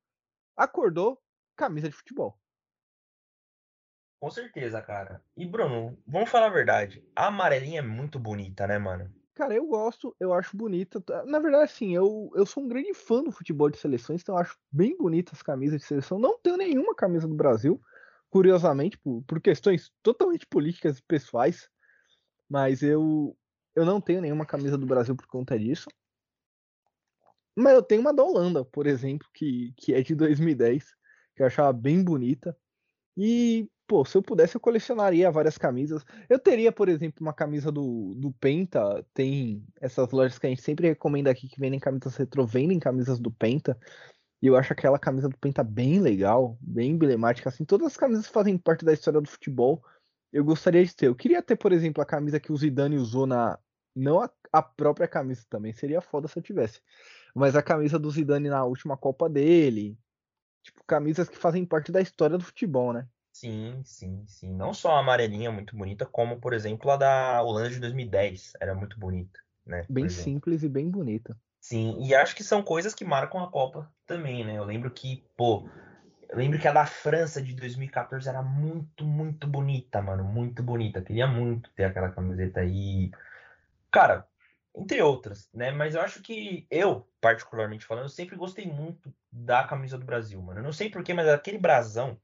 acordou, 0.57 1.21
camisa 1.55 1.89
de 1.89 1.95
futebol. 1.95 2.39
Com 4.21 4.31
certeza, 4.31 4.81
cara. 4.81 5.23
E 5.37 5.47
Bruno, 5.47 5.97
vamos 6.07 6.31
falar 6.31 6.47
a 6.47 6.51
verdade. 6.51 7.05
A 7.15 7.27
amarelinha 7.27 7.81
é 7.81 7.83
muito 7.83 8.19
bonita, 8.19 8.67
né, 8.67 8.79
mano? 8.79 9.18
Cara, 9.39 9.55
eu 9.55 9.65
gosto, 9.69 10.17
eu 10.19 10.33
acho 10.33 10.57
bonita. 10.57 11.01
Na 11.25 11.39
verdade, 11.39 11.63
assim, 11.63 11.95
eu, 11.95 12.29
eu 12.35 12.45
sou 12.45 12.61
um 12.65 12.67
grande 12.67 12.93
fã 12.93 13.23
do 13.23 13.31
futebol 13.31 13.71
de 13.71 13.79
seleções, 13.79 14.21
então 14.21 14.35
eu 14.35 14.41
acho 14.41 14.59
bem 14.69 14.97
bonitas 14.99 15.35
as 15.35 15.43
camisas 15.45 15.81
de 15.81 15.87
seleção. 15.87 16.19
Não 16.19 16.37
tenho 16.41 16.57
nenhuma 16.57 16.93
camisa 16.93 17.29
do 17.29 17.37
Brasil, 17.37 17.81
curiosamente, 18.29 18.99
por, 18.99 19.23
por 19.23 19.41
questões 19.41 19.93
totalmente 20.03 20.45
políticas 20.45 20.99
e 20.99 21.03
pessoais, 21.05 21.71
mas 22.51 22.83
eu, 22.83 23.37
eu 23.77 23.85
não 23.87 24.01
tenho 24.01 24.21
nenhuma 24.21 24.45
camisa 24.45 24.77
do 24.77 24.85
Brasil 24.85 25.15
por 25.15 25.29
conta 25.29 25.57
disso. 25.57 25.89
Mas 27.55 27.75
eu 27.75 27.83
tenho 27.85 28.01
uma 28.01 28.13
da 28.13 28.25
Holanda, 28.25 28.65
por 28.65 28.89
exemplo, 28.89 29.29
que, 29.33 29.73
que 29.77 29.95
é 29.95 30.03
de 30.03 30.17
2010, 30.17 30.85
que 31.37 31.43
eu 31.45 31.47
achava 31.47 31.73
bem 31.73 32.03
bonita. 32.03 32.59
E 33.17 33.71
pô, 33.89 34.05
se 34.05 34.17
eu 34.17 34.23
pudesse, 34.23 34.55
eu 34.55 34.61
colecionaria 34.61 35.31
várias 35.31 35.57
camisas. 35.57 36.05
Eu 36.29 36.39
teria, 36.39 36.71
por 36.71 36.89
exemplo, 36.89 37.23
uma 37.23 37.33
camisa 37.33 37.73
do, 37.73 38.15
do 38.15 38.31
Penta. 38.33 39.05
Tem 39.15 39.65
essas 39.81 40.11
lojas 40.11 40.39
que 40.39 40.47
a 40.47 40.51
gente 40.51 40.63
sempre 40.63 40.89
recomenda 40.89 41.31
aqui 41.31 41.49
que 41.49 41.59
vendem 41.59 41.81
camisas 41.81 42.15
retro, 42.17 42.47
vendem 42.47 42.79
camisas 42.79 43.19
do 43.19 43.31
Penta. 43.31 43.77
E 44.43 44.47
eu 44.47 44.57
acho 44.57 44.73
aquela 44.73 44.99
camisa 44.99 45.29
do 45.29 45.39
Penta 45.39 45.65
bem 45.65 46.01
legal, 46.01 46.59
bem 46.61 46.93
emblemática. 46.93 47.49
Assim, 47.49 47.65
todas 47.65 47.89
as 47.89 47.97
camisas 47.97 48.29
fazem 48.29 48.59
parte 48.59 48.85
da 48.85 48.93
história 48.93 49.21
do 49.21 49.29
futebol. 49.29 49.83
Eu 50.31 50.45
gostaria 50.45 50.85
de 50.85 50.95
ter. 50.95 51.07
Eu 51.07 51.15
queria 51.17 51.43
ter, 51.43 51.57
por 51.57 51.73
exemplo, 51.73 52.03
a 52.03 52.07
camisa 52.07 52.39
que 52.39 52.53
o 52.53 52.57
Zidane 52.57 52.99
usou 52.99 53.27
na. 53.27 53.59
Não 53.97 54.21
a, 54.21 54.31
a 54.53 54.63
própria 54.63 55.09
camisa 55.09 55.45
também, 55.49 55.73
seria 55.73 56.01
foda 56.01 56.29
se 56.29 56.39
eu 56.39 56.43
tivesse. 56.43 56.81
Mas 57.35 57.57
a 57.57 57.63
camisa 57.63 57.99
do 57.99 58.11
Zidane 58.11 58.51
na 58.51 58.65
última 58.65 58.97
Copa 58.97 59.29
dele. 59.31 59.99
Tipo, 60.63 60.85
camisas 60.87 61.29
que 61.29 61.39
fazem 61.39 61.65
parte 61.65 61.91
da 61.91 62.01
história 62.01 62.37
do 62.37 62.45
futebol, 62.45 62.93
né? 62.93 63.09
Sim, 63.39 63.83
sim, 63.85 64.25
sim. 64.27 64.53
Não 64.53 64.75
só 64.75 64.97
a 64.97 64.99
amarelinha 64.99 65.53
muito 65.53 65.77
bonita, 65.77 66.05
como, 66.05 66.41
por 66.41 66.53
exemplo, 66.53 66.91
a 66.91 66.97
da 66.97 67.41
Holanda 67.41 67.71
de 67.71 67.79
2010. 67.79 68.53
Era 68.61 68.75
muito 68.75 68.99
bonita, 68.99 69.39
né? 69.65 69.87
Bem 69.89 70.09
simples 70.09 70.65
e 70.65 70.69
bem 70.69 70.91
bonita. 70.91 71.39
Sim, 71.61 72.03
e 72.03 72.17
acho 72.17 72.35
que 72.35 72.43
são 72.43 72.65
coisas 72.65 72.97
que 72.97 73.05
marcam 73.05 73.41
a 73.41 73.49
Copa 73.49 73.89
também, 74.05 74.45
né? 74.45 74.59
Eu 74.59 74.65
lembro 74.65 74.91
que, 74.91 75.25
pô, 75.37 75.69
eu 76.29 76.37
lembro 76.37 76.59
que 76.59 76.67
a 76.67 76.73
da 76.73 76.85
França 76.85 77.41
de 77.41 77.55
2014 77.55 78.29
era 78.29 78.43
muito, 78.43 79.05
muito 79.05 79.47
bonita, 79.47 80.03
mano, 80.03 80.25
muito 80.25 80.61
bonita. 80.61 81.01
Queria 81.01 81.29
muito 81.29 81.71
ter 81.77 81.85
aquela 81.85 82.11
camiseta 82.11 82.59
aí. 82.59 83.13
Cara, 83.93 84.27
entre 84.75 85.01
outras, 85.01 85.49
né? 85.55 85.71
Mas 85.71 85.95
eu 85.95 86.01
acho 86.01 86.21
que 86.23 86.67
eu, 86.69 87.09
particularmente 87.21 87.87
falando, 87.87 88.07
eu 88.07 88.09
sempre 88.09 88.35
gostei 88.35 88.67
muito 88.67 89.15
da 89.31 89.63
camisa 89.63 89.97
do 89.97 90.05
Brasil, 90.05 90.43
mano. 90.43 90.59
Eu 90.59 90.65
não 90.65 90.73
sei 90.73 90.91
porquê, 90.91 91.15
mas 91.15 91.29
aquele 91.29 91.59
brasão 91.59 92.21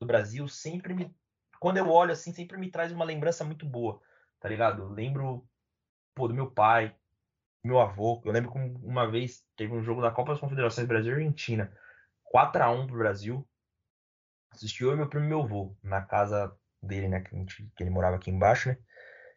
do 0.00 0.06
Brasil 0.06 0.48
sempre 0.48 0.94
me. 0.94 1.14
Quando 1.60 1.76
eu 1.76 1.88
olho 1.88 2.12
assim, 2.12 2.32
sempre 2.32 2.56
me 2.56 2.70
traz 2.70 2.90
uma 2.90 3.04
lembrança 3.04 3.44
muito 3.44 3.66
boa, 3.66 4.00
tá 4.40 4.48
ligado? 4.48 4.82
Eu 4.82 4.88
lembro, 4.88 5.46
pô, 6.14 6.26
do 6.26 6.34
meu 6.34 6.50
pai, 6.50 6.96
meu 7.62 7.78
avô. 7.78 8.20
Eu 8.24 8.32
lembro 8.32 8.50
que 8.50 8.58
uma 8.58 9.08
vez 9.08 9.44
teve 9.56 9.74
um 9.74 9.82
jogo 9.82 10.00
da 10.00 10.10
Copa 10.10 10.32
das 10.32 10.40
Confederações 10.40 10.88
Brasil 10.88 11.12
e 11.12 11.14
Argentina. 11.16 11.70
4 12.24 12.62
a 12.62 12.70
1 12.70 12.86
pro 12.86 12.98
Brasil. 12.98 13.46
Assistiu 14.50 14.88
eu 14.88 14.94
e 14.94 14.96
meu 14.96 15.08
primo 15.08 15.26
e 15.26 15.28
meu 15.28 15.42
avô 15.42 15.76
na 15.82 16.00
casa 16.00 16.56
dele, 16.82 17.08
né? 17.08 17.20
Que, 17.20 17.36
gente, 17.36 17.70
que 17.76 17.82
ele 17.82 17.90
morava 17.90 18.16
aqui 18.16 18.30
embaixo, 18.30 18.70
né? 18.70 18.78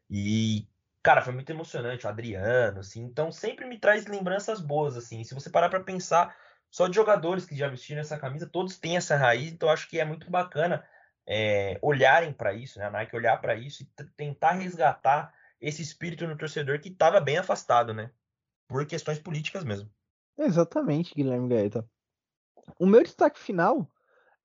E, 0.10 0.68
cara, 1.04 1.22
foi 1.22 1.34
muito 1.34 1.50
emocionante. 1.52 2.06
O 2.06 2.10
Adriano, 2.10 2.80
assim. 2.80 3.04
Então 3.04 3.32
sempre 3.32 3.66
me 3.66 3.78
traz 3.78 4.06
lembranças 4.06 4.62
boas, 4.62 4.96
assim. 4.96 5.26
Se 5.26 5.34
você 5.34 5.50
parar 5.50 5.70
pra 5.70 5.84
pensar, 5.84 6.36
só 6.74 6.88
de 6.88 6.96
jogadores 6.96 7.46
que 7.46 7.56
já 7.56 7.68
vestiram 7.68 8.02
essa 8.02 8.18
camisa, 8.18 8.50
todos 8.50 8.80
têm 8.80 8.98
essa 8.98 9.16
raiz. 9.16 9.52
Então 9.52 9.70
acho 9.70 9.88
que 9.88 10.00
é 10.00 10.04
muito 10.04 10.28
bacana 10.32 10.84
é, 11.24 11.78
olharem 11.84 12.34
para 12.34 12.52
isso, 12.52 12.80
né? 12.80 12.86
A 12.86 12.90
Nike 12.90 13.16
olhar 13.16 13.40
para 13.40 13.54
isso 13.54 13.84
e 13.84 14.04
tentar 14.18 14.54
resgatar 14.54 15.32
esse 15.62 15.84
espírito 15.84 16.26
no 16.26 16.36
torcedor 16.36 16.80
que 16.80 16.90
estava 16.90 17.22
bem 17.22 17.38
afastado, 17.38 17.94
né? 17.94 18.10
Por 18.68 18.88
questões 18.88 19.20
políticas 19.20 19.64
mesmo. 19.64 19.88
Exatamente, 20.36 21.14
Guilherme 21.14 21.48
Gaeta. 21.48 21.88
O 22.80 22.88
meu 22.88 23.04
destaque 23.04 23.40
final 23.40 23.88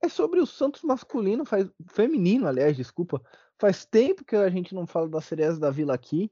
é 0.02 0.06
sobre 0.10 0.38
o 0.38 0.46
Santos 0.46 0.82
masculino, 0.82 1.46
faz, 1.46 1.66
feminino, 1.86 2.46
aliás, 2.46 2.76
desculpa. 2.76 3.22
Faz 3.58 3.86
tempo 3.86 4.22
que 4.22 4.36
a 4.36 4.50
gente 4.50 4.74
não 4.74 4.86
fala 4.86 5.08
da 5.08 5.22
Cereza 5.22 5.58
da 5.58 5.70
Vila 5.70 5.94
aqui. 5.94 6.30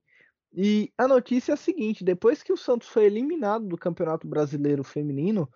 E 0.52 0.92
a 0.98 1.08
notícia 1.08 1.52
é 1.52 1.54
a 1.54 1.56
seguinte: 1.56 2.04
depois 2.04 2.42
que 2.42 2.52
o 2.52 2.56
Santos 2.56 2.86
foi 2.86 3.06
eliminado 3.06 3.66
do 3.66 3.78
Campeonato 3.78 4.28
Brasileiro 4.28 4.84
Feminino, 4.84 5.50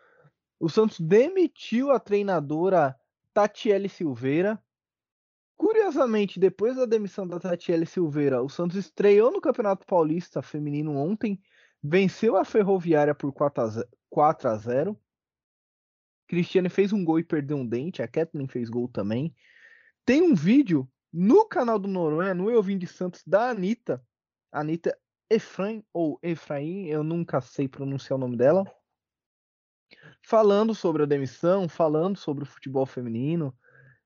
o 0.60 0.68
Santos 0.68 1.00
demitiu 1.00 1.90
a 1.90 1.98
treinadora 1.98 2.94
Tatiele 3.32 3.88
Silveira. 3.88 4.62
Curiosamente, 5.56 6.38
depois 6.38 6.76
da 6.76 6.84
demissão 6.84 7.26
da 7.26 7.40
Tatiele 7.40 7.86
Silveira, 7.86 8.42
o 8.42 8.48
Santos 8.48 8.76
estreou 8.76 9.32
no 9.32 9.40
Campeonato 9.40 9.86
Paulista 9.86 10.42
Feminino 10.42 10.94
ontem, 10.94 11.40
venceu 11.82 12.36
a 12.36 12.44
Ferroviária 12.44 13.14
por 13.14 13.32
4 13.32 14.48
a 14.48 14.56
0 14.56 15.00
Cristiane 16.28 16.68
fez 16.68 16.92
um 16.92 17.04
gol 17.04 17.18
e 17.18 17.24
perdeu 17.24 17.56
um 17.56 17.66
dente, 17.66 18.02
a 18.02 18.08
Kathleen 18.08 18.46
fez 18.46 18.68
gol 18.68 18.86
também. 18.86 19.34
Tem 20.04 20.22
um 20.22 20.34
vídeo 20.34 20.88
no 21.12 21.46
canal 21.46 21.78
do 21.78 21.88
Noronha, 21.88 22.34
no 22.34 22.50
Eu 22.50 22.62
Vim 22.62 22.78
de 22.78 22.86
Santos, 22.86 23.22
da 23.26 23.50
Anitta, 23.50 24.04
Anitta 24.52 24.96
Efraim, 25.28 25.82
ou 25.92 26.18
Efraim, 26.22 26.86
eu 26.86 27.02
nunca 27.02 27.40
sei 27.40 27.66
pronunciar 27.66 28.16
o 28.16 28.20
nome 28.20 28.36
dela, 28.36 28.64
falando 30.22 30.74
sobre 30.74 31.02
a 31.02 31.06
demissão, 31.06 31.68
falando 31.68 32.16
sobre 32.16 32.44
o 32.44 32.46
futebol 32.46 32.86
feminino, 32.86 33.54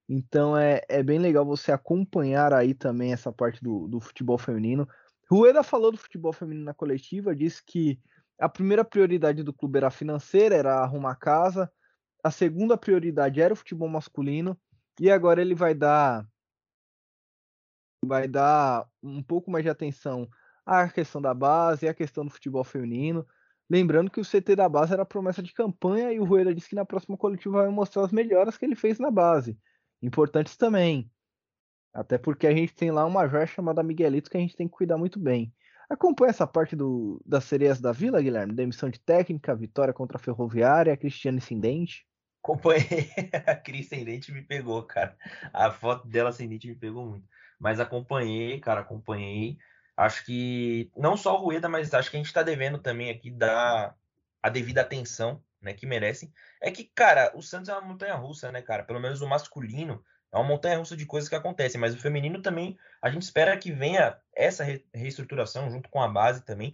então 0.08 0.56
é, 0.56 0.82
é 0.88 1.02
bem 1.02 1.18
legal 1.18 1.44
você 1.44 1.72
acompanhar 1.72 2.52
aí 2.52 2.74
também 2.74 3.12
essa 3.12 3.32
parte 3.32 3.62
do, 3.62 3.88
do 3.88 4.00
futebol 4.00 4.36
feminino. 4.36 4.88
Rueda 5.30 5.62
falou 5.62 5.90
do 5.90 5.98
futebol 5.98 6.32
feminino 6.32 6.66
na 6.66 6.74
coletiva, 6.74 7.34
disse 7.34 7.62
que 7.64 7.98
a 8.38 8.48
primeira 8.48 8.84
prioridade 8.84 9.42
do 9.42 9.52
clube 9.52 9.78
era 9.78 9.90
financeira, 9.90 10.54
era 10.54 10.80
arrumar 10.80 11.14
casa. 11.16 11.70
A 12.22 12.30
segunda 12.30 12.76
prioridade 12.76 13.40
era 13.40 13.54
o 13.54 13.56
futebol 13.56 13.88
masculino. 13.88 14.58
E 15.00 15.10
agora 15.10 15.40
ele 15.40 15.54
vai 15.54 15.74
dar 15.74 16.26
vai 18.04 18.28
dar 18.28 18.86
um 19.02 19.22
pouco 19.22 19.50
mais 19.50 19.64
de 19.64 19.70
atenção 19.70 20.28
à 20.64 20.86
questão 20.88 21.22
da 21.22 21.32
base, 21.32 21.88
à 21.88 21.94
questão 21.94 22.24
do 22.24 22.30
futebol 22.30 22.62
feminino. 22.62 23.26
Lembrando 23.68 24.10
que 24.10 24.20
o 24.20 24.24
CT 24.24 24.56
da 24.56 24.68
base 24.68 24.92
era 24.92 25.04
promessa 25.04 25.42
de 25.42 25.52
campanha 25.52 26.12
e 26.12 26.20
o 26.20 26.24
Rueda 26.24 26.54
disse 26.54 26.68
que 26.68 26.74
na 26.74 26.84
próxima 26.84 27.16
coletiva 27.16 27.62
vai 27.62 27.70
mostrar 27.70 28.04
as 28.04 28.12
melhoras 28.12 28.56
que 28.56 28.64
ele 28.64 28.74
fez 28.74 28.98
na 28.98 29.10
base 29.10 29.58
importantes 30.02 30.56
também. 30.56 31.10
Até 31.92 32.18
porque 32.18 32.46
a 32.46 32.54
gente 32.54 32.74
tem 32.74 32.90
lá 32.90 33.04
uma 33.06 33.26
joia 33.26 33.46
chamada 33.46 33.82
Miguelito 33.82 34.30
que 34.30 34.36
a 34.36 34.40
gente 34.40 34.56
tem 34.56 34.68
que 34.68 34.74
cuidar 34.74 34.98
muito 34.98 35.18
bem. 35.18 35.52
Acompanha 35.88 36.30
essa 36.30 36.46
parte 36.46 36.74
do, 36.74 37.22
das 37.24 37.44
sereias 37.44 37.80
da 37.80 37.92
Vila, 37.92 38.20
Guilherme? 38.20 38.54
Demissão 38.54 38.90
de 38.90 38.98
técnica, 38.98 39.54
vitória 39.54 39.94
contra 39.94 40.16
a 40.16 40.20
Ferroviária, 40.20 40.92
a 40.92 40.96
Cristiane 40.96 41.40
Sindente. 41.40 42.06
Acompanhei. 42.42 43.08
A 43.46 43.54
Cris 43.54 43.88
Sindente 43.88 44.30
me 44.30 44.42
pegou, 44.42 44.82
cara. 44.82 45.16
A 45.50 45.70
foto 45.70 46.06
dela 46.06 46.30
Sindente 46.30 46.68
me 46.68 46.74
pegou 46.74 47.06
muito. 47.06 47.26
Mas 47.58 47.80
acompanhei, 47.80 48.60
cara, 48.60 48.80
acompanhei. 48.80 49.56
Acho 49.96 50.24
que 50.24 50.90
não 50.96 51.16
só 51.16 51.34
o 51.34 51.44
Rueda, 51.44 51.68
mas 51.68 51.94
acho 51.94 52.10
que 52.10 52.16
a 52.16 52.18
gente 52.18 52.26
está 52.26 52.42
devendo 52.42 52.78
também 52.78 53.10
aqui 53.10 53.30
dar 53.30 53.96
a 54.42 54.48
devida 54.48 54.80
atenção 54.80 55.42
né, 55.60 55.72
que 55.72 55.86
merecem. 55.86 56.32
É 56.60 56.70
que, 56.70 56.84
cara, 56.84 57.32
o 57.34 57.42
Santos 57.42 57.68
é 57.68 57.72
uma 57.72 57.88
montanha 57.88 58.14
russa, 58.14 58.50
né, 58.52 58.60
cara? 58.60 58.84
Pelo 58.84 59.00
menos 59.00 59.22
o 59.22 59.28
masculino 59.28 60.04
é 60.32 60.36
uma 60.36 60.44
montanha 60.44 60.78
russa 60.78 60.96
de 60.96 61.06
coisas 61.06 61.28
que 61.28 61.36
acontecem, 61.36 61.80
mas 61.80 61.94
o 61.94 61.98
feminino 61.98 62.42
também, 62.42 62.76
a 63.00 63.08
gente 63.08 63.22
espera 63.22 63.56
que 63.56 63.70
venha 63.70 64.18
essa 64.34 64.64
re 64.64 64.84
reestruturação 64.92 65.70
junto 65.70 65.88
com 65.88 66.02
a 66.02 66.08
base 66.08 66.44
também 66.44 66.72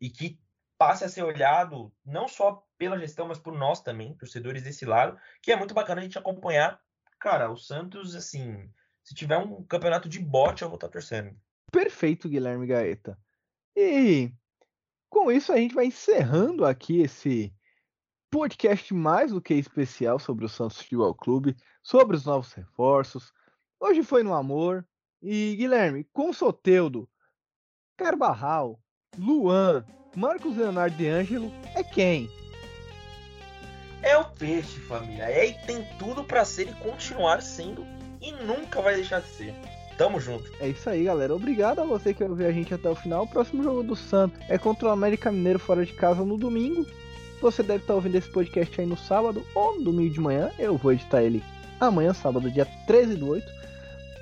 e 0.00 0.08
que 0.08 0.40
passe 0.78 1.04
a 1.04 1.08
ser 1.08 1.22
olhado 1.22 1.92
não 2.04 2.26
só 2.26 2.66
pela 2.78 2.98
gestão, 2.98 3.28
mas 3.28 3.38
por 3.38 3.52
nós 3.52 3.80
também, 3.80 4.14
torcedores 4.14 4.62
desse 4.62 4.84
lado, 4.84 5.16
que 5.40 5.52
é 5.52 5.56
muito 5.56 5.74
bacana 5.74 6.00
a 6.00 6.04
gente 6.04 6.18
acompanhar. 6.18 6.80
Cara, 7.20 7.50
o 7.50 7.56
Santos, 7.56 8.16
assim, 8.16 8.68
se 9.04 9.14
tiver 9.14 9.36
um 9.36 9.62
campeonato 9.62 10.08
de 10.08 10.18
bote, 10.18 10.62
eu 10.62 10.68
vou 10.68 10.76
estar 10.76 10.88
torcendo. 10.88 11.36
Perfeito, 11.72 12.28
Guilherme 12.28 12.66
Gaeta. 12.66 13.18
E 13.74 14.30
com 15.08 15.32
isso 15.32 15.50
a 15.52 15.56
gente 15.56 15.74
vai 15.74 15.86
encerrando 15.86 16.66
aqui 16.66 17.00
esse 17.00 17.52
podcast 18.30 18.92
mais 18.92 19.32
do 19.32 19.40
que 19.40 19.54
especial 19.54 20.18
sobre 20.18 20.44
o 20.44 20.48
Santos 20.48 20.82
Futebol 20.82 21.14
Clube, 21.14 21.56
sobre 21.82 22.14
os 22.14 22.26
novos 22.26 22.52
reforços. 22.52 23.32
Hoje 23.80 24.02
foi 24.02 24.22
no 24.22 24.34
amor. 24.34 24.86
E 25.22 25.56
Guilherme, 25.56 26.04
com 26.12 26.32
Soteudo, 26.32 27.08
Carbarral, 27.96 28.78
Luan, 29.16 29.84
Marcos 30.14 30.56
Leonardo 30.56 30.96
de 30.96 31.06
Ângelo, 31.08 31.50
é 31.74 31.82
quem? 31.82 32.28
É 34.02 34.16
o 34.18 34.24
peixe, 34.30 34.80
família. 34.80 35.24
É 35.24 35.46
e 35.46 35.66
tem 35.66 35.86
tudo 35.98 36.24
para 36.24 36.44
ser 36.44 36.68
e 36.68 36.74
continuar 36.74 37.40
sendo 37.40 37.86
e 38.20 38.32
nunca 38.44 38.82
vai 38.82 38.96
deixar 38.96 39.20
de 39.20 39.28
ser. 39.28 39.81
Tamo 39.96 40.20
junto. 40.20 40.50
É 40.60 40.68
isso 40.68 40.88
aí, 40.88 41.04
galera. 41.04 41.34
Obrigado 41.34 41.80
a 41.80 41.84
você 41.84 42.12
que 42.14 42.24
ouviu 42.24 42.46
a 42.46 42.52
gente 42.52 42.74
até 42.74 42.88
o 42.88 42.94
final. 42.94 43.24
O 43.24 43.28
próximo 43.28 43.62
jogo 43.62 43.82
do 43.82 43.94
Santos 43.94 44.38
é 44.48 44.58
contra 44.58 44.88
o 44.88 44.90
América 44.90 45.30
Mineiro 45.30 45.58
fora 45.58 45.84
de 45.84 45.92
casa 45.92 46.24
no 46.24 46.36
domingo. 46.36 46.86
Você 47.40 47.62
deve 47.62 47.82
estar 47.82 47.94
ouvindo 47.94 48.14
esse 48.16 48.30
podcast 48.30 48.80
aí 48.80 48.86
no 48.86 48.96
sábado 48.96 49.44
ou 49.54 49.76
no 49.76 49.84
domingo 49.84 50.14
de 50.14 50.20
manhã. 50.20 50.50
Eu 50.58 50.76
vou 50.76 50.92
editar 50.92 51.22
ele 51.22 51.42
amanhã, 51.80 52.14
sábado, 52.14 52.50
dia 52.50 52.66
13 52.86 53.16
do 53.16 53.28
8. 53.28 53.62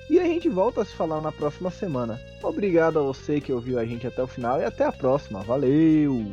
E 0.08 0.18
a 0.18 0.24
gente 0.24 0.48
volta 0.48 0.82
a 0.82 0.84
se 0.84 0.92
falar 0.92 1.20
na 1.20 1.30
próxima 1.30 1.70
semana. 1.70 2.20
Obrigado 2.42 2.98
a 2.98 3.02
você 3.02 3.40
que 3.40 3.52
ouviu 3.52 3.78
a 3.78 3.84
gente 3.84 4.06
até 4.06 4.22
o 4.22 4.26
final 4.26 4.60
e 4.60 4.64
até 4.64 4.84
a 4.84 4.92
próxima. 4.92 5.42
Valeu! 5.42 6.24